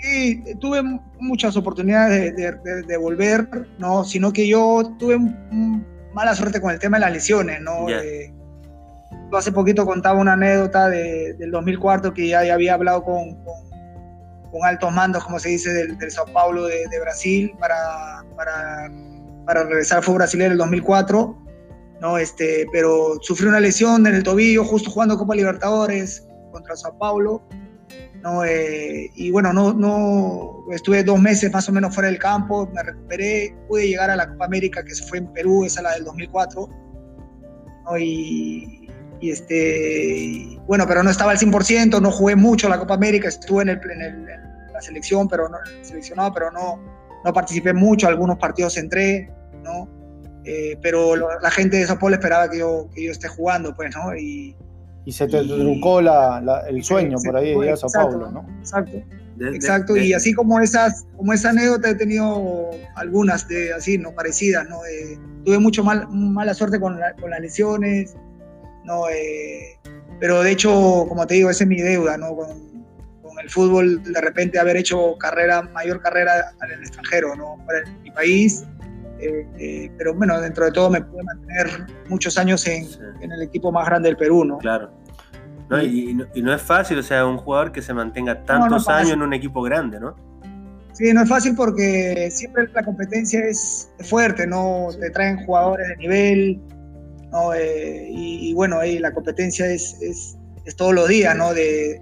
Sí, 0.00 0.42
tuve 0.60 0.82
muchas 1.20 1.56
oportunidades 1.56 2.34
de, 2.34 2.50
de- 2.50 2.52
de- 2.58 2.82
de 2.82 2.96
volver, 2.96 3.68
¿no? 3.78 4.02
Sino 4.04 4.32
que 4.32 4.48
yo 4.48 4.82
tuve 4.98 5.14
un- 5.14 5.36
un 5.52 5.86
mala 6.12 6.34
suerte 6.34 6.60
con 6.60 6.72
el 6.72 6.80
tema 6.80 6.96
de 6.96 7.02
las 7.02 7.12
lesiones, 7.12 7.60
¿no? 7.60 7.88
Eh, 7.88 8.34
yo 9.32 9.38
hace 9.38 9.50
poquito 9.50 9.86
contaba 9.86 10.20
una 10.20 10.34
anécdota 10.34 10.88
de- 10.90 11.32
del 11.34 11.50
2004 11.50 12.12
que 12.12 12.28
ya, 12.28 12.44
ya 12.44 12.54
había 12.54 12.74
hablado 12.74 13.02
con, 13.02 13.34
con- 13.42 13.72
con 14.50 14.64
altos 14.66 14.92
mandos, 14.92 15.24
como 15.24 15.38
se 15.38 15.48
dice, 15.48 15.72
del, 15.72 15.96
del 15.96 16.10
Sao 16.10 16.26
Paulo 16.26 16.66
de, 16.66 16.86
de 16.90 17.00
Brasil 17.00 17.50
para, 17.58 18.22
para, 18.36 18.90
para 19.46 19.64
regresar 19.64 19.98
al 19.98 20.04
fútbol 20.04 20.18
brasileño 20.18 20.52
el 20.52 20.58
2004, 20.58 21.38
¿no? 22.02 22.18
Este, 22.18 22.66
pero 22.70 23.14
sufrí 23.22 23.46
una 23.46 23.60
lesión 23.60 24.06
en 24.06 24.14
el 24.14 24.22
tobillo 24.22 24.62
justo 24.64 24.90
jugando 24.90 25.16
Copa 25.16 25.34
Libertadores 25.34 26.28
contra 26.52 26.76
Sao 26.76 26.98
Paulo. 26.98 27.42
¿no? 28.22 28.44
Eh, 28.44 29.10
y 29.16 29.30
bueno, 29.32 29.52
no, 29.54 29.72
no, 29.72 30.64
estuve 30.70 31.02
dos 31.02 31.18
meses 31.20 31.50
más 31.52 31.68
o 31.68 31.72
menos 31.72 31.92
fuera 31.94 32.08
del 32.08 32.18
campo, 32.20 32.68
me 32.72 32.82
recuperé, 32.82 33.56
pude 33.68 33.88
llegar 33.88 34.10
a 34.10 34.16
la 34.16 34.28
Copa 34.28 34.44
América 34.44 34.84
que 34.84 34.94
se 34.94 35.02
fue 35.08 35.18
en 35.18 35.26
Perú, 35.32 35.64
esa 35.64 35.82
la 35.82 35.92
del 35.94 36.04
2004, 36.04 36.68
¿no? 37.86 37.98
y, 37.98 38.81
y 39.22 39.30
este, 39.30 40.16
y 40.18 40.60
bueno, 40.66 40.84
pero 40.86 41.02
no 41.02 41.08
estaba 41.10 41.30
al 41.30 41.38
100%, 41.38 42.00
no 42.02 42.10
jugué 42.10 42.36
mucho 42.36 42.68
la 42.68 42.78
Copa 42.78 42.94
América, 42.94 43.28
estuve 43.28 43.62
en, 43.62 43.68
el, 43.70 43.80
en, 43.90 44.00
el- 44.02 44.28
en 44.28 44.72
la 44.72 44.80
selección, 44.82 45.28
pero 45.28 45.48
no, 45.48 45.56
seleccionado, 45.82 46.32
pero 46.34 46.50
no, 46.50 46.78
no 47.24 47.32
participé 47.32 47.72
mucho, 47.72 48.08
algunos 48.08 48.36
partidos 48.38 48.76
entré, 48.76 49.30
¿no? 49.62 49.88
Eh, 50.44 50.76
pero 50.82 51.14
lo- 51.14 51.38
la 51.40 51.50
gente 51.52 51.76
de 51.76 51.86
Sao 51.86 51.98
Paulo 52.00 52.16
esperaba 52.16 52.50
que 52.50 52.58
yo, 52.58 52.88
que 52.92 53.04
yo 53.04 53.12
esté 53.12 53.28
jugando, 53.28 53.74
pues, 53.74 53.94
¿no? 53.94 54.14
Y, 54.16 54.56
Y 55.04 55.10
se 55.12 55.26
te 55.26 55.40
Y- 55.42 55.48
truncó 55.48 56.00
la- 56.00 56.40
la- 56.40 56.60
el 56.68 56.82
sueño 56.84 57.18
se- 57.18 57.28
por 57.28 57.36
ahí 57.36 57.48
de 57.50 57.54
fue- 57.54 57.66
ir 57.66 57.72
a 57.72 57.76
Sao 57.76 57.88
exacto. 57.88 58.10
Paulo, 58.10 58.30
¿no? 58.30 58.46
exacto. 58.58 58.92
De- 59.36 59.50
de- 59.50 59.56
Exacto, 59.56 59.94
de- 59.94 60.04
y 60.06 60.12
así 60.12 60.32
como 60.34 60.60
esas, 60.60 61.04
como 61.16 61.32
esa 61.32 61.50
anécdota 61.50 61.88
he 61.90 61.94
tenido 61.96 62.70
algunas 62.96 63.46
de 63.48 63.72
así, 63.72 63.98
no 63.98 64.12
parecidas, 64.14 64.68
¿no? 64.68 64.78
Tuve 65.44 65.58
mucho 65.58 65.82
mal, 65.82 66.06
mala 66.08 66.54
suerte 66.54 66.78
con, 66.78 67.00
la- 67.00 67.14
con 67.14 67.30
las 67.30 67.40
lesiones, 67.40 68.14
¿no? 68.84 69.04
pero 70.20 70.42
de 70.42 70.52
hecho, 70.52 71.06
como 71.08 71.26
te 71.26 71.34
digo, 71.34 71.50
esa 71.50 71.64
es 71.64 71.68
mi 71.68 71.80
deuda, 71.80 72.16
¿no? 72.16 72.36
Con, 72.36 72.72
el 73.42 73.50
fútbol, 73.50 74.00
de 74.04 74.20
repente 74.20 74.60
haber 74.60 74.76
hecho 74.76 75.16
carrera, 75.18 75.62
mayor 75.62 76.00
carrera 76.00 76.52
en 76.62 76.70
el 76.70 76.78
extranjero, 76.80 77.34
¿no? 77.34 77.58
Para 77.66 77.80
mi 78.00 78.10
país, 78.12 78.64
pero 79.98 80.14
bueno, 80.14 80.40
dentro 80.40 80.64
de 80.64 80.72
todo 80.72 80.90
me 80.90 81.00
pude 81.00 81.22
mantener 81.22 81.86
muchos 82.08 82.38
años 82.38 82.66
en, 82.66 82.86
en, 83.20 83.32
el 83.32 83.42
equipo 83.42 83.72
más 83.72 83.86
grande 83.86 84.08
del 84.08 84.16
Perú, 84.16 84.44
¿no? 84.44 84.58
Claro. 84.58 84.90
y, 85.82 86.14
no, 86.14 86.54
es 86.54 86.62
fácil, 86.62 86.98
o 86.98 87.02
sea, 87.02 87.26
un 87.26 87.38
jugador 87.38 87.72
que 87.72 87.82
se 87.82 87.94
mantenga 87.94 88.44
tantos 88.44 88.88
años 88.88 89.12
en 89.12 89.22
un 89.22 89.32
equipo 89.32 89.62
grande, 89.62 90.00
¿no? 90.00 90.14
Sí, 90.92 91.12
no 91.12 91.22
es 91.22 91.28
fácil 91.28 91.54
porque 91.56 92.28
siempre 92.30 92.68
la 92.74 92.82
competencia 92.82 93.40
es 93.40 93.90
fuerte, 94.00 94.46
¿no? 94.46 94.88
Te 95.00 95.10
traen 95.10 95.44
jugadores 95.46 95.88
de 95.88 95.96
nivel, 95.96 96.60
¿no? 97.32 97.54
Eh, 97.54 98.06
y, 98.08 98.54
bueno, 98.54 98.78
ahí 98.78 98.98
la 98.98 99.12
competencia 99.12 99.66
es, 99.66 100.00
es, 100.00 100.38
es, 100.64 100.76
todos 100.76 100.94
los 100.94 101.08
días, 101.08 101.34
¿no? 101.34 101.52
De, 101.54 102.00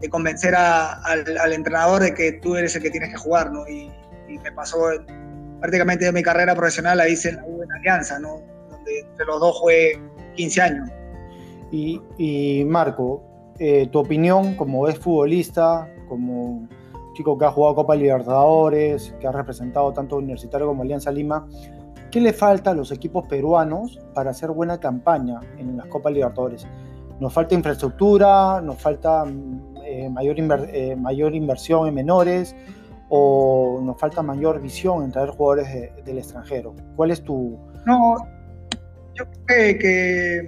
de 0.00 0.08
convencer 0.10 0.54
al, 0.54 1.52
entrenador 1.52 2.02
de 2.02 2.12
que 2.12 2.32
tú 2.32 2.56
eres 2.56 2.74
el 2.76 2.82
que 2.82 2.90
tienes 2.90 3.10
que 3.10 3.16
jugar, 3.16 3.50
¿no? 3.50 3.66
Y, 3.68 3.90
me 4.42 4.50
pasó 4.50 4.78
prácticamente 5.60 6.10
mi 6.10 6.22
carrera 6.22 6.54
profesional 6.54 6.96
la 6.96 7.06
hice 7.06 7.28
en 7.28 7.36
la 7.36 7.44
U 7.44 7.62
en 7.62 7.70
Alianza, 7.70 8.18
¿no? 8.18 8.40
Donde 8.70 9.00
entre 9.00 9.26
los 9.26 9.40
dos 9.40 9.58
jugué 9.58 10.00
15 10.36 10.62
años. 10.62 10.88
Y, 11.70 12.00
y 12.16 12.64
Marco, 12.64 13.22
eh, 13.58 13.88
tu 13.92 13.98
opinión 13.98 14.54
como 14.56 14.88
es 14.88 14.98
futbolista, 14.98 15.86
como 16.08 16.66
chico 17.14 17.36
que 17.38 17.44
ha 17.44 17.50
jugado 17.50 17.74
Copa 17.74 17.94
Libertadores, 17.94 19.14
que 19.20 19.26
ha 19.26 19.32
representado 19.32 19.92
tanto 19.92 20.16
Universitario 20.16 20.66
como 20.66 20.82
Alianza 20.82 21.12
Lima, 21.12 21.46
¿qué 22.12 22.20
le 22.20 22.32
falta 22.32 22.70
a 22.70 22.74
los 22.74 22.92
equipos 22.92 23.26
peruanos 23.26 23.98
para 24.14 24.30
hacer 24.30 24.50
buena 24.50 24.78
campaña 24.78 25.40
en 25.58 25.76
las 25.76 25.86
Copas 25.86 26.12
Libertadores? 26.12 26.66
¿Nos 27.18 27.32
falta 27.32 27.54
infraestructura? 27.54 28.60
¿Nos 28.60 28.80
falta 28.80 29.24
eh, 29.84 30.08
mayor, 30.10 30.36
eh, 30.38 30.94
mayor 30.94 31.34
inversión 31.34 31.88
en 31.88 31.94
menores? 31.94 32.54
¿O 33.08 33.80
nos 33.82 33.98
falta 33.98 34.22
mayor 34.22 34.60
visión 34.60 35.02
en 35.02 35.10
traer 35.10 35.30
jugadores 35.30 35.66
del 36.04 36.18
extranjero? 36.18 36.74
¿Cuál 36.94 37.10
es 37.10 37.22
tu...? 37.24 37.58
No, 37.86 38.16
yo 39.14 39.24
creo 39.46 39.78
que, 39.78 40.38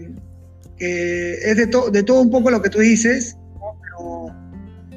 es 0.79 1.57
de, 1.57 1.67
de 1.93 2.03
todo 2.03 2.21
un 2.21 2.31
poco 2.31 2.51
lo 2.51 2.61
que 2.61 2.71
tú 2.71 2.79
dices, 2.79 3.39
pero 3.83 4.27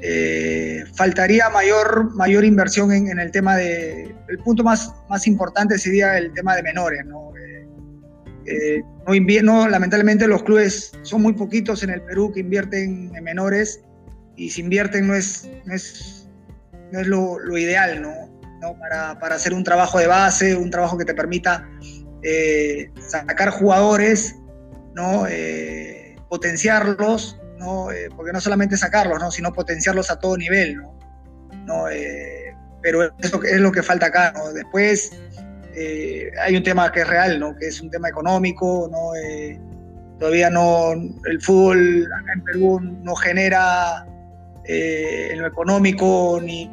eh, 0.10 0.86
faltaría 0.94 1.50
mayor, 1.50 2.16
mayor 2.16 2.46
inversión 2.46 2.94
en, 2.94 3.20
el 3.20 3.30
tema 3.30 3.58
de... 3.58 4.16
El 4.30 4.38
punto 4.38 4.64
más, 4.64 4.94
más 5.10 5.28
importante 5.28 5.78
sería 5.78 6.18
el 6.18 6.32
tema 6.32 6.56
de 6.56 6.64
menores, 6.64 7.06
¿no? 7.06 7.34
Eh, 8.46 8.82
eh, 9.10 9.42
no, 9.44 9.68
lamentablemente 9.68 10.26
los 10.26 10.44
clubes 10.44 10.94
son 11.02 11.24
muy 11.24 11.34
poquitos 11.34 11.84
en 11.84 11.90
el 11.90 12.02
Perú 12.04 12.32
que 12.32 12.40
invierten 12.40 13.12
en 13.14 13.22
menores 13.22 13.82
y 14.38 14.50
si 14.50 14.62
invierten 14.62 15.08
no 15.08 15.14
es, 15.14 15.50
no 15.66 15.74
es, 15.74 16.30
no 16.94 17.02
es 17.02 17.08
lo, 17.08 17.58
ideal, 17.58 18.02
¿no? 18.02 18.14
¿no? 18.62 18.80
Para, 18.80 19.20
para, 19.20 19.36
hacer 19.36 19.54
un 19.54 19.66
trabajo 19.66 20.00
de 20.00 20.08
base, 20.08 20.56
un 20.56 20.72
trabajo 20.72 20.98
que 20.98 21.04
te 21.04 21.16
permita 21.16 21.70
sacar 23.10 23.50
jugadores, 23.50 24.38
¿no? 24.96 25.26
potenciarlos 26.30 27.38
¿no? 27.58 27.92
Eh, 27.92 28.10
porque 28.16 28.32
no 28.32 28.42
solamente 28.42 28.78
sacarlos, 28.78 29.20
¿no? 29.20 29.32
sino 29.32 29.52
potenciarlos 29.54 30.10
a 30.10 30.20
todo 30.20 30.38
nivel. 30.38 30.82
¿no? 31.66 31.90
Eh, 31.90 32.56
pero 32.82 33.04
eso 33.20 33.44
es 33.44 33.60
lo 33.60 33.72
que 33.72 33.84
falta 33.84 34.08
acá. 34.08 34.34
¿no? 34.36 34.54
Después 34.54 35.12
eh, 35.76 36.32
hay 36.42 36.56
un 36.56 36.64
tema 36.64 36.92
que 36.92 37.02
es 37.02 37.08
real, 37.08 37.40
¿no? 37.40 37.56
que 37.56 37.68
es 37.68 37.82
un 37.82 37.90
tema 37.90 38.10
económico. 38.10 38.90
¿no? 38.92 39.12
todavía 40.20 40.50
no, 40.50 40.94
el 40.94 41.42
fútbol 41.42 42.08
acá 42.22 42.34
en 42.34 42.44
Perú 42.44 42.80
no 42.80 43.16
genera 43.16 44.06
en 44.70 45.40
lo 45.40 45.48
económico 45.48 46.42
ni, 46.44 46.66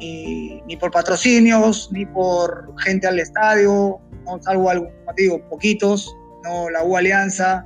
ni, 0.65 0.75
por 0.77 0.91
patrocinios, 0.91 1.89
ni 1.93 2.05
por 2.05 2.73
gente 2.81 3.07
al 3.07 3.19
estadio, 3.19 4.01
¿no? 4.25 4.41
salvo 4.41 4.69
algo, 4.69 4.89
digo, 5.15 5.47
poquitos, 5.47 6.13
¿no? 6.43 6.69
la 6.69 6.83
U 6.83 6.97
Alianza. 6.97 7.65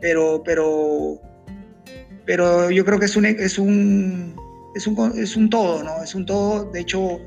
pero, 0.00 0.42
pero 0.44 1.20
pero 2.32 2.70
yo 2.70 2.82
creo 2.86 2.98
que 2.98 3.04
es 3.04 3.14
un, 3.14 3.26
es 3.26 3.58
un, 3.58 4.34
es 4.74 4.86
un, 4.86 5.12
es 5.18 5.36
un 5.36 5.50
todo, 5.50 5.84
¿no? 5.84 6.02
Es 6.02 6.14
un 6.14 6.24
todo. 6.24 6.64
De 6.64 6.80
hecho, 6.80 7.20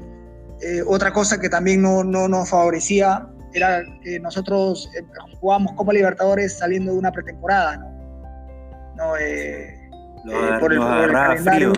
eh, 0.61 0.81
otra 0.83 1.13
cosa 1.13 1.39
que 1.39 1.47
también 1.47 1.83
no, 1.83 2.03
no 2.03 2.27
nos 2.27 2.49
favorecía 2.49 3.27
era 3.53 3.83
que 4.01 4.19
nosotros 4.19 4.89
eh, 4.97 5.05
jugábamos 5.39 5.73
Copa 5.73 5.93
Libertadores 5.93 6.57
saliendo 6.57 6.93
de 6.93 6.97
una 6.97 7.11
pretemporada, 7.11 7.77
¿no? 7.77 7.91
no 8.95 9.17
eh, 9.17 9.77
por, 10.59 10.73
el, 10.73 10.79
calendario. 10.79 11.73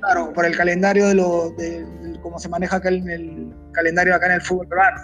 Claro, 0.00 0.32
por 0.32 0.46
el 0.46 0.56
calendario 0.56 1.06
de, 1.06 1.14
lo, 1.14 1.50
de, 1.50 1.86
cómo 2.22 2.40
se 2.40 2.48
maneja 2.48 2.78
acá 2.78 2.88
en 2.88 3.08
el 3.08 3.54
calendario 3.70 4.16
acá 4.16 4.26
en 4.26 4.32
el 4.32 4.42
fútbol 4.42 4.66
peruano. 4.66 5.00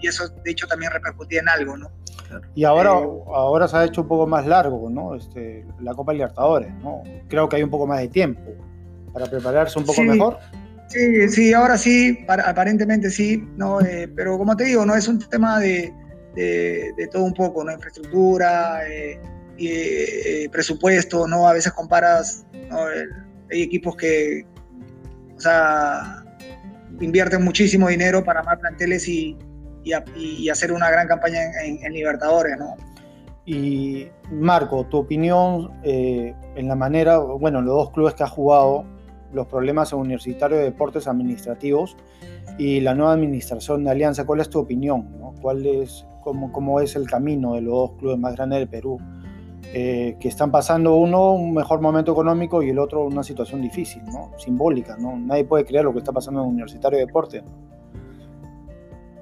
Y 0.00 0.06
eso, 0.06 0.28
de 0.28 0.52
hecho, 0.52 0.68
también 0.68 0.92
repercutía 0.92 1.40
en 1.40 1.48
algo, 1.48 1.76
¿no? 1.76 1.90
Y 2.54 2.64
ahora, 2.64 2.90
ahora 2.90 3.68
se 3.68 3.76
ha 3.76 3.84
hecho 3.84 4.02
un 4.02 4.08
poco 4.08 4.26
más 4.26 4.46
largo, 4.46 4.88
¿no? 4.90 5.14
Este, 5.14 5.64
la 5.80 5.94
Copa 5.94 6.12
Libertadores, 6.12 6.72
¿no? 6.82 7.02
Creo 7.28 7.48
que 7.48 7.56
hay 7.56 7.62
un 7.62 7.70
poco 7.70 7.86
más 7.86 8.00
de 8.00 8.08
tiempo 8.08 8.52
para 9.12 9.26
prepararse 9.26 9.78
un 9.78 9.84
poco 9.84 10.02
mejor. 10.02 10.38
Sí, 10.88 11.28
sí, 11.28 11.52
ahora 11.52 11.78
sí, 11.78 12.24
aparentemente 12.28 13.10
sí, 13.10 13.42
¿no? 13.56 13.80
Eh, 13.80 14.08
pero 14.14 14.36
como 14.38 14.56
te 14.56 14.64
digo, 14.64 14.84
no 14.84 14.94
es 14.94 15.08
un 15.08 15.18
tema 15.18 15.58
de, 15.58 15.92
de, 16.34 17.08
todo 17.10 17.24
un 17.24 17.34
poco, 17.34 17.64
¿no? 17.64 17.72
Infraestructura, 17.72 18.86
eh, 18.88 19.18
eh, 19.58 20.48
presupuesto, 20.52 21.26
¿no? 21.26 21.48
A 21.48 21.52
veces 21.52 21.72
comparas, 21.72 22.44
hay 23.50 23.62
equipos 23.62 23.96
que, 23.96 24.46
o 25.36 25.40
sea, 25.40 26.24
invierten 27.00 27.42
muchísimo 27.42 27.88
dinero 27.88 28.22
para 28.22 28.42
más 28.42 28.58
planteles 28.58 29.08
y, 29.08 29.36
y, 29.84 30.48
hacer 30.48 30.72
una 30.72 30.90
gran 30.90 31.06
campaña 31.06 31.38
en, 31.64 31.92
Libertadores, 31.92 32.56
¿no? 32.58 32.74
Y 33.46 34.08
Marco, 34.30 34.86
tu 34.86 34.98
opinión 34.98 35.70
eh, 35.82 36.34
en 36.56 36.68
la 36.68 36.74
manera, 36.74 37.18
bueno, 37.18 37.60
los 37.60 37.74
dos 37.74 37.90
clubes 37.90 38.14
que 38.14 38.22
has 38.22 38.30
jugado, 38.30 38.84
los 39.32 39.46
problemas 39.46 39.92
en 39.92 39.98
Universitario 39.98 40.56
de 40.56 40.64
Deportes 40.64 41.06
Administrativos 41.06 41.96
y 42.56 42.80
la 42.80 42.94
nueva 42.94 43.12
administración 43.12 43.84
de 43.84 43.90
Alianza, 43.90 44.24
¿cuál 44.24 44.40
es 44.40 44.48
tu 44.48 44.60
opinión? 44.60 45.08
¿Cuál 45.42 45.66
es, 45.66 46.06
cómo, 46.22 46.52
cómo 46.52 46.80
es 46.80 46.96
el 46.96 47.06
camino 47.06 47.54
de 47.54 47.60
los 47.60 47.74
dos 47.74 47.92
clubes 47.98 48.18
más 48.18 48.34
grandes 48.34 48.60
del 48.60 48.68
Perú? 48.68 48.98
Eh, 49.76 50.16
que 50.20 50.28
están 50.28 50.52
pasando 50.52 50.94
uno 50.94 51.32
un 51.32 51.52
mejor 51.52 51.80
momento 51.80 52.12
económico 52.12 52.62
y 52.62 52.70
el 52.70 52.78
otro 52.78 53.06
una 53.06 53.24
situación 53.24 53.60
difícil, 53.60 54.04
¿no? 54.04 54.30
simbólica. 54.36 54.96
¿no? 54.96 55.16
Nadie 55.16 55.44
puede 55.44 55.64
creer 55.64 55.84
lo 55.84 55.92
que 55.92 55.98
está 55.98 56.12
pasando 56.12 56.42
en 56.42 56.48
Universitario 56.50 57.00
de 57.00 57.06
Deportes. 57.06 57.42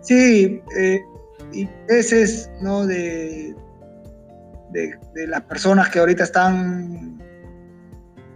Sí, 0.02 0.60
eh, 0.76 1.00
intereses 1.52 2.50
¿no? 2.60 2.86
de, 2.86 3.54
de, 4.72 5.26
las 5.26 5.42
personas 5.42 5.88
que 5.90 5.98
ahorita 5.98 6.24
están, 6.24 7.20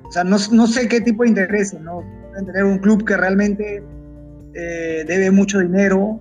o 0.04 0.12
sea, 0.12 0.24
no, 0.24 0.38
sé 0.38 0.88
qué 0.88 1.00
tipo 1.00 1.22
de 1.22 1.30
intereses, 1.30 1.80
¿no? 1.80 2.02
Tener 2.34 2.64
un 2.64 2.78
club 2.78 3.04
que 3.04 3.16
realmente 3.16 3.82
eh, 4.54 5.04
debe 5.06 5.30
mucho 5.30 5.60
dinero, 5.60 6.20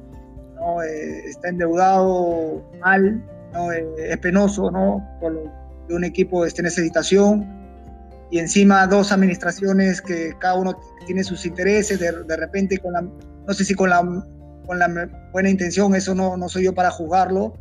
¿no? 0.55 0.81
Eh, 0.81 1.25
está 1.27 1.49
endeudado 1.49 2.63
mal, 2.79 3.21
¿no? 3.53 3.71
Eh, 3.71 3.85
es 3.97 4.17
penoso, 4.17 4.71
¿no? 4.71 5.05
Por 5.19 5.33
lo 5.33 5.51
que 5.87 5.93
un 5.93 6.03
equipo 6.03 6.45
esté 6.45 6.61
en 6.61 6.67
esa 6.67 6.81
y 8.31 8.39
encima 8.39 8.87
dos 8.87 9.11
administraciones 9.11 10.01
que 10.01 10.33
cada 10.39 10.55
uno 10.55 10.79
tiene 11.05 11.23
sus 11.23 11.45
intereses, 11.45 11.99
de, 11.99 12.11
de 12.11 12.37
repente 12.37 12.79
con 12.79 12.93
la, 12.93 13.01
no 13.01 13.53
sé 13.53 13.63
si 13.63 13.75
con 13.75 13.89
la 13.91 14.01
con 14.65 14.79
la 14.79 14.89
buena 15.31 15.49
intención, 15.49 15.95
eso 15.95 16.15
no, 16.15 16.37
no 16.37 16.49
soy 16.49 16.65
yo 16.65 16.73
para 16.73 16.91
juzgarlo, 16.91 17.57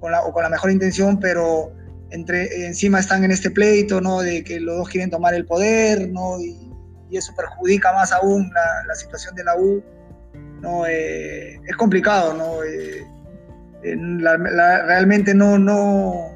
con 0.00 0.12
la, 0.12 0.22
o 0.22 0.32
con 0.32 0.42
la 0.42 0.48
mejor 0.48 0.70
intención, 0.70 1.18
pero 1.18 1.72
entre, 2.10 2.66
encima 2.66 3.00
están 3.00 3.24
en 3.24 3.30
este 3.30 3.50
pleito, 3.50 4.00
¿no? 4.00 4.20
De 4.20 4.44
que 4.44 4.60
los 4.60 4.76
dos 4.76 4.88
quieren 4.88 5.10
tomar 5.10 5.34
el 5.34 5.46
poder, 5.46 6.08
¿no? 6.10 6.40
Y, 6.40 6.62
eso 7.12 7.32
perjudica 7.34 7.94
más 7.94 8.12
aún 8.12 8.50
la, 8.86 8.94
situación 8.94 9.34
de 9.36 9.44
la 9.44 9.56
U, 9.56 9.82
¿no? 10.60 10.84
Eh, 10.86 11.54
es 11.66 11.76
complicado, 11.76 12.34
¿no? 12.34 12.62
Eh, 12.62 13.06
realmente 13.82 15.32
no, 15.32 15.58
no, 15.58 16.34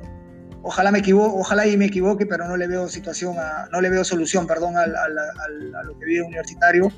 ojalá 0.62 0.90
me 0.90 1.00
equivoque, 1.00 1.34
ojalá 1.36 1.66
y 1.66 1.76
me 1.76 1.86
equivoque, 1.86 2.24
pero 2.24 2.48
no 2.48 2.56
le 2.56 2.66
veo 2.66 2.88
situación, 2.88 3.36
no 3.70 3.80
le 3.80 3.90
veo 3.90 4.04
solución, 4.04 4.46
perdón, 4.46 4.78
a, 4.78 4.86
lo 4.86 5.98
que 5.98 6.06
vive 6.06 6.22
universitario, 6.22 6.90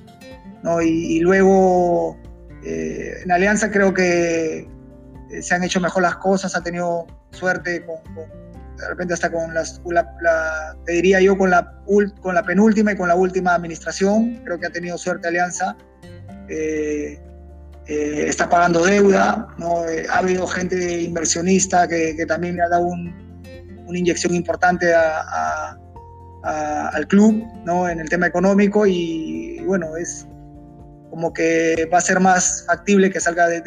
¿no? 0.62 0.80
y 0.80 1.18
luego 1.18 2.16
eh, 2.64 3.22
en 3.24 3.32
Alianza 3.32 3.70
creo 3.70 3.92
que 3.92 4.68
eh, 5.30 5.42
se 5.42 5.54
han 5.54 5.64
hecho 5.64 5.80
mejor 5.80 6.02
las 6.02 6.16
cosas, 6.16 6.54
ha 6.54 6.62
tenido 6.62 7.06
suerte 7.30 7.84
con, 7.84 7.96
de 8.14 8.88
repente 8.88 9.14
hasta 9.14 9.30
con 9.30 9.52
las, 9.52 9.80
la, 9.86 10.76
te 10.84 10.92
diría 10.92 11.20
yo 11.20 11.36
con 11.36 11.50
la, 11.50 11.82
con 12.20 12.34
la 12.34 12.42
penúltima 12.42 12.92
y 12.92 12.96
con 12.96 13.08
la 13.08 13.14
última 13.14 13.54
administración, 13.54 14.40
creo 14.44 14.58
que 14.58 14.66
ha 14.66 14.70
tenido 14.70 14.98
suerte 14.98 15.28
Alianza. 15.28 15.76
Eh, 16.48 17.18
está 17.84 18.48
pagando 18.48 18.84
deuda, 18.84 19.48
¿no? 19.58 19.84
ha 20.08 20.18
habido 20.18 20.46
gente 20.46 21.02
inversionista 21.02 21.88
que, 21.88 22.14
que, 22.16 22.24
también 22.24 22.56
le 22.56 22.62
ha 22.62 22.68
dado 22.68 22.86
un, 22.86 23.12
una 23.92 23.98
inyección 23.98 24.34
importante 24.34 24.92
al 26.42 27.06
club, 27.08 27.44
¿no? 27.64 27.88
En 27.88 28.00
el 28.00 28.08
tema 28.08 28.26
económico 28.26 28.86
y, 28.86 29.60
bueno, 29.66 29.96
es 29.96 30.26
como 31.12 31.30
que 31.30 31.86
va 31.92 31.98
a 31.98 32.00
ser 32.00 32.20
más 32.20 32.64
factible 32.66 33.10
que 33.10 33.20
salga 33.20 33.46
de, 33.46 33.62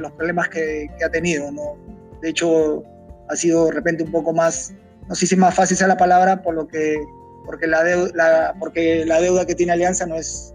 los 0.00 0.12
problemas 0.12 0.48
que, 0.48 0.88
ha 1.04 1.10
tenido, 1.10 1.52
¿no? 1.52 1.76
De 2.22 2.30
hecho, 2.30 2.82
ha 3.28 3.36
sido 3.36 3.66
de 3.66 3.72
repente 3.72 4.02
un 4.02 4.10
poco 4.10 4.32
más, 4.32 4.74
no 5.06 5.14
sé 5.14 5.26
si 5.26 5.36
más 5.36 5.54
fácil 5.54 5.76
sea 5.76 5.88
la 5.88 5.98
palabra, 5.98 6.40
por 6.40 6.54
lo 6.54 6.66
que, 6.66 6.96
porque 7.44 7.66
la, 7.66 7.84
deuda, 7.84 8.54
porque 8.58 9.04
la 9.04 9.20
deuda 9.20 9.44
que 9.44 9.54
tiene 9.54 9.72
Alianza 9.72 10.06
no 10.06 10.14
es 10.14 10.54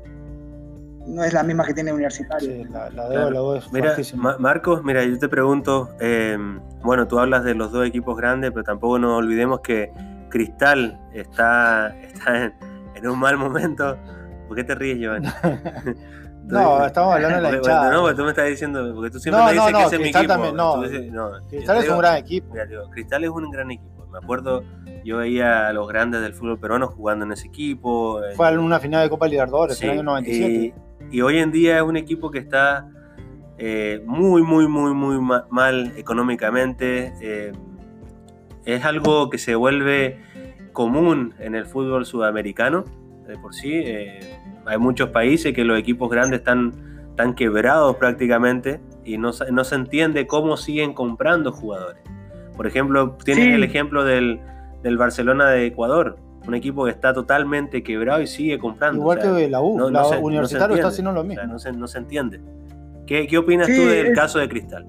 no 1.05 1.23
es 1.23 1.31
la 1.31 1.43
misma 1.43 1.63
que 1.63 1.75
tiene 1.75 1.93
Universitario. 1.93 2.49
Sí, 2.49 2.67
la, 2.71 3.07
deuda, 3.07 3.59
es 3.59 3.71
mira, 3.71 3.95
Marcos, 4.39 4.83
mira, 4.83 5.03
yo 5.03 5.19
te 5.19 5.29
pregunto, 5.29 5.91
em, 5.99 6.59
bueno, 6.81 7.07
tú 7.07 7.19
hablas 7.19 7.43
de 7.43 7.53
los 7.53 7.71
dos 7.71 7.85
equipos 7.85 8.17
grandes, 8.17 8.49
pero 8.49 8.63
tampoco 8.63 8.97
nos 8.97 9.11
olvidemos 9.11 9.59
que 9.59 9.91
Cristal 10.29 10.99
está, 11.13 11.95
está 12.01 12.51
en, 12.95 13.07
un 13.07 13.19
mal 13.19 13.37
momento. 13.37 13.95
¿Por 14.49 14.57
qué 14.57 14.63
te 14.63 14.73
ríes, 14.73 14.97
Giovanni? 14.97 15.27
no, 16.45 16.85
estamos 16.85 17.13
hablando 17.13 17.37
de 17.37 17.41
la 17.43 17.57
hinchada. 17.57 17.91
No, 17.91 18.01
porque 18.01 18.15
tú 18.15 18.23
me 18.23 18.29
estás 18.29 18.47
diciendo, 18.49 18.91
porque 18.95 19.11
tú 19.11 19.19
siempre 19.19 19.43
me 19.45 19.53
dices 19.53 19.73
que 19.73 19.83
ese 19.83 19.95
es 19.95 20.01
mi 20.01 20.09
equipo. 20.09 20.27
También, 20.27 20.55
no, 20.55 21.31
Cristal 21.47 21.77
es 21.77 21.89
un 21.89 21.99
gran 21.99 22.17
equipo. 22.17 22.51
Mira, 22.51 22.65
digo, 22.65 22.89
Cristal 22.89 23.23
es 23.23 23.29
un 23.29 23.51
gran 23.51 23.69
equipo. 23.69 24.07
Me 24.11 24.17
acuerdo, 24.17 24.63
yo 25.05 25.17
veía 25.17 25.67
a 25.67 25.73
los 25.73 25.87
grandes 25.87 26.21
del 26.21 26.33
fútbol 26.33 26.59
peruano 26.59 26.87
jugando 26.87 27.25
en 27.25 27.31
ese 27.31 27.47
equipo. 27.47 28.21
Fue 28.35 28.49
en 28.49 28.57
una 28.57 28.79
final 28.79 29.03
de 29.03 29.09
Copa 29.11 29.27
Libertadores 29.27 29.79
en 29.83 29.89
el 29.91 29.93
año 29.99 30.03
97. 30.03 30.73
Y 31.11 31.21
hoy 31.21 31.37
en 31.37 31.51
día 31.51 31.77
es 31.77 31.83
un 31.83 31.95
equipo 31.95 32.31
que 32.31 32.39
está 32.39 32.89
eh, 33.59 34.01
muy, 34.07 34.41
muy, 34.41 34.67
muy, 34.67 34.95
muy 34.95 35.19
mal 35.51 35.93
económicamente. 35.95 37.13
Eh, 37.21 37.51
es 38.65 38.83
algo 38.83 39.29
que 39.29 39.37
se 39.37 39.53
vuelve 39.53 40.19
común 40.73 41.35
en 41.39 41.55
el 41.55 41.65
fútbol 41.65 42.05
sudamericano, 42.05 42.85
de 43.29 43.37
por 43.37 43.53
sí. 43.53 43.71
Eh, 43.73 44.19
hay 44.65 44.77
muchos 44.77 45.09
países 45.09 45.53
que 45.53 45.63
los 45.63 45.79
equipos 45.79 46.09
grandes 46.09 46.39
están, 46.39 46.73
están 47.09 47.33
quebrados 47.35 47.95
prácticamente 47.95 48.81
y 49.05 49.17
no, 49.17 49.31
no, 49.51 49.63
se 49.63 49.75
entiende 49.75 50.27
cómo 50.27 50.57
siguen 50.57 50.93
comprando 50.93 51.51
jugadores. 51.51 52.01
Por 52.57 52.67
ejemplo, 52.67 53.17
tienes 53.23 53.55
el 53.55 53.63
ejemplo 53.63 54.03
del, 54.03 54.41
del 54.83 54.97
Barcelona 54.97 55.49
de 55.49 55.67
Ecuador 55.67 56.17
un 56.47 56.55
equipo 56.55 56.85
que 56.85 56.91
está 56.91 57.13
totalmente 57.13 57.83
quebrado 57.83 58.21
y 58.21 58.27
sigue 58.27 58.57
comprando. 58.57 58.99
Igual 58.99 59.19
que 59.19 59.49
la 59.49 59.61
U, 59.61 59.89
la 59.89 60.07
Universitario 60.19 60.75
está 60.75 60.87
haciendo 60.87 61.11
lo 61.11 61.23
mismo. 61.23 61.43
no, 61.45 61.87
se, 61.87 61.97
entiende. 61.97 62.41
¿Qué, 63.05 63.27
qué 63.27 63.37
opinas 63.37 63.67
tú 63.67 63.85
del 63.85 64.13
caso 64.13 64.39
de 64.39 64.49
Cristal? 64.49 64.87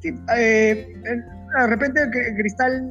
Sí, 0.00 0.10
eh, 0.36 0.94
de 1.02 1.66
repente 1.66 2.00
Cristal, 2.36 2.88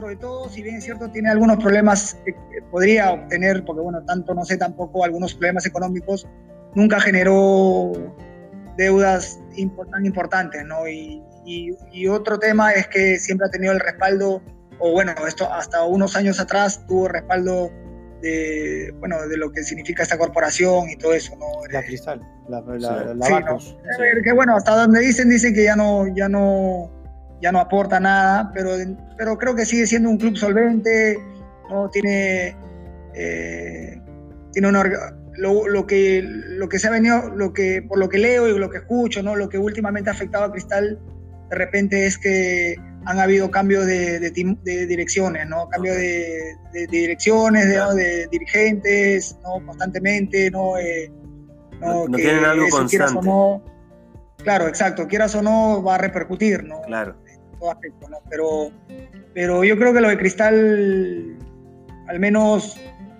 dentro 0.00 0.08
de 0.08 0.16
todo, 0.16 0.48
si 0.48 0.62
bien 0.62 0.76
es 0.76 0.84
cierto, 0.84 1.10
tiene 1.10 1.30
algunos 1.30 1.58
problemas 1.58 2.16
que 2.24 2.34
podría 2.70 3.12
obtener, 3.12 3.64
porque 3.64 3.82
bueno, 3.82 4.02
tanto 4.04 4.34
no 4.34 4.44
sé 4.44 4.56
tampoco, 4.56 5.04
algunos 5.04 5.34
problemas 5.34 5.66
económicos, 5.66 6.26
nunca 6.74 7.00
generó 7.00 7.92
deudas 8.76 9.40
tan 9.90 10.06
importantes, 10.06 10.64
¿no? 10.64 10.88
y, 10.88 11.22
y 11.44 12.06
otro 12.06 12.38
tema 12.38 12.72
es 12.72 12.86
que 12.86 13.18
siempre 13.18 13.48
ha 13.48 13.50
tenido 13.50 13.72
el 13.72 13.80
respaldo 13.80 14.42
o 14.78 14.92
bueno, 14.92 15.12
esto 15.26 15.52
hasta 15.52 15.84
unos 15.84 16.16
años 16.16 16.40
atrás 16.40 16.84
tuvo 16.86 17.08
respaldo 17.08 17.70
de, 18.22 18.94
bueno, 18.98 19.26
de 19.28 19.36
lo 19.36 19.50
que 19.52 19.62
significa 19.62 20.02
esta 20.02 20.18
corporación 20.18 20.88
y 20.90 20.96
todo 20.96 21.12
eso, 21.12 21.36
¿no? 21.36 21.46
La 21.70 21.82
Cristal, 21.82 22.20
la, 22.48 22.60
la, 22.60 23.14
Que 24.24 24.32
bueno, 24.32 24.56
hasta 24.56 24.76
donde 24.76 25.00
dicen, 25.00 25.28
dicen 25.28 25.54
que 25.54 25.64
ya 25.64 25.76
no, 25.76 26.06
ya 26.14 26.28
no, 26.28 26.90
ya 27.40 27.52
no 27.52 27.60
aporta 27.60 28.00
nada, 28.00 28.50
pero, 28.52 28.72
pero 29.16 29.38
creo 29.38 29.54
que 29.54 29.66
sigue 29.66 29.86
siendo 29.86 30.10
un 30.10 30.18
club 30.18 30.36
solvente, 30.36 31.18
¿no? 31.70 31.88
Tiene, 31.90 32.56
eh, 33.14 34.00
tiene 34.52 34.68
una, 34.68 34.84
lo, 35.36 35.66
lo, 35.68 35.86
que, 35.86 36.22
lo 36.22 36.68
que 36.68 36.78
se 36.78 36.88
ha 36.88 36.90
venido, 36.90 37.30
lo 37.30 37.52
que, 37.52 37.82
por 37.82 37.98
lo 37.98 38.08
que 38.08 38.18
leo 38.18 38.48
y 38.48 38.58
lo 38.58 38.70
que 38.70 38.78
escucho, 38.78 39.22
¿no? 39.22 39.36
Lo 39.36 39.48
que 39.48 39.58
últimamente 39.58 40.10
ha 40.10 40.12
afectado 40.12 40.44
a 40.44 40.52
Cristal, 40.52 40.98
de 41.48 41.56
repente 41.56 42.06
es 42.06 42.18
que 42.18 42.76
han 43.06 43.18
habido 43.18 43.50
cambios 43.50 43.86
de, 43.86 44.20
de, 44.20 44.86
direcciones, 44.86 45.48
¿no? 45.48 45.68
Cambio 45.68 45.94
de, 45.94 46.56
direcciones, 46.90 47.66
de, 47.68 48.28
dirigentes, 48.30 49.38
¿no? 49.42 49.64
Constantemente, 49.64 50.50
¿no? 50.50 50.76
Eh, 50.76 51.10
no, 51.80 52.06
tienen 52.14 52.44
algo 52.44 52.68
constante. 52.68 53.26
No, 53.26 53.64
claro, 54.44 54.68
exacto, 54.68 55.08
quieras 55.08 55.34
o 55.34 55.42
no, 55.42 55.82
va 55.82 55.94
a 55.94 55.98
repercutir, 55.98 56.64
¿no? 56.64 56.82
Claro. 56.82 57.16
En 57.60 57.66
todo 57.66 57.70
aspecto, 57.72 58.08
¿no? 58.08 58.18
Pero, 58.28 58.70
pero 59.34 59.64
yo 59.64 59.76
creo 59.76 59.92
que 59.92 60.00
lo 60.00 60.08
de 60.08 60.18
Cristal, 60.18 61.36
al 62.08 62.18
menos, 62.18 62.76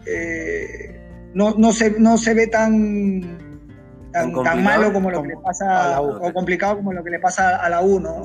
eh, 0.06 1.00
no, 1.34 1.54
no, 1.56 1.72
se, 1.72 1.98
no 1.98 2.16
se 2.16 2.34
ve 2.34 2.46
tan, 2.46 3.38
tan, 4.12 4.32
tan, 4.42 4.64
malo 4.64 4.92
como 4.92 5.10
lo 5.10 5.22
que 5.22 5.28
le 5.28 5.36
pasa, 5.36 5.84
a 5.84 5.90
la 5.90 6.02
U, 6.02 6.26
o 6.26 6.32
complicado 6.32 6.76
como 6.76 6.92
lo 6.92 7.04
que 7.04 7.10
le 7.10 7.20
pasa 7.20 7.56
a 7.56 7.68
la 7.68 7.82
U, 7.82 8.00
¿no? 8.00 8.24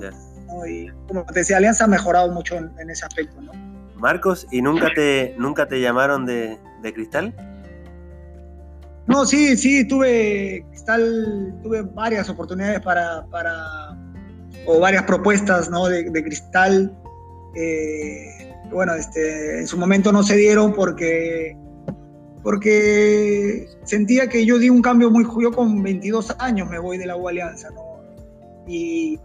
Y 0.68 0.90
como 1.08 1.26
te 1.26 1.40
decía, 1.40 1.58
Alianza 1.58 1.86
ha 1.86 1.88
mejorado 1.88 2.32
mucho 2.32 2.56
en, 2.56 2.90
ese 2.90 3.06
aspecto, 3.06 3.42
¿no? 3.42 3.52
Marcos, 3.96 4.48
¿y 4.52 4.62
nunca 4.62 4.94
te, 4.94 5.36
nunca 5.38 5.68
te 5.68 5.82
llamaron 5.82 6.26
de, 6.26 6.58
Cristal? 6.94 7.34
No, 9.08 9.26
sí, 9.26 9.58
sí, 9.58 9.88
tuve 9.88 10.66
Cristal, 10.70 11.60
tuve 11.62 11.82
varias 11.82 12.30
oportunidades 12.30 12.80
para, 12.82 13.26
para 13.28 13.98
o 14.66 14.80
varias 14.80 15.04
propuestas, 15.04 15.70
¿no? 15.70 15.88
De, 15.88 16.24
Cristal. 16.24 16.96
Eh, 17.56 18.54
bueno, 18.72 18.94
este, 18.96 19.60
en 19.60 19.68
su 19.68 19.78
momento 19.78 20.12
no 20.12 20.24
se 20.24 20.36
dieron 20.36 20.74
porque 20.74 21.58
porque 22.44 23.68
sentía 23.86 24.28
que 24.28 24.46
yo 24.46 24.60
di 24.60 24.70
un 24.70 24.82
cambio 24.82 25.10
muy 25.10 25.26
yo 25.42 25.52
con 25.52 25.82
22 25.82 26.36
años 26.38 26.70
me 26.70 26.78
voy 26.78 27.00
de 27.00 27.08
la 27.08 27.16
U 27.16 27.28
Alianza, 27.28 27.70
¿no? 27.72 27.82
Y 28.68 29.20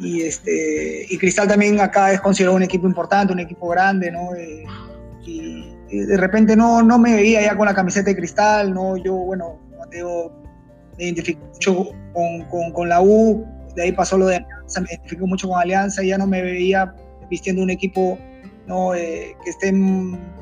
este, 0.00 1.06
y 1.08 1.18
Cristal 1.18 1.48
también 1.48 1.80
acá 1.80 2.12
es 2.12 2.20
considerado 2.20 2.56
un 2.56 2.62
equipo 2.62 2.86
importante, 2.86 3.32
un 3.32 3.40
equipo 3.40 3.68
grande, 3.68 4.10
¿no? 4.10 4.30
Y, 5.24 5.72
de 5.90 6.16
repente 6.16 6.56
no, 6.56 6.82
no 6.82 6.98
me 6.98 7.14
veía 7.14 7.42
ya 7.42 7.54
con 7.54 7.66
la 7.66 7.74
camiseta 7.74 8.08
de 8.08 8.16
Cristal, 8.16 8.72
¿no? 8.72 8.96
Yo, 8.96 9.14
bueno, 9.14 9.60
Mateo, 9.78 10.32
me 10.96 11.04
identifico 11.04 11.44
mucho 11.44 11.90
con, 12.14 12.42
con, 12.48 12.72
con, 12.72 12.88
la 12.88 13.02
U, 13.02 13.44
de 13.76 13.82
ahí 13.82 13.92
pasó 13.92 14.16
lo 14.16 14.26
de 14.26 14.42
Alianza, 14.72 14.80
me 14.80 14.88
identifico 14.90 15.26
mucho 15.26 15.48
con 15.48 15.60
Alianza 15.60 16.02
y 16.02 16.08
ya 16.08 16.18
no 16.18 16.26
me 16.26 16.42
veía 16.42 16.94
vistiendo 17.28 17.62
un 17.62 17.70
equipo 17.70 18.18
¿no? 18.66 18.94
Eh, 18.94 19.36
que 19.44 19.50
esté 19.50 19.68
en, 19.68 20.32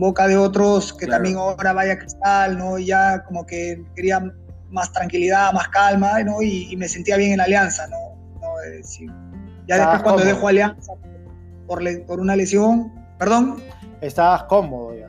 boca 0.00 0.26
de 0.26 0.36
otros, 0.36 0.92
que 0.92 1.06
también 1.06 1.36
ahora 1.36 1.72
vaya 1.72 1.92
a 1.92 1.98
Cristal, 1.98 2.58
¿no? 2.58 2.78
Ya 2.78 3.22
como 3.24 3.46
que 3.46 3.84
quería 3.94 4.32
más 4.70 4.92
tranquilidad, 4.92 5.52
más 5.52 5.68
calma, 5.68 6.22
¿no? 6.24 6.42
Y, 6.42 6.72
y 6.72 6.76
me 6.76 6.88
sentía 6.88 7.16
bien 7.16 7.32
en 7.32 7.40
Alianza, 7.40 7.86
¿no? 7.86 7.96
Ya 9.68 9.76
después 9.76 10.02
cuando 10.02 10.24
dejo 10.24 10.48
Alianza 10.48 10.94
por, 11.66 11.82
por 12.06 12.20
una 12.20 12.34
lesión, 12.34 12.92
perdón. 13.18 13.62
Estabas 14.00 14.44
cómodo 14.44 14.96
ya. 14.96 15.07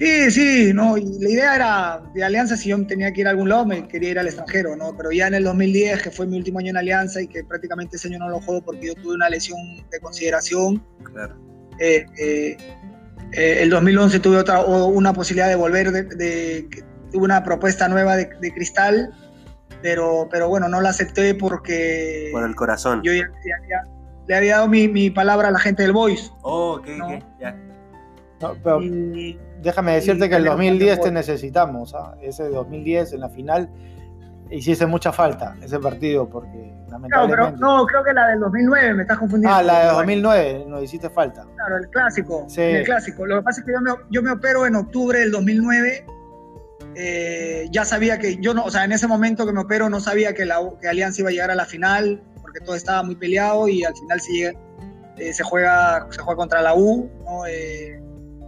Sí, 0.00 0.30
sí, 0.30 0.72
no, 0.72 0.96
y 0.96 1.04
la 1.20 1.28
idea 1.28 1.54
era 1.56 2.02
de 2.14 2.24
Alianza, 2.24 2.56
si 2.56 2.70
yo 2.70 2.86
tenía 2.86 3.12
que 3.12 3.20
ir 3.20 3.26
a 3.26 3.30
algún 3.30 3.50
lado, 3.50 3.66
me 3.66 3.86
quería 3.86 4.12
ir 4.12 4.18
al 4.18 4.28
extranjero, 4.28 4.74
¿no? 4.74 4.96
Pero 4.96 5.12
ya 5.12 5.26
en 5.26 5.34
el 5.34 5.44
2010, 5.44 6.02
que 6.02 6.10
fue 6.10 6.26
mi 6.26 6.38
último 6.38 6.58
año 6.58 6.70
en 6.70 6.78
Alianza 6.78 7.20
y 7.20 7.28
que 7.28 7.44
prácticamente 7.44 7.96
ese 7.96 8.08
año 8.08 8.18
no 8.20 8.30
lo 8.30 8.40
juego 8.40 8.62
porque 8.62 8.86
yo 8.86 8.94
tuve 8.94 9.14
una 9.14 9.28
lesión 9.28 9.60
de 9.90 10.00
consideración. 10.00 10.82
Claro. 11.04 11.36
Eh, 11.78 12.06
eh, 12.18 12.56
eh, 13.32 13.58
el 13.60 13.68
2011 13.68 14.20
tuve 14.20 14.38
otra, 14.38 14.64
una 14.64 15.12
posibilidad 15.12 15.48
de 15.48 15.56
volver, 15.56 15.92
de, 15.92 16.66
tuve 17.12 17.22
una 17.22 17.44
propuesta 17.44 17.86
nueva 17.86 18.16
de, 18.16 18.30
de 18.40 18.54
Cristal 18.54 19.12
pero, 19.82 20.28
pero 20.30 20.48
bueno, 20.48 20.68
no 20.68 20.80
la 20.80 20.90
acepté 20.90 21.34
porque... 21.34 22.30
Por 22.32 22.44
el 22.44 22.54
corazón. 22.54 23.02
Yo 23.02 23.12
ya, 23.12 23.28
le 24.26 24.34
había 24.34 24.56
dado 24.56 24.68
mi, 24.68 24.88
mi, 24.88 25.10
palabra 25.10 25.48
a 25.48 25.50
la 25.50 25.58
gente 25.58 25.82
del 25.82 25.92
Voice. 25.92 26.30
Oh, 26.42 26.76
ok, 26.76 26.86
ya. 27.40 27.56
Déjame 29.62 29.92
decirte 29.92 30.28
que 30.28 30.36
el 30.36 30.44
2010 30.44 31.00
te 31.00 31.10
necesitamos, 31.10 31.94
¿ah? 31.94 32.14
ese 32.20 32.48
2010 32.48 33.12
en 33.14 33.20
la 33.20 33.28
final 33.28 33.70
hiciste 34.50 34.84
mucha 34.84 35.12
falta 35.12 35.56
ese 35.62 35.78
partido 35.78 36.28
porque 36.28 36.74
lamentablemente... 36.88 37.60
no, 37.60 37.86
creo 37.86 38.02
que 38.02 38.12
la 38.12 38.28
del 38.28 38.40
2009 38.40 38.94
me 38.94 39.02
estás 39.02 39.18
confundiendo. 39.18 39.56
Ah, 39.56 39.62
la 39.62 39.86
del 39.86 39.94
2009 39.96 40.64
no 40.66 40.82
hiciste 40.82 41.08
falta. 41.08 41.46
Claro, 41.54 41.76
el 41.76 41.88
clásico. 41.88 42.44
Sí. 42.48 42.62
El 42.62 42.84
clásico. 42.84 43.26
Lo 43.26 43.36
que 43.36 43.42
pasa 43.42 43.60
es 43.60 43.66
que 43.66 43.72
yo 43.72 43.80
me, 43.80 43.92
yo 44.10 44.22
me 44.22 44.32
opero 44.32 44.66
en 44.66 44.74
octubre 44.74 45.20
del 45.20 45.30
2009 45.30 46.04
eh, 46.94 47.68
ya 47.70 47.84
sabía 47.84 48.18
que 48.18 48.36
yo 48.40 48.52
no, 48.52 48.64
o 48.64 48.70
sea, 48.70 48.84
en 48.84 48.92
ese 48.92 49.06
momento 49.06 49.46
que 49.46 49.52
me 49.52 49.60
opero 49.60 49.88
no 49.88 50.00
sabía 50.00 50.34
que, 50.34 50.44
la, 50.44 50.58
que 50.80 50.88
Alianza 50.88 51.20
iba 51.20 51.30
a 51.30 51.32
llegar 51.32 51.50
a 51.50 51.54
la 51.54 51.64
final, 51.64 52.22
porque 52.42 52.60
todo 52.60 52.74
estaba 52.74 53.02
muy 53.02 53.14
peleado 53.14 53.68
y 53.68 53.84
al 53.84 53.94
final 53.94 54.20
se, 54.20 54.56
eh, 55.18 55.32
se, 55.32 55.42
juega, 55.44 56.06
se 56.10 56.20
juega 56.20 56.36
contra 56.36 56.62
la 56.62 56.74
U, 56.74 57.08
eh, 57.48 58.00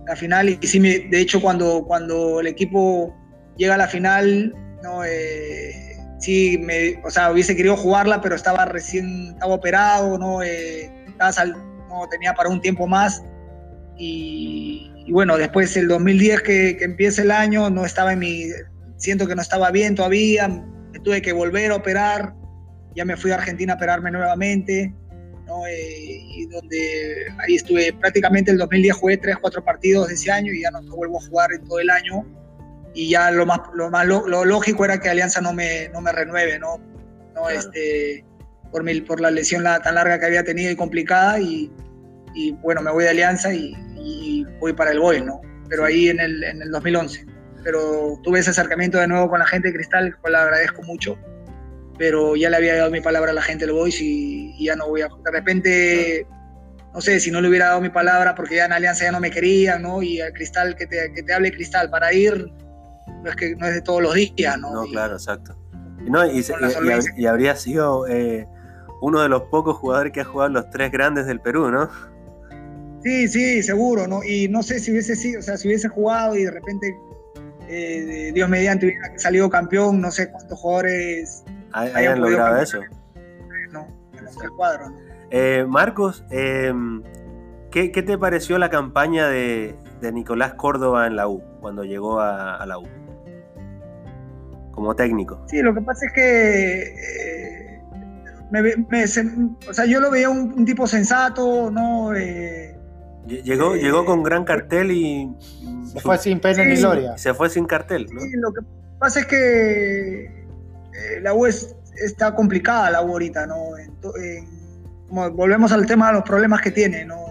la 0.07 0.17
final, 0.17 0.49
y 0.49 0.67
sí, 0.67 0.79
de 0.79 1.21
hecho 1.21 1.41
cuando, 1.41 1.85
cuando 1.85 2.41
el 2.41 2.47
equipo 2.47 3.15
llega 3.57 3.75
a 3.75 3.79
la 3.79 3.89
final, 3.89 4.55
¿no? 4.83 5.03
sí, 6.19 6.59
me, 6.59 7.01
o 7.05 7.11
sea, 7.11 7.33
hubiese 7.33 7.55
querido 7.57 7.77
jugarla, 7.77 8.21
pero 8.21 8.35
estaba 8.35 8.65
recién, 8.65 9.33
estaba 9.33 9.55
operado, 9.55 10.19
¿no? 10.19 10.43
Eh, 10.43 10.91
no 11.89 12.09
tenía 12.11 12.35
para 12.35 12.49
un 12.49 12.61
tiempo 12.61 12.87
más. 12.87 13.23
Y, 13.97 14.91
bueno, 15.11 15.37
después 15.37 15.77
el 15.77 15.89
2010 15.89 16.43
que, 16.43 16.77
que 16.77 16.85
empieza 16.85 17.23
el 17.23 17.31
año, 17.31 17.71
no 17.71 17.85
estaba 17.85 18.13
en 18.13 18.21
mi, 18.21 18.47
siento 18.97 19.27
que 19.27 19.35
no 19.35 19.43
estaba 19.43 19.71
bien 19.71 19.95
todavía, 19.95 20.49
me 20.49 20.99
tuve 21.01 21.21
que 21.23 21.33
volver 21.33 21.73
a 21.73 21.77
operar, 21.77 22.35
ya 22.95 23.05
me 23.05 23.17
fui 23.17 23.31
a 23.31 23.35
Argentina 23.35 23.75
a 23.75 23.77
operarme 23.77 24.11
nuevamente, 24.11 24.95
¿no? 25.53 25.67
Eh, 25.67 26.19
y 26.35 26.47
donde 26.47 27.27
ahí 27.39 27.57
estuve 27.57 27.93
prácticamente 27.93 28.51
el 28.51 28.59
2010 28.59 28.97
jugué 28.97 29.17
3, 29.19 29.37
4 29.41 29.65
partidos 29.65 30.09
de 30.09 30.15
ese 30.15 30.31
año 30.31 30.53
y 30.53 30.63
ya 30.63 30.71
no 30.71 30.81
vuelvo 30.97 31.19
a 31.19 31.27
jugar 31.27 31.53
en 31.53 31.67
todo 31.67 31.79
el 31.79 31.91
año 31.91 32.25
y 32.95 33.11
ya 33.11 33.31
lo 33.31 33.47
más, 33.47 33.61
lo, 33.75 33.91
más 33.91 34.07
lo, 34.07 34.45
lógico 34.45 34.85
era 34.85 34.99
que 34.99 35.09
Alianza 35.09 35.41
no 35.41 35.53
me, 35.53 35.89
no 35.91 36.01
me 36.01 36.13
renueve, 36.13 36.59
¿no? 36.59 36.81
no 37.35 37.49
este, 37.49 38.25
por, 38.71 38.85
mi, 38.85 39.01
por 39.01 39.21
la 39.21 39.31
lesión 39.31 39.63
la, 39.63 39.81
tan 39.81 39.95
larga 39.95 40.19
que 40.19 40.27
había 40.27 40.45
tenido 40.45 40.71
y 40.71 40.77
complicada 40.77 41.39
y, 41.41 41.71
y 42.35 42.53
bueno, 42.53 42.83
me 42.83 42.91
voy 42.91 43.05
de 43.05 43.11
Alianza 43.11 43.53
y, 43.53 43.75
y 43.97 44.45
voy 44.61 44.73
para 44.73 44.93
el 44.93 45.01
Boy, 45.01 45.23
¿no? 45.23 45.41
Pero 45.69 45.85
ahí 45.85 46.09
en 46.09 46.21
el, 46.21 46.45
en 46.45 46.61
el 46.63 46.71
2011. 46.71 47.27
Pero 47.65 48.21
tuve 48.23 48.41
ese 48.41 48.51
acercamiento 48.51 48.99
de 48.99 49.07
nuevo 49.07 49.31
con 49.31 49.39
la 49.39 49.47
gente 49.47 49.69
de 49.69 49.75
Cristal, 49.75 50.17
cual 50.21 50.33
le 50.35 50.39
agradezco 50.41 50.83
mucho, 50.83 51.17
pero 52.03 52.35
ya 52.35 52.51
le 52.51 52.57
había 52.57 52.75
dado 52.75 52.91
mi 52.91 53.01
palabra 53.01 53.31
a 53.31 53.35
la 53.35 53.43
gente 53.43 53.65
del 53.65 53.77
Boys 53.77 54.01
y, 54.01 54.57
y 54.59 54.65
ya 54.65 54.75
no 54.75 54.89
voy 54.89 55.03
a... 55.03 55.07
De 55.07 55.31
repente 55.31 56.27
no 56.93 57.01
sé, 57.01 57.21
si 57.21 57.31
no 57.31 57.41
le 57.41 57.49
hubiera 57.49 57.67
dado 57.67 57.81
mi 57.81 57.91
palabra 57.91 58.35
porque 58.35 58.57
ya 58.57 58.65
en 58.65 58.73
Alianza 58.73 59.05
ya 59.05 59.13
no 59.13 59.21
me 59.21 59.31
querían, 59.31 59.83
¿no? 59.83 60.03
Y 60.03 60.21
al 60.21 60.33
Cristal, 60.33 60.75
que 60.75 60.89
te, 60.89 61.13
que 61.15 61.23
te 61.23 61.33
hable 61.33 61.53
Cristal 61.53 61.91
para 61.91 62.13
ir, 62.13 62.53
no 63.23 63.31
es, 63.31 63.37
que, 63.37 63.55
no 63.55 63.69
es 63.69 63.75
de 63.75 63.83
todos 63.83 64.03
los 64.03 64.15
días, 64.15 64.59
¿no? 64.59 64.75
No, 64.75 64.83
claro, 64.91 65.13
exacto. 65.13 65.57
No, 66.01 66.27
y, 66.27 66.45
y, 67.19 67.27
habría 67.27 67.55
sido 67.55 68.09
eh, 68.09 68.49
uno 69.01 69.23
de 69.23 69.29
los 69.29 69.43
pocos 69.43 69.77
jugadores 69.77 70.13
que 70.13 70.23
ha 70.23 70.25
jugado 70.25 70.51
los 70.51 70.71
tres 70.71 70.91
grandes 70.91 71.27
del 71.27 71.39
Perú, 71.39 71.71
¿no? 71.71 71.89
Sí, 73.05 73.29
sí, 73.29 73.63
seguro, 73.63 74.09
¿no? 74.09 74.25
Y 74.25 74.49
no 74.49 74.65
sé 74.65 74.81
si 74.81 74.91
hubiese 74.91 75.15
sido, 75.15 75.39
o 75.39 75.43
sea, 75.45 75.57
si 75.57 75.69
hubiese 75.69 75.87
jugado 75.87 76.35
y 76.35 76.43
de 76.43 76.51
repente, 76.51 76.97
eh, 77.69 78.33
Dios 78.35 78.49
mediante, 78.49 78.87
hubiera 78.87 79.17
salido 79.21 79.49
campeón, 79.49 80.01
no 80.01 80.11
sé 80.11 80.33
cuántos 80.33 80.59
jugadores 80.59 81.45
hayan 81.73 82.21
logrado 82.21 82.61
eso. 82.61 82.81
No, 83.71 83.87
en 84.17 84.25
los 84.25 84.37
tres 84.37 84.51
cuadros, 84.51 84.91
¿no? 84.91 84.99
Eh, 85.31 85.65
Marcos, 85.67 86.25
em, 86.31 87.03
¿qué, 87.71 87.89
te 87.89 88.19
pareció 88.19 88.59
la 88.59 88.69
campaña 88.71 89.29
de, 89.29 89.77
Nicolás 90.13 90.55
Córdoba 90.55 91.07
en 91.07 91.17
la 91.17 91.29
U, 91.29 91.43
cuando 91.61 91.85
llegó 91.85 92.21
a 92.21 92.65
la 92.67 92.79
U? 92.79 92.87
como 94.73 94.97
técnico. 94.97 95.41
Sí, 95.47 95.63
lo 95.63 95.73
que 95.73 95.81
pasa 95.81 96.07
es 96.07 96.13
que 96.13 96.83
eh, 96.83 97.83
o 99.69 99.73
sea, 99.73 99.87
yo 99.87 100.01
lo 100.01 100.11
veía 100.11 100.29
un, 100.29 100.65
tipo 100.65 100.87
sensato, 100.87 101.71
¿no? 101.71 102.15
Eh, 102.15 102.77
llegó, 103.27 103.75
eh, 103.75 103.81
llegó 103.81 104.05
con 104.05 104.23
gran 104.23 104.45
cartel 104.45 104.91
y... 104.91 105.31
Se 105.87 106.01
fue 106.01 106.19
sin 106.19 106.41
pena 106.41 106.65
ni 106.65 106.77
gloria. 106.77 107.17
Se 107.17 107.33
fue 107.35 107.49
sin 107.49 107.67
cartel, 107.67 108.09
¿no? 108.13 108.21
Sí, 108.21 108.31
lo 108.35 108.53
que 108.53 108.61
pasa 108.99 109.21
es 109.21 109.27
que 109.27 110.42
la 111.21 111.35
U 111.35 111.47
está 111.47 112.35
complicada, 112.35 112.91
la 112.91 113.03
U 113.03 113.13
ahorita, 113.13 113.47
¿no? 113.47 113.57
volvemos 115.11 115.73
al 115.73 115.87
tema 115.87 116.09
de 116.09 116.15
los 116.15 116.23
problemas 116.23 116.61
que 116.63 116.71
tiene, 116.71 117.05
¿no? 117.05 117.27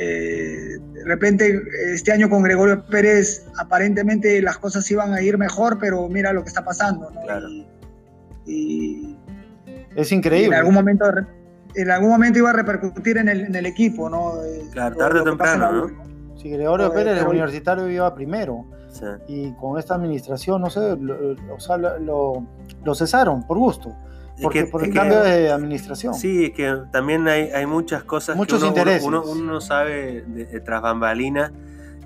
Eh, 0.00 0.78
de 0.94 1.04
repente, 1.04 1.60
este 1.92 2.12
año 2.12 2.30
con 2.30 2.42
Gregorio 2.44 2.84
Pérez, 2.86 3.44
aparentemente 3.58 4.40
las 4.40 4.56
cosas 4.58 4.88
iban 4.92 5.12
a 5.12 5.20
ir 5.20 5.36
mejor, 5.38 5.78
pero 5.80 6.08
mira 6.08 6.32
lo 6.32 6.42
que 6.42 6.48
está 6.48 6.64
pasando. 6.64 7.10
es 8.46 10.12
increíble. 10.12 10.54
En 10.54 10.54
algún 10.54 10.74
momento, 10.74 11.04
en 11.74 11.90
algún 11.90 12.10
momento 12.10 12.38
iba 12.38 12.50
a 12.50 12.52
repercutir 12.52 13.18
en 13.18 13.28
el, 13.28 13.66
equipo, 13.66 14.08
¿no? 14.08 14.34
Claro, 14.72 14.96
tarde 14.96 15.20
o 15.20 15.24
temprano, 15.24 15.72
¿no? 15.72 16.36
Si 16.36 16.48
Gregorio 16.48 16.92
Pérez, 16.92 17.20
el 17.20 17.26
universitario, 17.26 17.90
iba 17.90 18.14
primero. 18.14 18.64
Y 19.26 19.52
con 19.52 19.78
esta 19.78 19.94
administración, 19.94 20.60
no 20.62 20.70
sé, 20.70 20.80
o 21.50 21.60
sea, 21.60 21.76
lo, 21.76 22.44
lo 22.84 22.94
cesaron 22.94 23.46
por 23.46 23.58
gusto. 23.58 23.94
Porque, 24.42 24.66
por 24.66 24.84
el 24.84 24.94
cambio 24.94 25.20
de 25.20 25.50
administración. 25.50 26.14
Sí, 26.14 26.52
que 26.52 26.82
también 26.92 27.26
hay, 27.26 27.50
hay 27.50 27.66
muchas 27.66 28.04
cosas 28.04 28.36
Muchos 28.36 28.58
que 28.58 28.64
uno, 28.64 28.76
intereses. 28.76 29.06
Uno, 29.06 29.22
uno, 29.24 29.60
sabe 29.60 30.22
de, 30.22 30.60
tras 30.60 30.80
bambalinas, 30.80 31.52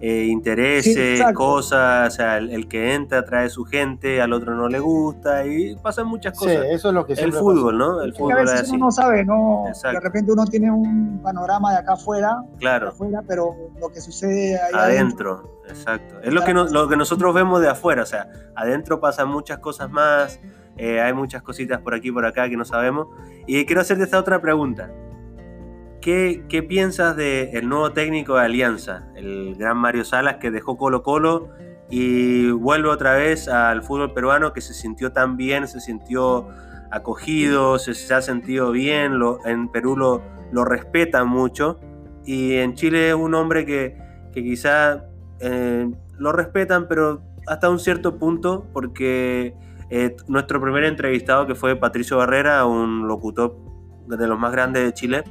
eh, 0.03 0.25
intereses, 0.25 1.23
cosas, 1.33 2.13
o 2.13 2.17
sea, 2.17 2.37
el, 2.37 2.69
que 2.69 2.93
entra 2.93 3.25
trae 3.25 3.49
su 3.49 3.65
gente, 3.65 4.21
al 4.21 4.33
otro 4.33 4.55
no 4.55 4.69
le 4.69 4.81
gusta 4.81 5.47
y 5.47 5.77
pasan 5.77 6.09
muchas 6.09 6.37
cosas. 6.37 6.63
Sí, 6.63 6.69
eso 6.73 6.89
es 6.89 6.95
lo 6.95 7.07
que 7.07 7.15
El 7.15 7.33
fútbol, 7.33 7.79
¿no? 7.79 8.03
El 8.03 8.13
fútbol 8.13 8.33
a 8.33 8.53
veces 8.53 8.69
uno 8.71 8.87
no 8.87 8.91
sabe, 8.91 9.25
¿no? 9.25 9.65
De 9.83 10.01
repente 10.01 10.33
uno 10.33 10.45
tiene 10.45 10.71
un 10.71 11.21
panorama 11.23 11.73
de 11.73 11.79
acá 11.79 11.93
afuera, 11.95 12.43
claro. 12.59 12.89
afuera 12.89 13.23
pero 13.27 13.55
lo 13.81 13.89
que 13.89 14.01
sucede 14.01 14.61
ahí 14.61 14.73
adentro. 14.75 15.63
Exacto. 15.69 16.21
Es 16.21 16.33
lo 16.33 16.43
que, 16.45 16.53
lo 16.53 16.89
que 16.89 16.97
nosotros 16.97 17.33
vemos 17.33 17.61
de 17.61 17.71
afuera, 17.71 18.03
o 18.03 18.07
sea, 18.07 18.29
adentro 18.57 19.01
pasan 19.01 19.29
muchas 19.29 19.59
cosas 19.61 19.89
más 19.89 20.41
eh, 20.77 21.01
hay 21.01 21.13
muchas 21.13 21.43
cositas 21.43 21.81
por 21.81 21.95
aquí 21.95 22.09
y 22.09 22.13
por 22.13 22.25
acá 22.25 22.49
que 22.49 22.57
no 22.57 22.65
sabemos. 22.65 23.09
Y 23.47 23.65
quiero 23.67 23.81
hacerte 23.81 24.05
esta 24.05 24.19
otra 24.19 24.41
pregunta. 24.41 24.91
¿Qué, 26.03 26.45
qué 26.49 26.65
piensas 26.65 27.17
del 27.17 27.69
nuevo 27.69 27.93
técnico 27.93 28.35
de 28.35 28.43
Alianza, 28.43 29.09
el 29.15 29.55
gran 29.55 29.79
Mario 29.79 30.05
Salas, 30.05 30.37
que 30.37 30.51
dejó 30.51 30.77
Colo 30.77 31.05
Colo 31.05 31.51
y 31.89 32.51
vuelve 32.51 32.89
otra 32.89 33.15
vez 33.15 33.47
al 33.47 33.83
fútbol 33.83 34.13
peruano 34.13 34.53
que 34.53 34.61
se 34.61 34.75
sintió 34.75 35.13
tan 35.13 35.37
bien, 35.37 35.69
se 35.69 35.81
sintió 35.81 36.49
acogido, 36.91 37.79
se, 37.79 37.95
se 37.95 38.13
ha 38.13 38.21
sentido 38.21 38.73
bien, 38.73 39.21
lo, 39.21 39.39
en 39.47 39.69
Perú 39.69 39.97
lo, 39.97 40.23
lo 40.51 40.65
respetan 40.65 41.29
mucho 41.29 41.79
y 42.25 42.55
en 42.55 42.75
Chile 42.75 43.11
es 43.11 43.15
un 43.15 43.35
hombre 43.35 43.65
que, 43.65 43.97
que 44.33 44.43
quizá 44.43 45.05
eh, 45.41 45.89
lo 46.19 46.33
respetan, 46.33 46.89
pero 46.89 47.23
hasta 47.47 47.71
un 47.71 47.79
cierto 47.79 48.19
punto, 48.19 48.67
porque 48.73 49.55
eh, 49.91 50.17
nuestro 50.29 50.61
primer 50.61 50.85
entrevistado, 50.85 51.47
que 51.47 51.55
fue 51.55 51.77
Patricio 51.77 52.17
Barrera, 52.17 52.65
un 52.65 53.07
locutor 53.07 53.57
de 54.07 54.27
los 54.27 54.39
más 54.39 54.53
grandes 54.53 54.85
de 54.85 54.93
Chile, 54.93 55.25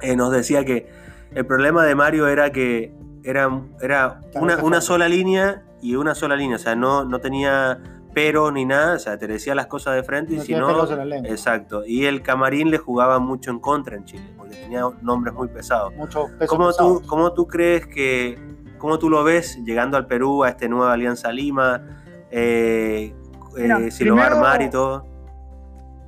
eh, 0.00 0.16
nos 0.16 0.30
decía 0.32 0.64
que 0.64 0.86
el 1.34 1.46
problema 1.46 1.84
de 1.84 1.94
Mario 1.94 2.28
era 2.28 2.50
que 2.52 2.94
era, 3.24 3.50
era 3.80 4.20
una, 4.34 4.80
sola 4.80 5.08
línea 5.08 5.62
y 5.80 5.96
una 5.96 6.14
sola 6.14 6.36
línea, 6.36 6.56
o 6.56 6.60
sea, 6.60 6.76
no, 6.76 7.04
no 7.04 7.20
tenía 7.20 7.80
pero 8.14 8.52
ni 8.52 8.64
nada, 8.64 8.94
o 8.94 8.98
sea, 8.98 9.18
te 9.18 9.26
decía 9.26 9.56
las 9.56 9.66
cosas 9.66 9.96
de 9.96 10.04
frente 10.04 10.34
y 10.34 10.40
si 10.40 10.54
no... 10.54 10.84
Exacto, 11.24 11.84
y 11.84 12.04
el 12.04 12.22
camarín 12.22 12.70
le 12.70 12.78
jugaba 12.78 13.18
mucho 13.18 13.50
en 13.50 13.58
contra 13.58 13.96
en 13.96 14.04
Chile, 14.04 14.32
porque 14.36 14.54
tenía 14.54 14.84
nombres 15.02 15.34
muy 15.34 15.48
pesados. 15.48 15.92
Mucho 15.96 16.28
¿Cómo, 16.46 16.72
Tú, 16.72 17.02
¿Cómo 17.06 17.32
tú 17.32 17.48
crees 17.48 17.88
que, 17.88 18.38
cómo 18.78 19.00
tú 19.00 19.10
lo 19.10 19.24
ves 19.24 19.58
llegando 19.64 19.96
al 19.96 20.06
Perú, 20.06 20.44
a 20.44 20.50
este 20.50 20.68
nueva 20.68 20.92
Alianza 20.92 21.32
Lima? 21.32 21.82
Eh, 22.30 23.12
eh, 23.56 23.90
si 23.90 24.04
lo 24.04 24.14
va 24.14 24.24
a 24.24 24.26
armar 24.26 24.62
y 24.62 24.70
todo. 24.70 25.06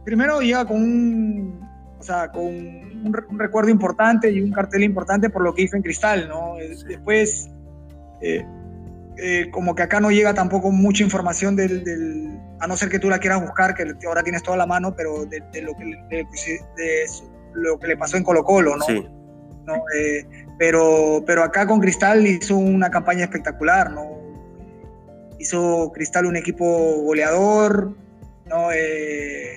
Primero 0.04 0.40
llega 0.40 0.64
con 0.64 0.76
un, 0.76 1.65
sea, 2.06 2.30
con 2.30 2.44
un, 2.46 3.12
recuerdo 3.38 3.70
importante 3.70 4.30
y 4.30 4.40
un 4.40 4.52
cartel 4.52 4.84
importante 4.84 5.30
por 5.30 5.42
lo 5.42 5.54
que 5.54 5.62
hizo 5.62 5.76
en 5.76 5.82
Cristal, 5.82 6.28
¿no? 6.28 6.58
Eh, 6.58 6.76
después, 6.86 7.50
eh, 8.20 8.44
como 9.50 9.74
que 9.74 9.82
acá 9.82 10.00
no 10.00 10.10
llega 10.10 10.34
tampoco 10.34 10.70
mucha 10.70 11.02
información 11.02 11.56
del, 11.56 12.38
a 12.60 12.66
no 12.66 12.76
ser 12.76 12.88
que 12.88 12.98
tú 12.98 13.08
la 13.08 13.18
quieras 13.18 13.40
buscar, 13.40 13.74
que 13.74 14.06
ahora 14.06 14.22
tienes 14.22 14.42
toda 14.42 14.56
la 14.56 14.66
mano, 14.66 14.94
pero 14.96 15.24
de, 15.24 15.40
lo, 15.62 15.74
que, 15.74 15.84
de, 16.10 17.06
lo 17.54 17.78
que 17.78 17.86
le 17.86 17.96
pasó 17.96 18.16
en 18.16 18.24
Colo 18.24 18.44
Colo, 18.44 18.76
¿no? 18.76 18.84
Sí. 18.84 19.06
¿no? 19.66 19.82
pero, 20.58 21.24
pero 21.26 21.42
acá 21.42 21.66
con 21.66 21.80
Cristal 21.80 22.24
hizo 22.24 22.56
una 22.56 22.88
campaña 22.88 23.24
espectacular, 23.24 23.90
¿no? 23.90 24.26
hizo 25.38 25.92
Cristal 25.92 26.26
un 26.26 26.36
equipo 26.36 26.64
goleador, 27.02 27.94
¿no? 28.46 28.72
Eh, 28.72 29.56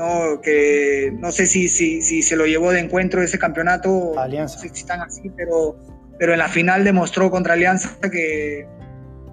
no, 0.00 0.40
que 0.40 1.12
no 1.18 1.30
sé 1.30 1.46
si, 1.46 1.68
si, 1.68 2.00
si, 2.00 2.22
se 2.22 2.34
lo 2.34 2.46
llevó 2.46 2.72
de 2.72 2.80
encuentro 2.80 3.22
ese 3.22 3.38
campeonato, 3.38 4.18
Alianza. 4.18 4.56
no 4.56 4.62
sé 4.62 4.68
si 4.70 4.80
están 4.80 5.02
así, 5.02 5.30
pero, 5.36 5.76
pero 6.18 6.32
en 6.32 6.38
la 6.38 6.48
final 6.48 6.84
demostró 6.84 7.30
contra 7.30 7.52
Alianza 7.52 7.90
que, 8.10 8.66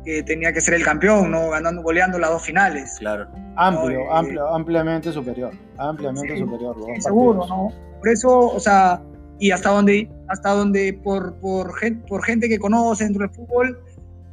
que 0.03 0.23
tenía 0.23 0.51
que 0.51 0.59
ser 0.59 0.73
el 0.73 0.83
campeón, 0.83 1.31
¿no? 1.31 1.49
Ganando, 1.51 1.81
goleando 1.81 2.19
las 2.19 2.31
dos 2.31 2.43
finales. 2.43 2.97
Claro. 2.99 3.27
Amplio, 3.55 4.01
eh, 4.01 4.07
amplio 4.11 4.47
ampliamente 4.53 5.11
superior, 5.13 5.53
ampliamente 5.77 6.37
superior. 6.37 6.75
seguro, 6.99 7.47
¿no? 7.47 7.71
Por 7.99 8.09
eso, 8.09 8.37
o 8.37 8.59
sea, 8.59 9.01
y 9.39 9.51
hasta 9.51 9.69
donde, 9.69 10.09
hasta 10.27 10.49
donde 10.49 10.99
por, 11.01 11.35
por, 11.39 11.75
por 12.09 12.25
gente 12.25 12.49
que 12.49 12.59
conoce 12.59 13.05
dentro 13.05 13.25
del 13.25 13.33
fútbol, 13.33 13.81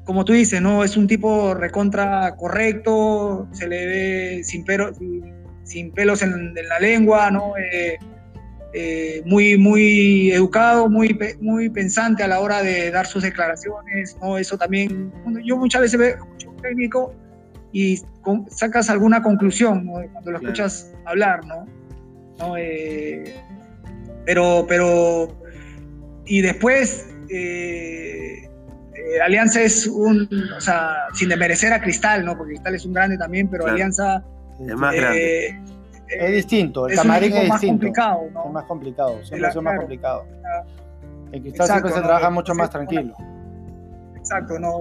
como 0.04 0.24
tú 0.24 0.32
dices, 0.32 0.60
¿no? 0.60 0.82
Es 0.82 0.96
un 0.96 1.06
tipo 1.06 1.54
recontra 1.54 2.34
correcto, 2.36 3.46
se 3.52 3.68
le 3.68 3.86
ve 3.86 4.40
sin, 4.42 4.64
sin 4.66 5.43
pelos 5.94 6.22
en, 6.22 6.54
la 6.54 6.80
lengua, 6.80 7.30
¿no? 7.30 7.56
Eh, 7.56 7.98
eh, 8.72 9.22
muy, 9.24 9.56
muy 9.56 10.32
educado, 10.32 10.88
muy, 10.88 11.16
muy 11.40 11.68
pensante 11.68 12.22
a 12.22 12.28
la 12.28 12.40
hora 12.40 12.62
de 12.62 12.90
dar 12.90 13.06
sus 13.06 13.22
declaraciones, 13.22 14.16
¿no? 14.20 14.36
Eso 14.36 14.58
también, 14.58 15.12
yo 15.44 15.56
muchas 15.56 15.82
veces 15.82 15.98
veo 15.98 16.16
un 16.46 16.56
técnico 16.60 17.14
y 17.72 18.00
sacas 18.48 18.90
alguna 18.90 19.22
conclusión 19.22 19.86
cuando 20.12 20.30
lo 20.30 20.38
escuchas 20.38 20.92
hablar, 21.04 21.40
¿no? 21.46 21.66
Eh, 22.56 23.34
pero, 24.26 24.66
pero, 24.68 25.28
y 26.26 26.40
después, 26.40 27.08
Alianza 29.24 29.62
es 29.62 29.86
un, 29.86 30.28
o 30.56 30.60
sea, 30.60 30.94
sin 31.14 31.28
desmerecer 31.28 31.72
a 31.72 31.80
Cristal, 31.80 32.24
¿no? 32.24 32.36
Porque 32.36 32.54
Cristal 32.54 32.74
es 32.74 32.84
un 32.84 32.92
grande 32.92 33.18
también, 33.18 33.48
pero 33.48 33.66
Alianza... 33.66 34.24
Es 34.60 34.76
más 34.76 34.94
grande. 34.94 35.60
Es 36.08 36.32
distinto, 36.32 36.86
el 36.86 36.96
camarín 36.96 37.32
es, 37.32 37.50
distinto. 37.50 37.72
Complicado, 37.72 38.20
¿no? 38.32 38.44
Es 38.46 38.52
más 38.52 38.64
complicado, 38.64 39.24
siempre 39.24 39.48
es 39.48 39.56
más 39.56 39.78
complicado. 39.78 40.26
En 41.32 41.42
Cristal 41.42 41.66
siempre 41.66 41.92
se 41.92 42.00
trabaja 42.00 42.30
mucho 42.30 42.54
más 42.54 42.70
tranquilo. 42.70 43.14
Exacto, 44.14 44.58
no. 44.58 44.80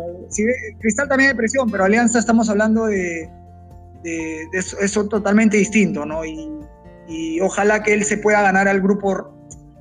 Cristal 0.80 1.10
también 1.10 1.32
hay 1.32 1.36
presión, 1.36 1.70
pero 1.72 1.86
Alianza 1.86 2.20
estamos 2.20 2.50
hablando 2.50 2.86
de, 2.86 3.30
de, 4.04 4.48
eso, 4.54 5.08
totalmente 5.08 5.58
distinto, 5.58 6.06
¿no? 6.06 6.24
Y, 6.24 6.50
y, 7.08 7.42
ojalá 7.42 7.82
que 7.82 7.94
él 7.94 8.04
se 8.04 8.18
pueda 8.18 8.42
ganar 8.42 8.68
al 8.68 8.82
grupo, 8.82 9.34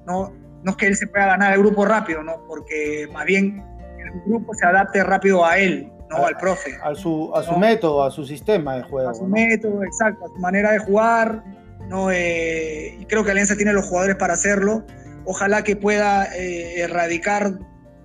¿no? 0.07 0.33
No 0.65 0.71
es 0.71 0.77
que 0.77 0.87
él 0.87 0.97
se 0.97 1.07
pueda 1.07 1.27
ganar 1.27 1.53
al 1.53 1.59
grupo 1.59 1.85
rápido, 1.85 2.23
¿no? 2.23 2.43
Porque 2.49 3.07
más 3.13 3.27
bien 3.27 3.63
el 3.99 4.23
grupo 4.27 4.55
se 4.55 4.65
adapte 4.65 5.05
rápido 5.05 5.45
a 5.45 5.59
él, 5.59 5.92
¿no? 6.13 6.27
al 6.27 6.37
profe. 6.37 6.79
A 6.83 6.95
su, 6.95 7.33
a 7.35 7.43
su 7.43 7.57
método, 7.57 8.05
a 8.05 8.11
su 8.11 8.25
sistema 8.25 8.77
de 8.77 8.83
juego. 8.83 9.11
A 9.11 9.15
su 9.15 9.27
método, 9.27 9.83
exacto, 9.85 10.25
a 10.27 10.29
su 10.29 10.39
manera 10.39 10.73
de 10.73 10.79
jugar, 10.79 11.43
¿no? 11.89 12.11
Eh, 12.11 12.97
y 13.01 13.05
creo 13.07 13.25
que 13.25 13.31
Alianza 13.31 13.57
tiene 13.57 13.73
los 13.73 13.87
jugadores 13.87 14.17
para 14.17 14.35
hacerlo. 14.35 14.85
Ojalá 15.25 15.63
que 15.63 15.77
pueda 15.77 16.27
eh, 16.37 16.81
erradicar 16.81 17.53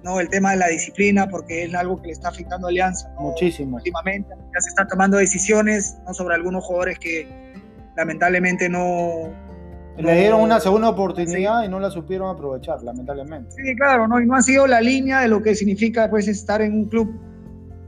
¿no? 0.04 0.20
el 0.20 0.30
tema 0.30 0.52
de 0.52 0.58
la 0.58 0.68
disciplina, 0.68 1.28
porque 1.28 1.64
es 1.64 1.74
algo 1.74 2.02
que 2.02 2.08
le 2.08 2.14
está 2.14 2.30
afectando 2.30 2.68
a 2.68 2.70
Alianza. 2.70 3.12
Muchísimo. 3.20 3.78
Últimamente 3.78 4.30
ya 4.30 4.62
se 4.62 4.70
están 4.70 4.88
tomando 4.88 5.18
decisiones 5.18 5.98
¿no? 6.06 6.14
sobre 6.14 6.36
algunos 6.36 6.64
jugadores 6.64 7.00
que 7.00 7.28
lamentablemente 7.96 8.70
no... 8.70 9.30
Le 9.98 10.16
dieron 10.16 10.42
una 10.42 10.60
segunda 10.60 10.90
oportunidad 10.90 11.64
y 11.64 11.70
no 11.70 11.80
la 11.80 11.90
supieron 11.90 12.30
aprovechar, 12.30 12.84
lamentablemente. 12.84 13.50
Sí, 13.56 13.76
claro, 13.76 14.08
¿no? 14.08 14.22
y 14.22 14.28
no 14.28 14.36
ha 14.36 14.42
sido 14.44 14.68
la 14.68 14.80
línea 14.80 15.22
de 15.22 15.28
lo 15.28 15.42
que 15.42 15.56
significa 15.56 16.08
pues, 16.08 16.28
estar 16.28 16.62
en 16.62 16.74
un 16.74 16.86
club 16.86 17.20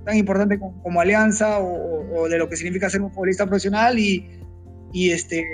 tan 0.09 0.17
importante 0.17 0.59
como, 0.59 0.99
Alianza 0.99 1.59
o, 1.59 2.27
de 2.27 2.37
lo 2.37 2.49
que 2.49 2.57
significa 2.57 2.89
ser 2.89 3.01
un 3.01 3.11
futbolista 3.11 3.45
profesional 3.45 3.99
y, 3.99 4.27
y 4.91 5.11
este, 5.11 5.45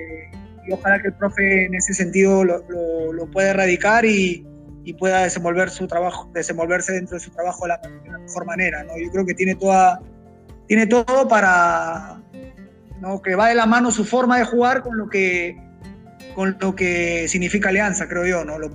y 0.65 0.71
ojalá 0.71 1.01
que 1.01 1.09
el 1.09 1.13
profe 1.13 1.65
en 1.65 1.75
ese 1.75 1.93
sentido 1.93 2.43
lo, 2.43 2.65
lo, 2.69 3.13
lo 3.13 3.29
pueda 3.29 3.49
erradicar 3.51 4.05
y, 4.05 4.47
y 4.85 4.93
pueda 4.93 5.23
desenvolver 5.23 5.69
su 5.71 5.87
trabajo, 5.87 6.29
desenvolverse 6.33 6.93
dentro 6.93 7.15
de 7.15 7.19
su 7.19 7.31
trabajo 7.31 7.65
de 7.65 7.69
la, 7.69 7.81
mejor 8.19 8.45
manera. 8.45 8.83
¿no? 8.83 8.93
Yo 8.97 9.11
creo 9.11 9.25
que 9.25 9.33
tiene, 9.33 9.55
toda, 9.55 9.99
tiene 10.67 10.85
todo 10.87 11.27
para 11.27 12.21
¿no? 13.01 13.21
que 13.21 13.35
va 13.35 13.49
de 13.49 13.55
la 13.55 13.65
mano 13.65 13.91
su 13.91 14.05
forma 14.05 14.37
de 14.37 14.45
jugar 14.45 14.83
con 14.83 14.97
lo 14.97 15.09
que, 15.09 15.57
con 16.35 16.55
lo 16.59 16.75
que 16.75 17.27
significa 17.27 17.69
alianza, 17.69 18.07
creo 18.07 18.25
yo. 18.27 18.45
¿no? 18.45 18.59
Lo, 18.59 18.69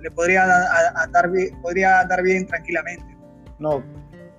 le 0.00 0.10
podría, 0.10 0.46
dar, 0.46 1.30
podría 1.62 2.00
andar 2.00 2.22
bien 2.22 2.46
tranquilamente. 2.46 3.16
No, 3.58 3.82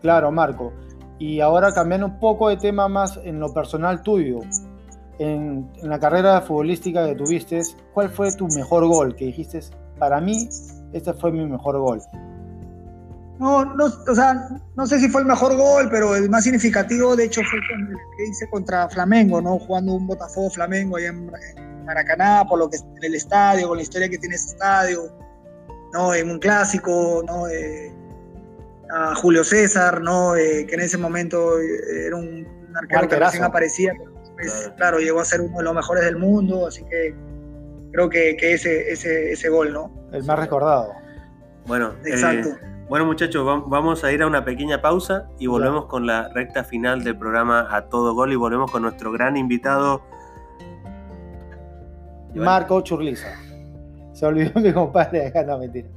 claro, 0.06 0.32
Marco. 0.32 0.72
Y 1.18 1.40
ahora 1.40 1.74
cambiando 1.74 2.06
un 2.06 2.20
poco 2.20 2.50
de 2.50 2.58
tema 2.58 2.88
más 2.88 3.20
en 3.24 3.40
lo 3.40 3.52
personal 3.52 4.04
tuyo. 4.04 4.42
En, 5.18 5.68
la 5.82 6.00
carrera 6.00 6.42
futbolística 6.42 7.08
que 7.08 7.16
tuviste, 7.16 7.62
¿cuál 7.94 8.10
fue 8.10 8.32
tu 8.34 8.48
mejor 8.50 8.86
gol 8.86 9.16
que 9.16 9.26
dijiste? 9.26 9.62
Para 9.98 10.22
mí, 10.22 10.48
este 10.94 11.12
fue 11.14 11.32
mi 11.32 11.44
mejor 11.46 11.80
gol. 11.80 12.02
No, 13.40 13.66
no, 13.66 13.86
o 13.86 14.16
sea, 14.16 14.48
no 14.76 14.86
sé 14.86 15.00
si 15.00 15.10
fue 15.10 15.22
el 15.22 15.28
mejor 15.28 15.58
gol, 15.58 15.90
pero 15.90 16.16
el 16.16 16.30
más 16.30 16.44
significativo, 16.44 17.16
de 17.16 17.26
hecho, 17.26 17.42
fue 17.50 17.60
el 17.60 17.88
que 18.18 18.30
hice 18.30 18.48
contra 18.50 18.88
Flamengo, 18.90 19.42
¿no? 19.42 19.58
Jugando 19.58 19.94
un 19.94 20.06
Botafogo 20.06 20.52
Flamengo 20.52 20.98
ahí 20.98 21.06
en, 21.06 21.32
Maracaná, 21.86 22.46
por 22.48 22.60
lo 22.60 22.70
que 22.70 22.78
en 22.78 23.04
el 23.04 23.16
estadio, 23.16 23.68
con 23.68 23.78
la 23.78 23.84
historia 23.84 24.08
que 24.08 24.20
tiene 24.20 24.36
ese 24.36 24.50
estadio, 24.50 25.12
¿no? 25.94 26.14
En 26.14 26.30
un 26.30 26.40
clásico, 26.40 27.24
¿no? 27.26 27.48
Eh, 27.48 27.92
a 28.92 29.16
Julio 29.16 29.44
César, 29.44 30.02
¿no? 30.02 30.36
Eh, 30.36 30.66
que 30.68 30.76
en 30.76 30.82
ese 30.82 30.98
momento 30.98 31.60
era 31.60 32.16
un, 32.16 32.48
arquero 32.76 33.08
que 33.08 33.20
recién 33.20 33.44
aparecía, 33.44 33.94
pues, 34.36 34.72
claro, 34.76 35.00
llegó 35.00 35.22
a 35.22 35.26
ser 35.26 35.42
uno 35.42 35.58
de 35.58 35.64
los 35.64 35.74
mejores 35.74 36.04
del 36.04 36.18
mundo, 36.18 36.68
así 36.68 36.84
que 36.90 37.16
creo 37.92 38.10
que, 38.10 38.36
ese, 38.42 38.92
ese, 38.92 39.32
ese, 39.32 39.50
gol, 39.50 39.72
¿no? 39.72 39.92
El 40.12 40.24
más 40.26 40.38
recordado. 40.38 40.92
Bueno, 41.66 41.94
Exacto. 42.04 42.50
Eh, 42.50 42.86
bueno 42.90 43.06
muchachos, 43.06 43.46
vamos 43.68 44.04
a 44.04 44.12
ir 44.12 44.22
a 44.22 44.28
una 44.28 44.46
pequeña 44.46 44.82
pausa 44.82 45.28
y 45.40 45.48
volvemos 45.48 45.86
con 45.86 46.06
la 46.06 46.30
recta 46.30 46.64
final 46.64 47.04
del 47.04 47.18
programa 47.18 47.68
A 47.72 47.90
Todo 47.90 48.14
Gol 48.14 48.34
y 48.34 48.36
volvemos 48.36 48.70
con 48.70 48.84
nuestro 48.84 49.12
gran 49.12 49.38
invitado. 49.38 50.04
Marco 52.36 52.82
Churliza. 52.82 53.30
Se 54.14 54.26
olvidó 54.26 54.60
mi 54.60 54.72
compadre 54.72 55.28
acá, 55.28 55.44
no 55.44 55.58
mentira. 55.58 55.88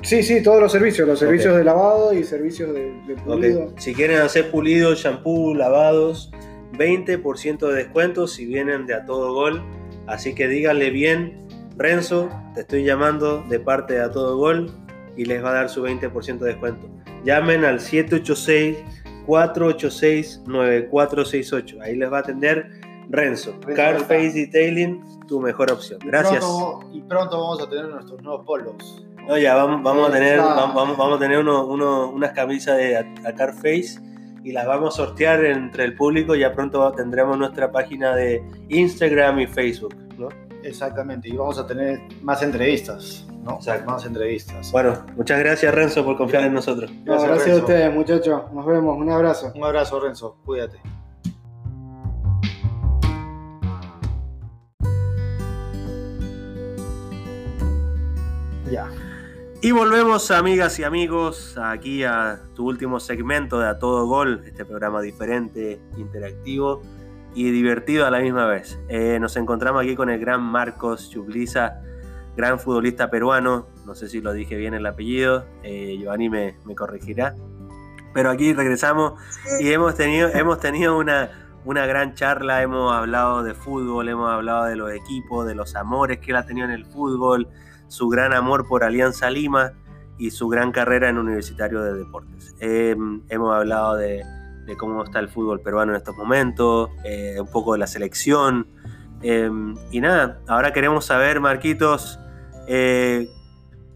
sí, 0.02 0.22
sí, 0.22 0.42
todos 0.42 0.60
los 0.60 0.72
servicios, 0.72 1.06
los 1.06 1.18
servicios 1.18 1.56
de 1.56 1.64
lavado 1.64 2.12
y 2.12 2.24
servicios 2.24 2.72
de, 2.74 2.92
pulido. 3.24 3.72
Si 3.78 3.94
quieren 3.94 4.18
hacer 4.18 4.50
pulido, 4.50 4.94
shampoo, 4.94 5.54
lavados, 5.54 6.30
20% 6.72 7.68
de 7.68 7.74
descuento 7.74 8.26
si 8.26 8.46
vienen 8.46 8.86
de 8.86 8.94
a 8.94 9.04
todo 9.04 9.34
gol. 9.34 9.62
Así 10.06 10.34
que 10.34 10.48
díganle 10.48 10.90
bien, 10.90 11.46
Renzo, 11.76 12.28
te 12.54 12.60
estoy 12.62 12.84
llamando 12.84 13.42
de 13.48 13.60
parte 13.60 13.94
de 13.94 14.00
a 14.00 14.10
todo 14.10 14.36
gol 14.36 14.70
y 15.16 15.24
les 15.24 15.42
va 15.44 15.50
a 15.50 15.54
dar 15.54 15.68
su 15.68 15.82
20% 15.82 16.38
de 16.38 16.46
descuento. 16.46 16.88
Llamen 17.24 17.64
al 17.64 17.80
786 17.80 18.78
486 19.26 20.42
9468. 20.46 21.82
Ahí 21.82 21.96
les 21.96 22.10
va 22.10 22.18
a 22.18 22.20
atender 22.20 22.70
Renzo. 23.10 23.54
Carface 23.74 24.32
Detailing, 24.32 25.26
tu 25.26 25.40
mejor 25.40 25.72
opción. 25.72 25.98
Gracias. 26.04 26.44
y 26.92 27.00
pronto 27.02 27.38
vamos 27.38 27.62
a 27.62 27.68
tener 27.68 27.86
nuestros 27.86 28.22
nuevos 28.22 28.46
polos. 28.46 29.04
No, 29.26 29.36
ya 29.36 29.54
vamos, 29.54 29.82
vamos 29.82 30.08
a 30.08 30.12
tener, 30.12 30.38
vamos, 30.38 30.96
vamos, 30.96 31.16
a 31.16 31.18
tener 31.18 31.38
uno, 31.38 31.66
uno, 31.66 32.08
unas 32.08 32.32
camisas 32.32 32.76
de 32.78 32.96
a, 32.96 33.34
Carface 33.36 34.00
y 34.42 34.52
las 34.52 34.66
vamos 34.66 34.94
a 34.94 35.04
sortear 35.04 35.44
entre 35.44 35.84
el 35.84 35.94
público. 35.94 36.34
Ya 36.34 36.52
pronto 36.52 36.90
tendremos 36.92 37.36
nuestra 37.36 37.70
página 37.70 38.14
de 38.14 38.42
Instagram 38.68 39.40
y 39.40 39.46
Facebook, 39.46 39.94
¿no? 40.16 40.28
Exactamente, 40.62 41.28
y 41.28 41.36
vamos 41.36 41.58
a 41.58 41.66
tener 41.66 42.00
más 42.22 42.42
entrevistas. 42.42 43.26
¿no? 43.42 43.58
Más 43.86 44.04
entrevistas. 44.04 44.70
Bueno, 44.70 45.04
muchas 45.16 45.38
gracias 45.38 45.74
Renzo 45.74 46.04
por 46.04 46.16
confiar 46.16 46.44
en 46.44 46.54
nosotros. 46.54 46.90
Gracias, 47.04 47.48
a 47.48 47.56
ustedes, 47.56 47.92
muchachos. 47.92 48.52
Nos 48.52 48.66
vemos. 48.66 48.98
Un 48.98 49.10
abrazo. 49.10 49.52
Un 49.54 49.64
abrazo, 49.64 49.98
Renzo. 49.98 50.36
Cuídate. 50.44 50.78
Ya. 58.70 58.88
Y 59.62 59.72
volvemos, 59.72 60.30
amigas 60.30 60.78
y 60.78 60.84
amigos, 60.84 61.58
aquí 61.58 62.04
a 62.04 62.40
tu 62.54 62.66
último 62.66 62.98
segmento 63.00 63.58
de 63.58 63.68
A 63.68 63.78
Todo 63.78 64.06
Gol, 64.06 64.42
este 64.46 64.64
programa 64.64 65.02
diferente, 65.02 65.80
interactivo 65.98 66.80
y 67.34 67.50
divertido 67.50 68.06
a 68.06 68.10
la 68.10 68.20
misma 68.20 68.46
vez. 68.46 68.78
Eh, 68.88 69.18
nos 69.20 69.36
encontramos 69.36 69.82
aquí 69.82 69.96
con 69.96 70.08
el 70.08 70.18
gran 70.18 70.40
Marcos 70.40 71.10
Chubliza, 71.10 71.82
gran 72.36 72.58
futbolista 72.58 73.10
peruano, 73.10 73.66
no 73.84 73.94
sé 73.94 74.08
si 74.08 74.20
lo 74.20 74.32
dije 74.32 74.56
bien 74.56 74.72
el 74.72 74.86
apellido, 74.86 75.44
eh, 75.62 75.96
Giovanni 75.98 76.30
me, 76.30 76.54
corregirá, 76.74 77.34
pero 78.14 78.30
aquí 78.30 78.54
regresamos 78.54 79.20
y 79.60 79.72
hemos 79.72 79.94
tenido, 79.94 80.28
hemos 80.28 80.58
tenido 80.58 80.96
una, 80.96 81.50
una 81.64 81.86
gran 81.86 82.14
charla, 82.14 82.62
hemos 82.62 82.94
hablado 82.94 83.42
de 83.42 83.54
fútbol, 83.54 84.08
hemos 84.08 84.30
hablado 84.30 84.64
de 84.64 84.76
los 84.76 84.92
equipos, 84.92 85.46
de 85.46 85.54
los 85.54 85.76
amores 85.76 86.18
que 86.18 86.30
él 86.30 86.36
ha 86.36 86.46
tenido 86.46 86.66
en 86.66 86.72
el 86.72 86.86
fútbol, 86.86 87.48
su 87.90 88.08
gran 88.08 88.32
amor 88.32 88.68
por 88.68 88.84
Alianza 88.84 89.28
Lima 89.30 89.72
y 90.16 90.30
su 90.30 90.48
gran 90.48 90.70
carrera 90.70 91.08
en 91.08 91.18
Universitario 91.18 91.82
de 91.82 91.94
Deportes. 91.94 92.54
Em, 92.60 93.22
hemos 93.28 93.54
hablado 93.54 93.96
de, 93.96 94.22
cómo 94.78 95.02
está 95.02 95.18
el 95.18 95.28
fútbol 95.28 95.60
peruano 95.60 95.90
en 95.92 95.96
estos 95.96 96.16
momentos, 96.16 96.90
eh, 97.04 97.36
un 97.40 97.48
poco 97.48 97.72
de 97.72 97.80
la 97.80 97.88
selección. 97.88 98.68
Em, 99.22 99.74
y 99.90 100.00
nada, 100.00 100.40
ahora 100.46 100.72
queremos 100.72 101.04
saber, 101.06 101.40
Marquitos, 101.40 102.20
eh, 102.68 103.28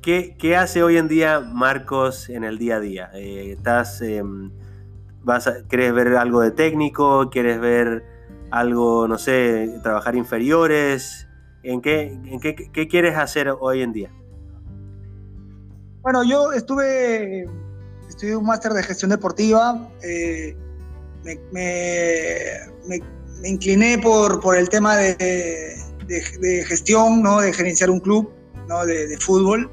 ¿qué, 0.03 0.57
hace 0.57 0.82
hoy 0.82 0.97
en 0.97 1.07
día 1.07 1.38
Marcos 1.38 2.28
en 2.28 2.42
el 2.42 2.59
día 2.59 2.76
a 2.76 2.80
día? 2.80 3.11
Eh, 3.14 3.53
¿Estás, 3.53 4.03
em, 4.03 4.51
vas 5.22 5.49
¿Quieres 5.68 5.95
ver 5.95 6.16
algo 6.16 6.40
de 6.40 6.51
técnico? 6.51 7.30
¿Quieres 7.30 7.61
ver 7.61 8.05
algo, 8.51 9.07
no 9.07 9.18
sé, 9.18 9.78
trabajar 9.84 10.16
inferiores? 10.16 11.28
¿En 11.65 11.81
qué, 11.81 12.69
qué, 12.73 12.89
quieres 12.89 13.17
hacer 13.17 13.49
hoy 13.49 13.81
en 13.81 13.93
día? 13.93 14.12
Bueno, 16.03 16.23
yo 16.23 16.53
estuve, 16.53 17.47
estudié 18.07 18.37
un 18.37 18.45
máster 18.45 18.73
de 18.73 18.83
gestión 18.83 19.11
deportiva, 19.11 19.91
eh, 20.03 20.55
me, 21.53 23.01
incliné 23.49 23.97
por, 23.97 24.41
por 24.41 24.59
el 24.59 24.69
tema 24.69 24.97
de, 24.97 25.75
gestión, 26.69 27.23
¿no? 27.23 27.41
de 27.41 27.51
gerenciar 27.55 27.89
un 27.89 28.01
club 28.01 28.31
¿no? 28.69 28.85
de, 28.85 29.17
fútbol. 29.19 29.71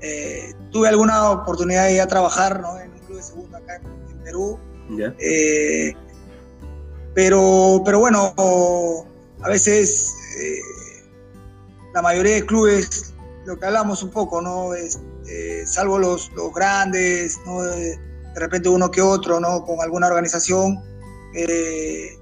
Eh, 0.00 0.52
tuve 0.72 0.88
alguna 0.88 1.30
oportunidad 1.30 1.84
de 1.86 1.94
ir 1.94 2.00
a 2.00 2.08
trabajar 2.08 2.60
¿no? 2.60 2.80
en 2.80 2.90
un 2.90 2.98
club 2.98 3.16
de 3.16 3.22
segunda 3.22 3.58
acá 3.58 3.76
en, 3.76 4.18
Perú. 4.24 4.58
Eh, 5.20 5.94
pero, 7.14 7.80
pero 7.84 8.00
bueno, 8.00 8.34
a 9.42 9.48
veces 9.48 10.16
la 11.94 12.02
mayoría 12.02 12.34
de 12.34 12.46
clubes, 12.46 13.14
lo 13.44 13.58
que 13.58 13.66
hablamos 13.66 14.02
un 14.02 14.10
poco, 14.10 14.40
¿no? 14.40 14.74
Es, 14.74 15.00
eh, 15.28 15.64
salvo 15.66 15.98
los, 15.98 16.30
los 16.32 16.52
grandes, 16.52 17.38
¿no? 17.44 17.62
De, 17.62 17.98
repente 18.34 18.68
uno 18.68 18.88
que 18.88 19.02
otro, 19.02 19.40
¿no? 19.40 19.64
Con 19.64 19.80
alguna 19.80 20.06
organización, 20.06 20.78
eh, 21.34 22.16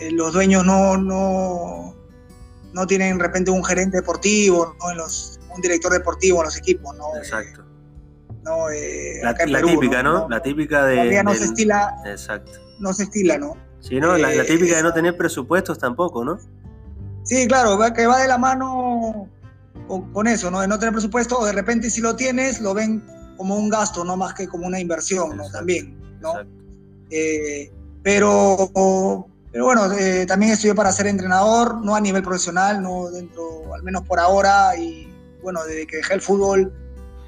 eh, 0.00 0.10
los 0.10 0.32
dueños 0.32 0.66
no, 0.66 0.96
no, 0.96 1.94
no 2.72 2.86
tienen 2.88 3.16
de 3.16 3.22
repente 3.22 3.52
un 3.52 3.64
gerente 3.64 3.98
deportivo, 3.98 4.74
¿no? 4.80 4.90
En 4.90 4.96
los, 4.96 5.38
un 5.54 5.60
director 5.60 5.92
deportivo 5.92 6.40
en 6.40 6.46
los 6.46 6.56
equipos, 6.56 6.96
¿no? 6.96 7.16
Exacto. 7.16 7.64
¿no? 8.42 8.68
la, 9.22 9.62
típica, 9.62 10.02
¿no? 10.02 10.28
La 10.28 10.42
típica 10.42 10.84
de... 10.86 10.96
Todavía 10.96 11.22
no 11.22 11.34
se 11.34 11.44
estila. 11.44 11.96
Exacto. 12.06 12.52
No 12.78 12.92
se 12.92 13.04
estila, 13.04 13.38
¿no? 13.38 13.56
Sí, 13.80 14.00
¿no? 14.00 14.16
la, 14.18 14.44
típica 14.44 14.76
de 14.76 14.82
no 14.82 14.92
tener 14.92 15.16
presupuestos 15.16 15.78
tampoco, 15.78 16.24
¿no? 16.24 16.38
Sí, 17.26 17.48
claro, 17.48 17.76
que 17.92 18.06
va 18.06 18.22
de 18.22 18.28
la 18.28 18.38
mano 18.38 19.28
con, 20.12 20.26
eso, 20.28 20.50
¿no? 20.50 20.60
De 20.60 20.68
no 20.68 20.78
tener 20.78 20.92
presupuesto, 20.92 21.38
o 21.38 21.44
de 21.44 21.52
repente 21.52 21.90
si 21.90 22.00
lo 22.00 22.14
tienes, 22.14 22.60
lo 22.60 22.72
ven 22.72 23.04
como 23.36 23.56
un 23.56 23.68
gasto, 23.68 24.04
no 24.04 24.16
más 24.16 24.32
que 24.34 24.46
como 24.46 24.66
una 24.66 24.78
inversión, 24.78 25.36
¿no? 25.36 25.50
También, 25.50 25.98
¿no? 26.20 26.34
Eh, 27.10 27.72
pero, 28.04 28.70
pero 29.50 29.64
bueno, 29.64 29.92
eh, 29.92 30.24
también 30.26 30.52
estudié 30.52 30.74
para 30.76 30.92
ser 30.92 31.08
entrenador, 31.08 31.84
no 31.84 31.96
a 31.96 32.00
nivel 32.00 32.22
profesional, 32.22 32.80
no 32.80 33.10
dentro, 33.10 33.74
al 33.74 33.82
menos 33.82 34.02
por 34.02 34.20
ahora, 34.20 34.76
y 34.76 35.12
bueno, 35.42 35.64
desde 35.64 35.88
que 35.88 35.96
dejé 35.96 36.14
el 36.14 36.20
fútbol, 36.20 36.72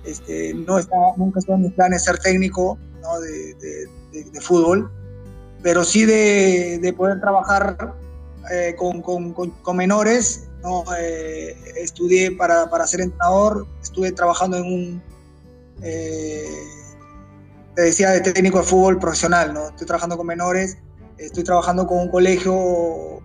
este, 0.04 0.54
no 0.54 0.78
estaba, 0.78 1.12
nunca 1.16 1.40
estuve 1.40 1.56
en 1.56 1.62
mis 1.62 1.72
planes 1.72 2.04
ser 2.04 2.18
técnico 2.20 2.78
¿no? 3.02 3.18
de, 3.18 3.88
de, 4.12 4.40
fútbol, 4.40 4.92
pero 5.60 5.82
sí 5.82 6.04
de 6.06 6.94
poder 6.96 7.20
trabajar 7.20 7.76
eh, 8.50 8.74
con, 8.76 9.02
con, 9.02 9.32
con, 9.32 9.76
menores, 9.76 10.48
¿no? 10.62 10.84
Eh, 10.98 11.56
estudié 11.76 12.32
para, 12.32 12.70
para, 12.70 12.86
ser 12.86 13.00
entrenador, 13.00 13.66
estuve 13.82 14.12
trabajando 14.12 14.56
en 14.56 14.64
un, 14.64 15.02
eh, 15.82 16.48
te 17.74 17.82
decía, 17.82 18.10
de 18.10 18.20
técnico 18.20 18.58
de 18.58 18.64
fútbol 18.64 18.98
profesional, 18.98 19.52
¿no? 19.52 19.68
Estoy 19.68 19.86
trabajando 19.86 20.16
con 20.16 20.26
menores, 20.26 20.78
estoy 21.18 21.44
trabajando 21.44 21.86
con 21.86 21.98
un 21.98 22.08
colegio, 22.08 23.20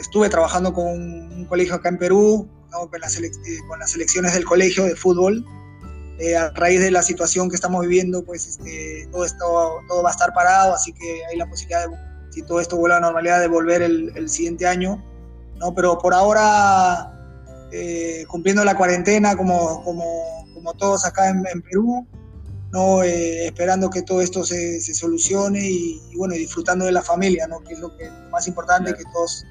estuve 0.00 0.28
trabajando 0.28 0.72
con 0.72 0.86
un 0.86 1.44
colegio 1.46 1.74
acá 1.74 1.88
en 1.88 1.98
Perú, 1.98 2.48
¿no? 2.72 2.90
con, 2.90 3.00
las 3.00 3.18
con, 3.68 3.78
las 3.78 3.90
selecciones 3.90 4.34
del 4.34 4.44
colegio 4.44 4.84
de 4.84 4.96
fútbol. 4.96 5.44
a 6.36 6.50
raíz 6.54 6.80
de 6.80 6.90
la 6.90 7.02
situación 7.02 7.48
que 7.50 7.56
estamos 7.56 7.82
viviendo, 7.82 8.24
pues 8.24 8.46
este, 8.46 9.08
todo 9.12 9.24
esto 9.24 9.80
todo 9.86 10.02
va 10.02 10.10
a 10.10 10.12
estar 10.12 10.32
parado, 10.34 10.74
así 10.74 10.92
que 10.92 11.24
hay 11.30 11.36
la 11.36 11.46
posibilidad 11.46 11.88
de 11.88 12.15
si 12.36 12.42
todo 12.42 12.60
esto 12.60 12.76
vuelve 12.76 12.96
a 12.96 13.00
la 13.00 13.06
normalidad, 13.06 13.40
de 13.40 13.48
volver 13.48 13.80
el, 13.80 14.28
siguiente 14.28 14.66
año. 14.66 15.02
¿no? 15.56 15.74
Pero 15.74 15.96
por 15.96 16.12
ahora, 16.12 17.10
eh, 17.72 18.26
cumpliendo 18.28 18.62
la 18.62 18.76
cuarentena 18.76 19.34
como, 19.34 19.82
como, 19.82 20.04
como 20.52 20.74
todos 20.74 21.06
acá 21.06 21.30
en, 21.30 21.62
Perú, 21.62 22.06
¿no? 22.72 23.02
Eh, 23.02 23.46
esperando 23.46 23.88
que 23.88 24.02
todo 24.02 24.20
esto 24.20 24.44
se, 24.44 24.82
se 24.82 24.92
solucione 24.92 25.66
y, 25.66 26.14
bueno, 26.14 26.34
disfrutando 26.34 26.84
de 26.84 26.92
la 26.92 27.00
familia, 27.00 27.46
¿no? 27.46 27.60
que 27.60 27.72
es 27.72 27.80
lo, 27.80 27.96
que, 27.96 28.10
más 28.30 28.46
importante, 28.46 28.92
que 28.92 29.04
todos 29.14 29.46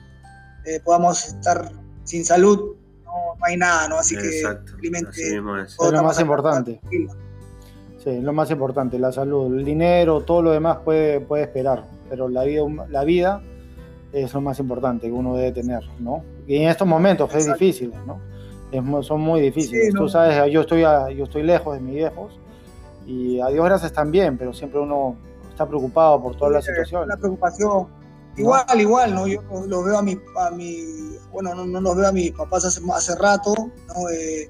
eh, 0.65 0.79
podamos 0.81 1.25
estar 1.25 1.71
sin 2.03 2.23
salud, 2.23 2.75
no, 3.03 3.11
hay 3.41 3.57
nada, 3.57 3.87
¿no? 3.87 3.97
Así 3.97 4.15
que 4.15 4.43
simplemente 4.69 5.09
es. 5.09 5.33
lo 5.33 6.03
más 6.03 6.19
importante. 6.19 6.79
Sí, 8.03 8.21
lo 8.21 8.31
más 8.31 8.51
importante, 8.51 8.99
la 8.99 9.11
salud. 9.11 9.57
El 9.57 9.65
dinero, 9.65 10.21
todo 10.21 10.43
lo 10.43 10.51
demás 10.51 10.77
puede, 10.85 11.19
puede 11.19 11.45
esperar 11.45 11.94
pero 12.09 12.29
la 12.29 12.43
vida, 12.43 12.63
la 12.89 13.03
vida 13.03 13.41
es 14.13 14.33
lo 14.33 14.41
más 14.41 14.59
importante 14.59 15.07
que 15.07 15.13
uno 15.13 15.35
debe 15.35 15.51
tener, 15.51 15.83
¿no? 15.99 16.23
Y 16.47 16.57
en 16.57 16.69
estos 16.69 16.87
momentos 16.87 17.33
es 17.35 17.47
difícil, 17.47 17.93
¿no? 18.05 18.19
son 19.03 19.21
muy 19.21 19.41
difíciles. 19.41 19.93
Tú 19.93 20.09
sabes, 20.09 20.51
yo 20.51 20.61
estoy, 20.61 20.81
yo 20.81 21.23
estoy 21.23 21.43
lejos 21.43 21.75
de 21.75 21.81
mis 21.81 21.95
viejos 21.95 22.39
y 23.05 23.39
a 23.39 23.47
Dios 23.47 23.63
gracias 23.63 23.93
también, 23.93 24.37
pero 24.37 24.53
siempre 24.53 24.79
uno 24.79 25.15
está 25.49 25.67
preocupado 25.67 26.21
por 26.21 26.35
toda 26.35 26.51
la 26.51 26.61
situación. 26.61 27.07
La 27.07 27.17
preocupación. 27.17 27.87
Igual, 28.37 28.81
igual, 28.81 29.15
¿no? 29.15 29.27
Yo 29.27 29.41
los 29.67 29.85
veo 29.85 29.97
a 29.97 30.01
mi, 30.01 30.17
a 30.37 30.51
mi 30.51 31.15
bueno, 31.31 31.55
no, 31.55 31.65
no 31.65 31.79
los 31.79 31.95
veo 31.95 32.07
a 32.07 32.11
mis 32.11 32.31
papás 32.31 32.65
hace, 32.65 32.81
hace 32.93 33.15
rato, 33.15 33.53
¿no? 33.55 34.09
Eh, 34.09 34.49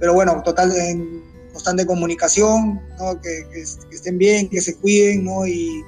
pero 0.00 0.14
bueno, 0.14 0.42
total, 0.42 0.74
en 0.74 1.22
constante 1.52 1.84
comunicación, 1.86 2.80
¿no? 2.98 3.20
Que, 3.20 3.46
que, 3.52 3.60
estén 3.94 4.16
bien, 4.16 4.48
que 4.48 4.60
se 4.60 4.76
cuiden, 4.78 5.24
¿no? 5.24 5.46
Y, 5.46 5.82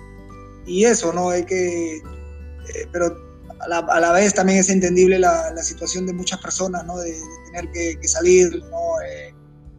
y 0.68 0.84
eso, 0.84 1.12
¿no? 1.12 1.30
Hay 1.30 1.44
que, 1.44 1.96
eh, 1.96 2.88
pero 2.92 3.16
a 3.60 3.68
la, 3.68 3.78
a 3.78 4.00
la, 4.00 4.12
vez 4.12 4.34
también 4.34 4.58
es 4.58 4.68
entendible 4.68 5.18
la, 5.18 5.50
la, 5.52 5.62
situación 5.62 6.06
de 6.06 6.12
muchas 6.12 6.40
personas, 6.40 6.84
¿no? 6.84 6.98
De, 6.98 7.14
tener 7.46 7.70
que, 7.72 8.06
salir, 8.06 8.62
¿no? 8.70 9.00
Eh, 9.00 9.34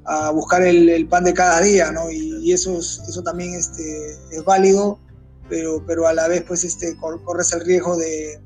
a 0.06 0.32
buscar 0.32 0.64
el, 0.64 0.90
el, 0.90 1.08
pan 1.08 1.24
de 1.24 1.34
cada 1.34 1.62
día, 1.62 1.92
¿no? 1.92 2.10
Y, 2.12 2.52
eso, 2.52 2.80
es, 2.80 3.02
eso 3.08 3.22
también 3.22 3.54
este, 3.54 4.12
es 4.32 4.44
válido, 4.44 5.00
pero, 5.48 5.84
pero 5.86 6.08
a 6.08 6.14
la 6.14 6.28
vez, 6.28 6.44
pues, 6.48 6.64
este, 6.64 6.98
corres 6.98 7.54
el 7.54 7.62
riesgo 7.62 7.96
de, 7.96 8.42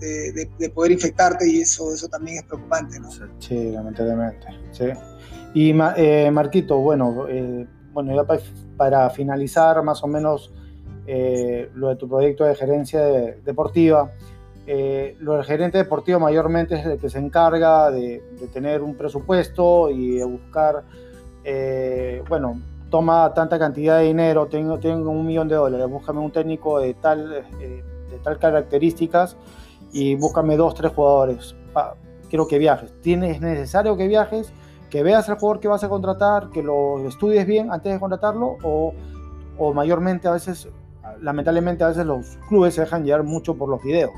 de, 0.00 0.50
de, 0.58 0.70
poder 0.70 0.92
infectarte 0.92 1.48
y 1.48 1.60
eso, 1.60 1.92
eso 1.92 2.08
también 2.08 2.38
es 2.38 2.44
preocupante, 2.44 2.98
¿no? 2.98 3.10
Sí, 3.38 3.70
lamentablemente, 3.72 4.46
sí. 4.72 4.86
Y 5.54 5.74
eh, 5.96 6.30
Marquito, 6.30 6.78
bueno, 6.78 7.26
bueno, 7.92 8.14
ya 8.14 8.24
para, 8.24 8.42
para 8.76 9.10
finalizar 9.10 9.82
más 9.82 10.02
o 10.02 10.06
menos 10.06 10.52
eh, 11.06 11.70
lo 11.74 11.88
de 11.88 11.96
tu 11.96 12.08
proyecto 12.08 12.44
de 12.44 12.54
gerencia 12.54 13.00
deportiva. 13.02 14.12
Eh, 14.66 15.16
lo 15.20 15.34
del 15.34 15.44
gerente 15.44 15.78
deportivo 15.78 16.18
mayormente 16.18 16.74
es 16.74 16.86
el 16.86 16.98
que 16.98 17.08
se 17.08 17.18
encarga 17.18 17.90
de, 17.90 18.22
tener 18.52 18.82
un 18.82 18.96
presupuesto 18.96 19.90
y 19.90 20.16
de 20.16 20.24
buscar, 20.24 20.82
eh, 21.44 22.22
bueno, 22.28 22.60
toma 22.90 23.32
tanta 23.32 23.58
cantidad 23.58 23.98
de 23.98 24.06
dinero, 24.06 24.46
tengo, 24.46 24.78
tengo 24.78 25.10
un 25.10 25.24
millón 25.24 25.48
de 25.48 25.54
dólares, 25.54 25.88
búscame 25.88 26.20
un 26.20 26.32
técnico 26.32 26.80
de 26.80 26.94
tal, 26.94 27.28
de 27.30 28.18
tal 28.24 28.38
características 28.38 29.36
y 29.92 30.16
búscame 30.16 30.56
dos, 30.56 30.74
tres 30.74 30.92
jugadores. 30.92 31.54
quiero 32.28 32.48
que 32.48 32.58
viajes. 32.58 32.92
¿Es 33.04 33.40
necesario 33.40 33.96
que 33.96 34.08
viajes? 34.08 34.52
que 34.90 35.02
veas 35.02 35.28
al 35.28 35.38
jugador 35.38 35.60
que 35.60 35.68
vas 35.68 35.84
a 35.84 35.88
contratar, 35.88 36.50
que 36.50 36.62
lo 36.62 37.06
estudies 37.06 37.46
bien 37.46 37.72
antes 37.72 37.92
de 37.92 38.00
contratarlo, 38.00 38.56
o, 38.62 38.94
o 39.58 39.74
mayormente 39.74 40.28
a 40.28 40.32
veces, 40.32 40.68
lamentablemente 41.20 41.84
a 41.84 41.88
veces 41.88 42.06
los 42.06 42.38
clubes 42.48 42.74
se 42.74 42.82
dejan 42.82 43.04
llevar 43.04 43.22
mucho 43.24 43.54
por 43.56 43.68
los 43.68 43.82
videos, 43.82 44.12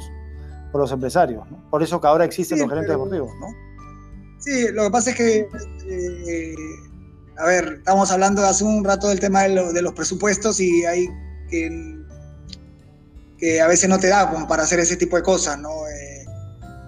por 0.72 0.80
los 0.80 0.92
empresarios, 0.92 1.48
¿no? 1.50 1.68
Por 1.70 1.82
eso 1.82 2.00
que 2.00 2.06
ahora 2.06 2.24
existen 2.24 2.58
Sí, 2.58 2.62
los 2.62 2.70
gerentes 2.70 2.88
pero- 2.94 3.04
deportivos, 3.04 3.32
¿no? 3.40 3.46
Sí, 4.40 4.68
lo 4.72 4.84
que 4.84 4.90
pasa 4.90 5.10
es 5.10 5.16
que, 5.16 5.48
eh, 5.88 6.54
a 7.38 7.46
ver, 7.46 7.74
estamos 7.78 8.10
hablando 8.12 8.44
hace 8.46 8.64
un 8.64 8.84
rato 8.84 9.08
del 9.08 9.18
tema 9.20 9.42
de, 9.42 9.48
lo- 9.50 9.72
de 9.72 9.82
los 9.82 9.92
presupuestos 9.94 10.60
y 10.60 10.84
hay 10.84 11.08
que, 11.50 11.96
que 13.38 13.60
a 13.60 13.66
veces 13.66 13.88
no 13.88 13.98
te 13.98 14.06
da 14.08 14.30
como 14.30 14.46
para 14.46 14.62
hacer 14.62 14.78
ese 14.80 14.96
tipo 14.96 15.16
de 15.16 15.22
cosas, 15.22 15.58
¿no? 15.58 15.70
Eh, 15.88 16.24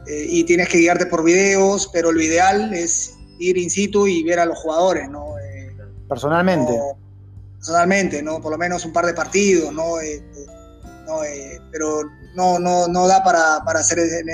eh, 0.09 0.27
y 0.29 0.45
tienes 0.45 0.69
que 0.69 0.79
guiarte 0.79 1.07
por 1.07 1.23
videos, 1.25 1.89
pero 1.93 2.13
lo 2.13 2.21
ideal 2.21 2.73
es 2.73 3.15
ir 3.39 3.57
in 3.59 3.71
situ 3.71 4.07
y 4.07 4.23
ver 4.23 4.39
a 4.41 4.47
los 4.47 4.59
jugadores, 4.59 5.09
¿no? 5.11 5.27
Personalmente. 6.09 6.73
Personalmente, 7.61 8.23
¿no? 8.23 8.41
Por 8.41 8.53
lo 8.53 8.59
menos 8.59 8.87
un 8.87 8.93
par 8.93 9.05
de 9.05 9.13
partidos, 9.13 9.73
¿no? 9.73 10.01
Eh, 10.01 10.23
no, 11.07 11.23
eh, 11.25 11.61
pero 11.71 12.03
no, 12.35 12.59
no, 12.59 12.89
no 12.89 13.07
da 13.07 13.23
para, 13.23 13.63
para 13.65 13.81
hacer 13.81 13.99
ese, 13.99 14.25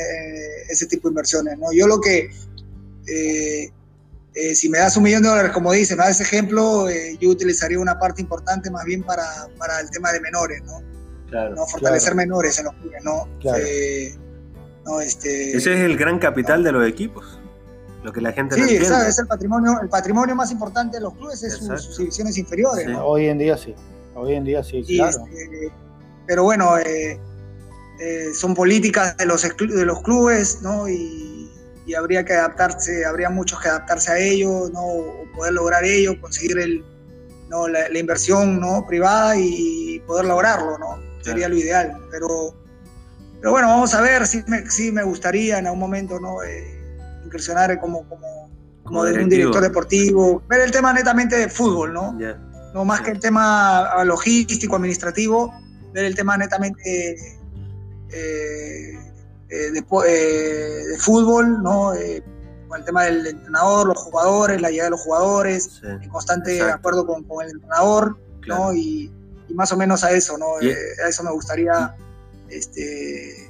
ese 0.69 0.87
tipo 0.87 1.09
de 1.09 1.13
inversiones, 1.13 1.59
¿no? 1.59 1.73
Yo 1.73 1.89
lo 1.89 2.01
que, 2.01 2.31
eh, 3.09 3.73
si 4.55 4.69
me 4.69 4.79
das 4.79 4.97
un 4.97 5.03
millón 5.03 5.23
de 5.23 5.31
dólares, 5.31 5.51
como 5.51 5.73
dice, 5.73 5.97
me 5.97 6.05
das 6.05 6.21
ese 6.21 6.23
ejemplo, 6.23 6.87
yo 7.21 7.31
utilizaría 7.31 7.81
una 7.81 7.99
parte 7.99 8.23
importante 8.23 8.71
más 8.71 8.85
bien 8.85 9.03
para, 9.03 9.27
para 9.59 9.81
el 9.81 9.91
tema 9.91 10.13
de 10.13 10.21
menores, 10.21 10.63
¿no? 10.63 10.81
Claro. 11.29 11.57
¿no? 11.57 11.67
Fortalecer 11.67 12.13
Claro. 12.13 12.29
menores 12.29 12.59
en 12.61 12.67
los 12.67 12.75
clubes, 12.75 13.03
¿no? 13.03 13.29
Claro. 13.41 13.65
No, 14.85 15.01
este... 15.01 15.57
Ese 15.57 15.73
es 15.75 15.81
el 15.81 15.97
gran 15.97 16.21
capital 16.21 16.63
de 16.63 16.71
los 16.71 16.87
equipos. 16.89 17.36
Lo 18.07 18.13
que 18.13 18.21
la 18.21 18.31
gente 18.33 18.55
no 18.57 18.65
Sí, 18.65 18.75
entiende. 18.75 18.87
exacto, 18.87 19.09
es 19.11 19.19
el 19.19 19.27
patrimonio, 19.27 19.81
el 19.83 19.89
patrimonio 19.89 20.35
más 20.37 20.53
importante 20.53 20.99
de 20.99 21.03
los 21.03 21.13
clubes 21.15 21.43
es 21.43 21.55
sus, 21.55 21.83
sus 21.83 21.99
divisiones 21.99 22.39
inferiores, 22.39 22.85
Sí. 22.87 22.93
¿no? 22.93 23.05
Hoy 23.05 23.27
en 23.27 23.37
día 23.39 23.57
sí. 23.59 23.75
Hoy 24.15 24.35
en 24.35 24.45
día 24.45 24.63
sí, 24.63 24.85
Y, 24.87 24.99
claro. 24.99 25.25
este, 25.27 25.73
pero 26.25 26.45
bueno, 26.45 26.79
eh, 26.79 27.19
eh, 28.01 28.27
son 28.33 28.55
políticas 28.55 29.17
de 29.17 29.27
los, 29.27 29.45
exclu- 29.45 29.75
de 29.75 29.85
los 29.85 30.03
clubes, 30.03 30.63
¿no? 30.63 30.89
Y, 30.89 31.51
y 31.85 31.95
habría 31.95 32.25
que 32.25 32.35
adaptarse, 32.35 33.05
habría 33.05 33.29
muchos 33.29 33.61
que 33.61 33.69
adaptarse 33.71 34.13
a 34.13 34.19
ello, 34.19 34.71
¿no? 34.73 34.83
O 34.85 35.25
poder 35.35 35.55
lograr 35.55 35.85
ello, 35.85 36.21
conseguir 36.21 36.59
el, 36.61 36.85
¿no? 37.49 37.67
la, 37.67 37.89
la 37.89 37.99
inversión 37.99 38.61
¿no? 38.61 38.87
privada 38.87 39.35
y 39.37 40.01
poder 40.07 40.27
lograrlo, 40.27 40.79
¿no? 40.79 41.01
Sería 41.23 41.49
lo 41.49 41.57
ideal. 41.57 41.99
Pero, 42.13 42.55
pero 43.41 43.51
bueno, 43.51 43.67
vamos 43.67 43.93
a 43.95 44.01
ver, 44.01 44.29
sí 44.29 44.45
me, 44.47 44.71
sí 44.71 44.93
me 44.93 45.03
gustaría 45.03 45.59
en 45.59 45.67
algún 45.67 45.81
momento, 45.81 46.21
¿no? 46.21 46.43
Eh, 46.45 46.76
incursionar 47.27 47.79
como, 47.81 48.09
como, 48.09 48.51
como 48.83 49.05
de 49.05 49.23
un 49.23 49.29
director 49.29 49.63
deportivo, 49.63 50.43
ver 50.49 50.63
el 50.63 50.71
tema 50.71 50.93
netamente 50.93 51.37
de 51.37 51.49
fútbol, 51.49 51.93
¿no? 51.93 52.19
No 52.73 52.85
más 52.85 53.01
que 53.01 53.11
el 53.11 53.21
tema 53.21 54.05
logístico, 54.05 54.77
administrativo, 54.77 55.53
ver 55.93 56.05
el 56.05 56.15
tema 56.15 56.37
netamente 56.37 57.17
eh, 58.11 58.99
eh, 59.49 59.71
de, 59.71 59.85
eh, 60.07 60.87
de 60.91 60.99
fútbol, 60.99 61.63
¿no? 61.63 61.95
Eh, 61.95 62.23
con 62.69 62.81
el 62.81 62.85
tema 62.85 63.05
del 63.05 63.27
entrenador, 63.27 63.87
los 63.87 63.99
jugadores, 63.99 64.61
la 64.61 64.71
llegada 64.71 64.89
de 64.89 64.91
los 64.91 65.01
jugadores, 65.01 65.65
Sí, 65.81 65.87
en 65.87 66.09
constante 66.09 66.55
Exacto. 66.57 66.75
acuerdo 66.75 67.07
con, 67.07 67.23
con 67.25 67.45
el 67.45 67.53
entrenador, 67.53 68.19
claro. 68.41 68.65
¿no? 68.65 68.75
Y, 68.75 69.13
y 69.49 69.55
más 69.55 69.71
o 69.71 69.77
menos 69.77 70.03
a 70.03 70.11
eso, 70.11 70.37
¿no? 70.37 70.57
A 70.57 71.09
eso 71.09 71.23
me 71.23 71.31
gustaría 71.31 71.95
este, 72.49 73.46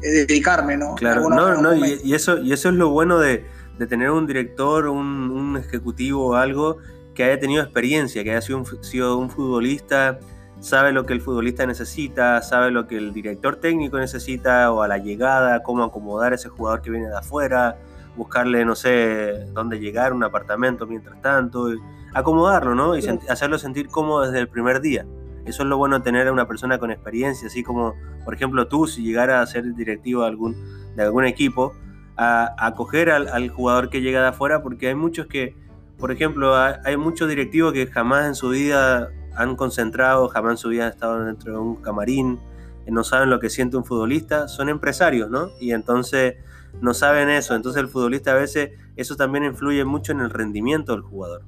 dedicarme, 0.00 0.76
¿no? 0.76 0.94
Claro, 0.94 1.28
no, 1.28 1.60
no, 1.60 1.74
y, 1.74 2.14
eso, 2.14 2.38
y 2.38 2.52
eso 2.52 2.68
es 2.70 2.74
lo 2.74 2.90
bueno 2.90 3.18
de, 3.18 3.44
de 3.78 3.86
tener 3.86 4.10
un 4.10 4.26
director, 4.26 4.88
un, 4.88 5.30
un 5.30 5.56
ejecutivo 5.56 6.28
o 6.28 6.34
algo 6.34 6.78
que 7.14 7.24
haya 7.24 7.38
tenido 7.38 7.62
experiencia, 7.62 8.22
que 8.24 8.30
haya 8.30 8.40
sido 8.40 8.58
un, 8.58 8.66
fu- 8.66 8.82
sido 8.82 9.16
un 9.18 9.30
futbolista, 9.30 10.18
sabe 10.60 10.92
lo 10.92 11.04
que 11.06 11.12
el 11.12 11.20
futbolista 11.20 11.66
necesita, 11.66 12.40
sabe 12.42 12.70
lo 12.70 12.86
que 12.86 12.96
el 12.96 13.12
director 13.12 13.56
técnico 13.56 13.98
necesita, 13.98 14.70
o 14.72 14.82
a 14.82 14.88
la 14.88 14.98
llegada, 14.98 15.62
cómo 15.62 15.82
acomodar 15.84 16.32
a 16.32 16.34
ese 16.36 16.48
jugador 16.48 16.82
que 16.82 16.90
viene 16.90 17.08
de 17.08 17.16
afuera, 17.16 17.76
buscarle, 18.16 18.64
no 18.64 18.74
sé, 18.74 19.46
dónde 19.52 19.78
llegar, 19.80 20.12
un 20.12 20.22
apartamento 20.24 20.86
mientras 20.86 21.20
tanto, 21.22 21.72
y 21.72 21.78
acomodarlo, 22.14 22.74
¿no? 22.74 22.96
Y 22.96 23.02
Sí. 23.02 23.08
sent- 23.08 23.28
hacerlo 23.30 23.58
sentir 23.58 23.88
cómodo 23.88 24.26
desde 24.26 24.38
el 24.40 24.48
primer 24.48 24.80
día. 24.80 25.06
Eso 25.50 25.64
es 25.64 25.68
lo 25.68 25.76
bueno 25.76 26.02
tener 26.02 26.28
a 26.28 26.32
una 26.32 26.46
persona 26.46 26.78
con 26.78 26.90
experiencia, 26.90 27.48
así 27.48 27.62
como, 27.62 27.94
por 28.24 28.34
ejemplo, 28.34 28.68
tú, 28.68 28.86
si 28.86 29.02
llegara 29.02 29.42
a 29.42 29.46
ser 29.46 29.74
directivo 29.74 30.22
de 30.22 30.28
algún, 30.28 30.56
de 30.96 31.02
algún 31.02 31.26
equipo, 31.26 31.74
a 32.16 32.54
acoger 32.66 33.10
al, 33.10 33.48
jugador 33.48 33.90
que 33.90 34.00
llega 34.00 34.22
de 34.22 34.28
afuera, 34.28 34.62
porque 34.62 34.88
hay 34.88 34.94
muchos 34.94 35.26
que, 35.26 35.56
por 35.98 36.12
ejemplo, 36.12 36.56
hay, 36.56 36.74
hay 36.84 36.96
muchos 36.96 37.28
directivos 37.28 37.72
que 37.72 37.86
jamás 37.86 38.26
en 38.26 38.34
su 38.34 38.50
vida 38.50 39.10
han 39.34 39.56
concentrado, 39.56 40.28
jamás 40.28 40.52
en 40.52 40.56
su 40.58 40.68
vida 40.68 40.86
han 40.86 40.92
estado 40.92 41.24
dentro 41.24 41.52
de 41.52 41.58
un 41.58 41.76
camarín, 41.76 42.38
eh, 42.86 42.90
no 42.90 43.04
saben 43.04 43.30
lo 43.30 43.40
que 43.40 43.50
siente 43.50 43.76
un 43.76 43.84
futbolista, 43.84 44.48
son 44.48 44.68
empresarios, 44.68 45.30
¿no? 45.30 45.50
Y 45.60 45.72
entonces 45.72 46.36
no 46.80 46.94
saben 46.94 47.28
eso, 47.28 47.54
entonces 47.54 47.82
el 47.82 47.88
futbolista 47.88 48.32
a 48.32 48.34
veces, 48.34 48.70
eso 48.96 49.16
también 49.16 49.44
influye 49.44 49.84
mucho 49.84 50.12
en 50.12 50.20
el 50.20 50.30
rendimiento 50.30 50.92
del 50.92 51.02
jugador. 51.02 51.42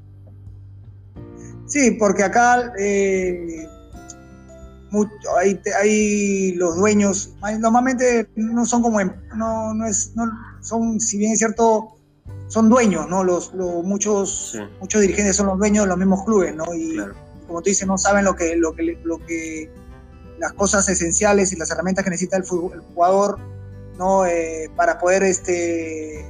Sí, 1.66 1.92
porque 1.98 2.22
acá 2.22 2.72
eh, 2.78 3.66
mu- 4.92 5.08
hay, 5.38 5.60
hay 5.80 6.52
los 6.52 6.76
dueños, 6.76 7.34
normalmente 7.58 8.28
no 8.36 8.64
son 8.64 8.82
como, 8.82 9.00
em- 9.00 9.12
no, 9.34 9.74
no 9.74 9.86
es, 9.86 10.12
no, 10.14 10.24
son, 10.60 11.00
si 11.00 11.18
bien 11.18 11.32
es 11.32 11.38
cierto, 11.38 11.96
son 12.48 12.68
dueños, 12.68 13.08
¿no? 13.08 13.24
Los, 13.24 13.52
los- 13.54 13.82
muchos, 13.84 14.52
Sí. 14.52 14.58
muchos 14.80 15.00
dirigentes 15.00 15.34
son 15.36 15.46
los 15.46 15.58
dueños 15.58 15.84
de 15.84 15.88
los 15.88 15.98
mismos 15.98 16.24
clubes, 16.24 16.54
¿no? 16.54 16.64
Y 16.74 16.92
Claro. 16.94 17.14
como 17.46 17.62
tú 17.62 17.70
dices, 17.70 17.86
no 17.88 17.96
saben 17.98 18.24
lo 18.24 18.36
que, 18.36 18.54
lo 18.56 18.72
que, 18.74 18.98
lo 19.02 19.18
que, 19.26 19.70
las 20.38 20.52
cosas 20.52 20.88
esenciales 20.88 21.52
y 21.52 21.56
las 21.56 21.70
herramientas 21.70 22.04
que 22.04 22.10
necesita 22.10 22.36
el, 22.36 22.44
fútbol- 22.44 22.74
el 22.74 22.80
jugador, 22.80 23.38
¿no? 23.98 24.26
Eh, 24.26 24.70
para 24.76 24.98
poder, 24.98 25.22
este, 25.22 26.24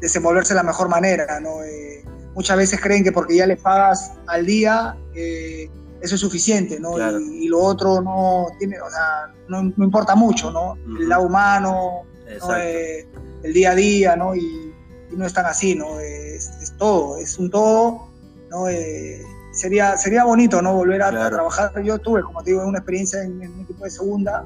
desenvolverse 0.00 0.54
de 0.54 0.56
la 0.56 0.62
mejor 0.62 0.88
manera, 0.88 1.40
¿no? 1.40 1.62
Eh, 1.64 2.04
muchas 2.34 2.56
veces 2.56 2.80
creen 2.80 3.02
que 3.02 3.12
porque 3.12 3.34
ya 3.36 3.46
le 3.46 3.56
pagas 3.56 4.12
al 4.26 4.44
día, 4.46 4.96
eh, 5.14 5.68
eso 6.06 6.14
es 6.14 6.20
suficiente, 6.20 6.80
¿no? 6.80 6.92
Claro. 6.92 7.20
Y, 7.20 7.44
y 7.44 7.48
lo 7.48 7.60
otro 7.60 8.00
no 8.00 8.46
tiene, 8.58 8.80
o 8.80 8.88
sea, 8.90 9.32
no, 9.48 9.62
no 9.76 9.84
importa 9.84 10.14
mucho, 10.14 10.50
¿no? 10.50 10.74
El 10.98 11.08
lado 11.08 11.22
humano, 11.24 12.02
¿no? 12.40 12.56
Eh, 12.56 13.06
el 13.42 13.52
día 13.52 13.72
a 13.72 13.74
día, 13.74 14.16
¿no? 14.16 14.34
Y, 14.34 14.72
y 15.12 15.16
no 15.16 15.24
es 15.26 15.32
tan 15.32 15.46
así, 15.46 15.74
¿no? 15.74 16.00
Es, 16.00 16.48
es 16.62 16.76
todo, 16.76 17.18
es 17.18 17.38
un 17.38 17.50
todo, 17.50 18.08
¿no? 18.50 18.68
Eh, 18.68 19.20
sería, 19.52 19.96
sería 19.96 20.24
bonito, 20.24 20.60
¿no? 20.62 20.74
Volver 20.74 21.02
a, 21.02 21.10
trabajar. 21.30 21.80
Yo 21.82 21.98
tuve, 21.98 22.22
como 22.22 22.42
te 22.42 22.50
digo, 22.50 22.66
una 22.66 22.78
experiencia 22.78 23.22
en, 23.22 23.42
en 23.42 23.52
un 23.52 23.60
equipo 23.60 23.84
de 23.84 23.90
segunda, 23.90 24.44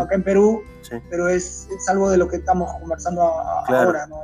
acá 0.00 0.14
en 0.14 0.22
Perú, 0.24 0.62
sí. 0.82 0.96
pero 1.08 1.28
es, 1.28 1.68
es 1.76 1.88
algo 1.88 2.10
de 2.10 2.16
lo 2.18 2.26
que 2.28 2.36
estamos 2.36 2.72
conversando 2.80 3.22
a- 3.22 3.60
a- 3.62 3.64
Claro. 3.66 3.88
ahora, 3.88 4.06
¿no? 4.08 4.16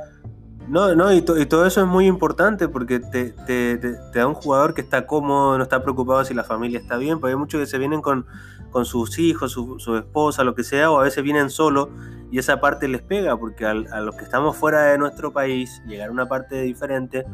No, 0.69 0.93
no, 0.95 1.13
y, 1.13 1.21
to- 1.21 1.37
y 1.39 1.45
todo 1.45 1.65
eso 1.65 1.81
es 1.81 1.87
muy 1.87 2.07
importante 2.07 2.67
porque 2.67 2.99
te, 2.99 3.31
te- 3.31 3.77
te- 3.77 3.93
te 4.11 4.19
da 4.19 4.27
un 4.27 4.33
jugador 4.33 4.73
que 4.73 4.81
está 4.81 5.05
cómodo, 5.07 5.57
no 5.57 5.63
está 5.63 5.81
preocupado 5.81 6.23
si 6.25 6.33
la 6.33 6.43
familia 6.43 6.79
está 6.79 6.97
bien, 6.97 7.19
porque 7.19 7.31
hay 7.33 7.37
muchos 7.39 7.59
que 7.61 7.67
se 7.67 7.77
vienen 7.77 8.01
con, 8.01 8.25
con 8.69 8.85
sus 8.85 9.17
hijos, 9.17 9.51
su, 9.53 9.79
su 9.79 9.95
esposa, 9.95 10.43
lo 10.43 10.55
que 10.55 10.63
sea, 10.63 10.91
o 10.91 10.99
a 10.99 11.03
veces 11.03 11.23
vienen 11.23 11.49
solo 11.49 11.89
y 12.31 12.39
esa 12.39 12.59
parte 12.59 12.89
les 12.89 13.01
pega, 13.01 13.37
porque 13.37 13.65
al- 13.65 13.87
a 13.93 14.01
los 14.01 14.15
que 14.15 14.25
estamos 14.25 14.57
fuera 14.57 14.83
de 14.83 14.97
nuestro 14.97 15.31
país, 15.31 15.81
llegar 15.87 16.09
a 16.09 16.11
una 16.11 16.27
parte 16.27 16.61
diferente, 16.63 17.25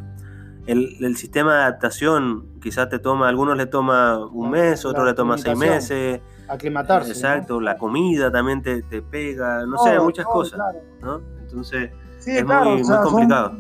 el, 0.68 0.96
el 1.04 1.18
sistema 1.18 1.56
de 1.56 1.62
adaptación 1.64 2.46
quizás 2.62 2.88
te 2.90 3.00
toma, 3.00 3.26
a 3.26 3.30
algunos 3.30 3.58
le 3.58 3.66
toma 3.66 4.20
un 4.28 4.52
mes, 4.52 4.86
otros 4.86 5.06
le 5.06 5.14
toma 5.14 5.38
seis 5.40 5.58
meses, 5.58 6.22
Aclimatarse. 6.48 7.10
¿no? 7.10 7.14
exacto, 7.16 7.60
la 7.60 7.78
comida 7.78 8.32
también 8.32 8.62
te, 8.62 8.84
te 8.84 9.02
pega, 9.02 9.66
no 9.66 9.78
sé, 9.80 10.00
muchas 10.00 10.26
cosas, 10.26 10.54
claro. 10.54 10.80
¿no? 11.02 11.22
Entonces 11.42 11.90
Sí, 12.24 12.32
es 12.38 12.44
claro, 12.44 12.72
muy, 12.72 12.82
o 12.82 12.86
sea, 12.86 12.96
muy 12.98 13.04
son- 13.06 13.12
complicado. 13.14 13.58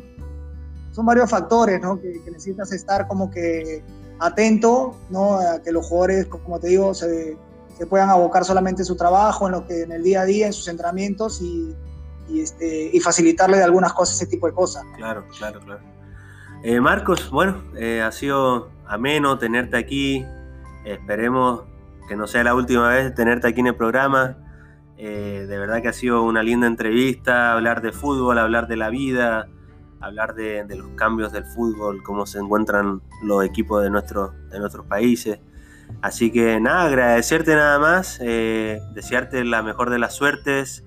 son 0.91 1.05
varios 1.05 1.29
factores, 1.29 1.81
¿no? 1.81 1.99
Que, 1.99 2.13
que 2.23 2.31
necesitas 2.31 2.71
estar 2.71 3.07
como 3.07 3.29
que 3.31 3.83
atento, 4.19 4.95
¿no? 5.09 5.37
A 5.39 5.61
que 5.61 5.71
los 5.71 5.85
jugadores, 5.87 6.27
como 6.27 6.59
te 6.59 6.67
digo, 6.67 6.93
se, 6.93 7.37
se 7.77 7.85
puedan 7.87 8.09
abocar 8.09 8.45
solamente 8.45 8.83
en 8.83 8.85
su 8.85 8.95
trabajo, 8.95 9.47
en 9.47 9.51
lo 9.53 9.65
que 9.67 9.81
en 9.83 9.91
el 9.91 10.03
día 10.03 10.21
a 10.21 10.25
día, 10.25 10.47
en 10.47 10.53
sus 10.53 10.67
entrenamientos 10.67 11.41
y, 11.41 11.75
y, 12.29 12.39
este, 12.41 12.89
y 12.93 12.99
facilitarle 12.99 13.57
de 13.57 13.63
algunas 13.63 13.91
cosas 13.93 14.15
ese 14.15 14.27
tipo 14.27 14.47
de 14.47 14.53
cosas. 14.53 14.83
Claro, 14.95 15.25
claro, 15.37 15.59
claro. 15.59 15.81
Eh, 16.63 16.79
Marcos, 16.79 17.29
bueno, 17.29 17.61
eh, 17.75 18.01
ha 18.01 18.11
sido 18.13 18.69
ameno 18.85 19.37
tenerte 19.37 19.75
aquí. 19.75 20.25
Esperemos 20.85 21.63
que 22.07 22.15
no 22.15 22.27
sea 22.27 22.43
la 22.43 22.55
última 22.55 22.87
vez 22.89 23.05
de 23.05 23.11
tenerte 23.11 23.47
aquí 23.47 23.59
en 23.61 23.67
el 23.67 23.75
programa. 23.75 24.37
Eh, 24.97 25.45
de 25.47 25.57
verdad 25.57 25.81
que 25.81 25.87
ha 25.87 25.93
sido 25.93 26.23
una 26.23 26.43
linda 26.43 26.67
entrevista, 26.67 27.53
hablar 27.53 27.81
de 27.81 27.91
fútbol, 27.91 28.37
hablar 28.37 28.67
de 28.67 28.77
la 28.77 28.89
vida, 28.89 29.47
hablar 29.99 30.35
de, 30.35 30.63
de 30.65 30.75
los 30.75 30.89
cambios 30.91 31.31
del 31.31 31.45
fútbol, 31.45 32.03
cómo 32.03 32.25
se 32.25 32.39
encuentran 32.39 33.01
los 33.23 33.43
equipos 33.43 33.83
de, 33.83 33.89
nuestro, 33.89 34.33
de 34.49 34.59
nuestros 34.59 34.85
países. 34.85 35.39
Así 36.01 36.31
que 36.31 36.59
nada, 36.59 36.85
agradecerte 36.85 37.55
nada 37.55 37.79
más, 37.79 38.19
eh, 38.21 38.81
desearte 38.93 39.43
la 39.43 39.63
mejor 39.63 39.89
de 39.89 39.99
las 39.99 40.15
suertes, 40.15 40.83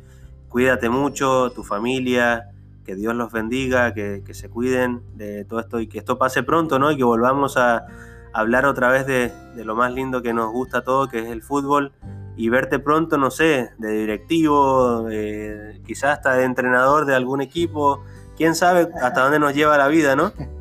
cuídate 0.48 0.88
mucho, 0.88 1.50
tu 1.50 1.64
familia, 1.64 2.50
que 2.84 2.94
Dios 2.94 3.14
los 3.14 3.32
bendiga, 3.32 3.94
que, 3.94 4.22
se 4.32 4.48
cuiden 4.48 5.02
de 5.14 5.44
todo 5.44 5.60
esto 5.60 5.80
y 5.80 5.86
que 5.88 5.98
esto 5.98 6.18
pase 6.18 6.42
pronto, 6.42 6.78
¿no? 6.78 6.92
Y 6.92 6.96
que 6.96 7.04
volvamos 7.04 7.56
a, 7.56 7.86
hablar 8.32 8.66
otra 8.66 8.90
vez 8.90 9.06
de, 9.06 9.32
lo 9.64 9.74
más 9.74 9.92
lindo 9.94 10.20
que 10.20 10.34
nos 10.34 10.52
gusta 10.52 10.78
a 10.78 10.82
todos, 10.82 11.08
que 11.08 11.20
es 11.20 11.26
el 11.28 11.42
fútbol, 11.42 11.92
y 12.36 12.48
verte 12.48 12.78
pronto, 12.78 13.16
no 13.16 13.30
sé, 13.30 13.70
de 13.78 13.90
directivo, 13.90 15.06
quizás 15.86 16.18
hasta 16.18 16.34
de 16.34 16.44
entrenador 16.44 17.06
de 17.06 17.14
algún 17.14 17.40
equipo, 17.40 18.02
quién 18.36 18.54
sabe 18.54 18.88
hasta 19.00 19.22
dónde 19.22 19.38
nos 19.38 19.54
lleva 19.54 19.78
la 19.78 19.88
vida, 19.88 20.16
¿no? 20.16 20.32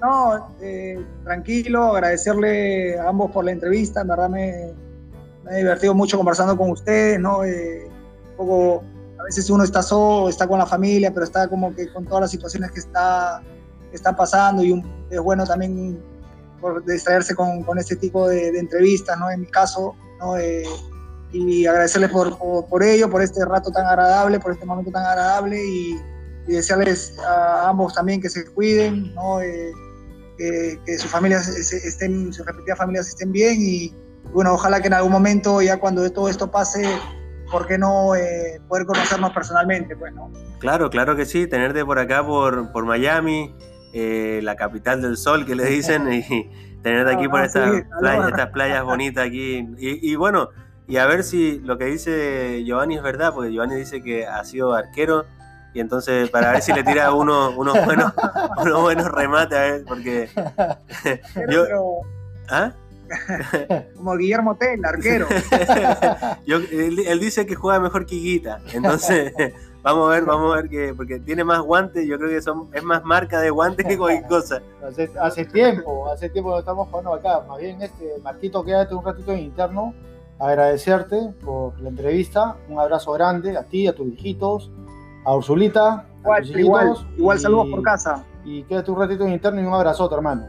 No, 0.00 0.54
eh, 0.60 1.04
tranquilo, 1.24 1.96
agradecerle 1.96 2.96
a 3.00 3.08
ambos 3.08 3.32
por 3.32 3.44
la 3.44 3.50
entrevista, 3.50 4.02
en 4.02 4.06
verdad 4.06 4.28
me, 4.28 4.72
me 5.44 5.52
he 5.52 5.56
divertido 5.56 5.92
mucho 5.92 6.16
conversando 6.16 6.56
con 6.56 6.70
ustedes, 6.70 7.18
¿no? 7.18 7.42
Eh, 7.42 7.90
un 8.36 8.80
a 9.18 9.24
veces 9.24 9.50
uno 9.50 9.64
está 9.64 9.82
solo, 9.82 10.28
está 10.28 10.46
con 10.46 10.58
la 10.58 10.66
familia, 10.66 11.12
pero 11.12 11.24
está 11.24 11.48
como 11.48 11.74
que 11.74 11.92
con 11.92 12.04
todas 12.04 12.22
las 12.22 12.30
situaciones 12.30 12.70
que 12.70 12.78
está, 12.78 13.42
que 13.90 13.96
están 13.96 14.14
pasando 14.14 14.62
y 14.62 14.80
es 15.10 15.20
bueno 15.20 15.44
también 15.44 16.00
por 16.60 16.84
distraerse 16.84 17.34
con, 17.34 17.62
con 17.64 17.78
este 17.78 17.96
tipo 17.96 18.28
de, 18.28 18.48
entrevistas, 18.56 19.18
¿no? 19.18 19.30
En 19.30 19.40
mi 19.40 19.46
caso, 19.46 19.96
¿no? 20.18 20.36
Eh, 20.36 20.64
y 21.32 21.66
agradecerles 21.66 22.10
por, 22.10 22.38
por, 22.68 22.82
ello, 22.82 23.10
por 23.10 23.22
este 23.22 23.44
rato 23.44 23.70
tan 23.70 23.86
agradable, 23.86 24.40
por 24.40 24.52
este 24.52 24.64
momento 24.64 24.90
tan 24.90 25.04
agradable 25.04 25.62
y, 25.64 25.96
desearles 26.46 27.14
a 27.18 27.68
ambos 27.68 27.92
también 27.92 28.22
que 28.22 28.30
se 28.30 28.42
cuiden, 28.46 29.14
¿no? 29.14 29.42
Eh, 29.42 29.70
que, 30.38 30.98
sus 30.98 31.10
familias 31.10 31.46
estén, 31.46 32.32
sus 32.32 32.46
respectivas 32.46 32.78
familias 32.78 33.08
estén 33.08 33.32
bien 33.32 33.58
y 33.60 33.94
bueno, 34.32 34.54
ojalá 34.54 34.80
que 34.80 34.86
en 34.86 34.94
algún 34.94 35.12
momento, 35.12 35.60
ya 35.60 35.78
cuando 35.78 36.10
todo 36.10 36.28
esto 36.28 36.50
pase, 36.50 36.88
¿por 37.50 37.66
qué 37.66 37.78
no 37.78 38.14
eh, 38.14 38.60
poder 38.68 38.86
conocernos 38.86 39.32
personalmente? 39.32 39.96
Pues, 39.96 40.12
Claro, 40.58 40.90
claro 40.90 41.16
que 41.16 41.24
sí, 41.24 41.46
tenerte 41.46 41.84
por 41.84 41.98
acá, 41.98 42.26
por, 42.26 42.72
por 42.72 42.84
Miami, 42.84 43.54
eh, 43.92 44.40
la 44.42 44.56
capital 44.56 45.00
del 45.00 45.16
sol 45.16 45.46
que 45.46 45.54
le 45.54 45.64
dicen, 45.66 46.12
y 46.12 46.50
tenerte 46.82 47.12
aquí 47.12 47.28
por 47.28 47.42
estas, 47.42 47.82
playas, 47.98 48.28
estas 48.28 48.50
playas 48.50 48.84
bonitas 48.84 49.26
aquí. 49.26 49.68
Y, 49.78 50.14
bueno, 50.16 50.50
y 50.86 50.96
a 50.96 51.06
ver 51.06 51.24
si 51.24 51.60
lo 51.60 51.78
que 51.78 51.86
dice 51.86 52.62
Giovanni 52.64 52.96
es 52.96 53.02
verdad, 53.02 53.32
porque 53.34 53.52
Giovanni 53.52 53.76
dice 53.76 54.02
que 54.02 54.26
ha 54.26 54.44
sido 54.44 54.74
arquero. 54.74 55.26
Y 55.74 55.80
entonces, 55.80 56.30
para 56.30 56.52
ver 56.52 56.62
si 56.62 56.72
le 56.72 56.82
tira 56.82 57.12
uno, 57.12 57.50
unos, 57.50 57.84
buenos, 57.84 58.12
unos 58.62 58.82
buenos 58.82 59.10
remates, 59.12 59.58
a 59.58 59.62
ver, 59.62 59.84
porque. 59.86 60.28
yo, 61.50 61.66
¿Ah? 62.48 62.72
Como 63.96 64.16
Guillermo 64.16 64.56
Tell, 64.56 64.84
arquero. 64.84 65.26
él, 66.46 67.20
dice 67.20 67.46
que 67.46 67.54
juega 67.54 67.80
mejor 67.80 68.06
que 68.06 68.16
Guita. 68.16 68.60
Entonces, 68.72 69.32
vamos 69.82 70.08
a 70.08 70.14
ver, 70.14 70.24
vamos 70.24 70.52
a 70.52 70.56
ver 70.56 70.68
que. 70.68 70.94
Porque 70.94 71.18
tiene 71.18 71.44
más 71.44 71.60
guantes, 71.60 72.06
yo 72.06 72.18
creo 72.18 72.30
que 72.30 72.42
son, 72.42 72.68
es 72.72 72.82
más 72.82 73.04
marca 73.04 73.40
de 73.40 73.50
guantes 73.50 73.86
que 73.86 73.96
cualquier 73.96 74.26
cosa. 74.28 74.62
Hace, 75.20 75.44
tiempo, 75.44 76.10
hace 76.10 76.28
tiempo 76.28 76.52
que 76.54 76.60
estamos 76.60 76.88
jugando 76.88 77.14
acá. 77.14 77.44
Más 77.48 77.58
bien, 77.58 77.80
este, 77.82 78.18
Marquito, 78.22 78.64
quédate 78.64 78.94
un 78.94 79.04
ratito 79.04 79.32
en 79.32 79.40
interno. 79.40 79.94
Agradecerte 80.38 81.34
por 81.44 81.80
la 81.80 81.88
entrevista. 81.88 82.56
Un 82.68 82.78
abrazo 82.78 83.12
grande 83.12 83.56
a 83.56 83.64
ti, 83.64 83.88
a 83.88 83.94
tus 83.94 84.06
hijitos, 84.08 84.70
a 85.24 85.34
Ursulita. 85.34 86.06
Igual, 86.54 86.96
igual, 87.16 87.38
saludos 87.40 87.68
por 87.70 87.82
casa. 87.82 88.24
Y 88.44 88.62
quédate 88.64 88.90
un 88.90 88.98
ratito 88.98 89.24
en 89.24 89.32
interno 89.32 89.60
y 89.60 89.64
un 89.64 89.74
abrazo, 89.74 90.08
hermano. 90.14 90.46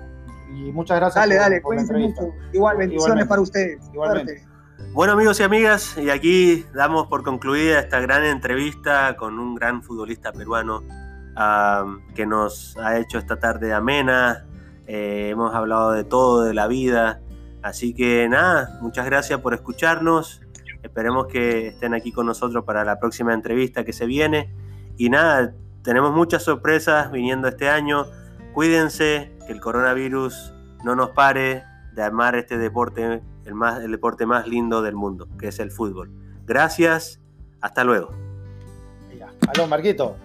Y 0.52 0.72
muchas 0.72 0.98
gracias. 0.98 1.24
Dale, 1.24 1.36
dale, 1.36 1.62
por 1.62 1.76
mucho. 1.76 2.34
Igual, 2.54 2.78
bendiciones 2.78 3.28
para 3.28 3.42
ustedes. 3.42 3.80
Igualmente. 3.94 4.49
Bueno 4.92 5.14
amigos 5.14 5.40
y 5.40 5.44
amigas, 5.44 5.98
y 5.98 6.10
aquí 6.10 6.66
damos 6.74 7.08
por 7.08 7.24
concluida 7.24 7.80
esta 7.80 8.00
gran 8.00 8.26
entrevista 8.26 9.16
con 9.18 9.38
un 9.38 9.54
gran 9.54 9.84
futbolista 9.84 10.32
peruano 10.34 10.84
que 12.16 12.26
nos 12.26 12.76
ha 12.78 12.98
hecho 12.98 13.20
esta 13.20 13.40
tarde 13.40 13.72
amena. 13.72 14.48
Eh, 14.88 15.30
hemos 15.30 15.54
hablado 15.54 15.92
de 15.92 16.04
todo, 16.04 16.42
de 16.42 16.56
la 16.56 16.68
vida. 16.68 17.22
Así 17.62 17.94
que 17.94 18.28
nada, 18.28 18.80
muchas 18.82 19.06
gracias 19.06 19.40
por 19.42 19.54
escucharnos. 19.54 20.42
Esperemos 20.82 21.28
que 21.28 21.68
estén 21.68 21.94
aquí 21.94 22.12
con 22.12 22.26
nosotros 22.26 22.66
para 22.66 22.84
la 22.84 23.00
próxima 23.00 23.34
entrevista 23.34 23.86
que 23.86 23.94
se 23.94 24.08
viene. 24.08 24.54
Y 24.98 25.10
nada, 25.10 25.54
tenemos 25.84 26.14
muchas 26.14 26.44
sorpresas 26.44 27.12
viniendo 27.12 27.48
este 27.48 27.70
año. 27.70 28.08
Cuídense, 28.54 29.38
que 29.46 29.54
el 29.54 29.62
coronavirus 29.62 30.54
no 30.84 30.96
nos 30.96 31.12
pare 31.12 31.64
de 31.94 32.04
amar 32.04 32.36
este 32.36 32.58
deporte, 32.58 33.22
el, 33.50 33.56
más, 33.56 33.84
el 33.84 33.92
deporte 33.92 34.26
más 34.26 34.48
lindo 34.48 34.82
del 34.82 34.96
mundo, 34.96 35.28
que 35.38 35.48
es 35.48 35.60
el 35.60 35.72
fútbol. 35.72 36.12
Gracias, 36.46 37.20
hasta 37.60 37.84
luego. 37.84 38.10
Aló, 39.48 39.68
Marquito. 39.68 40.16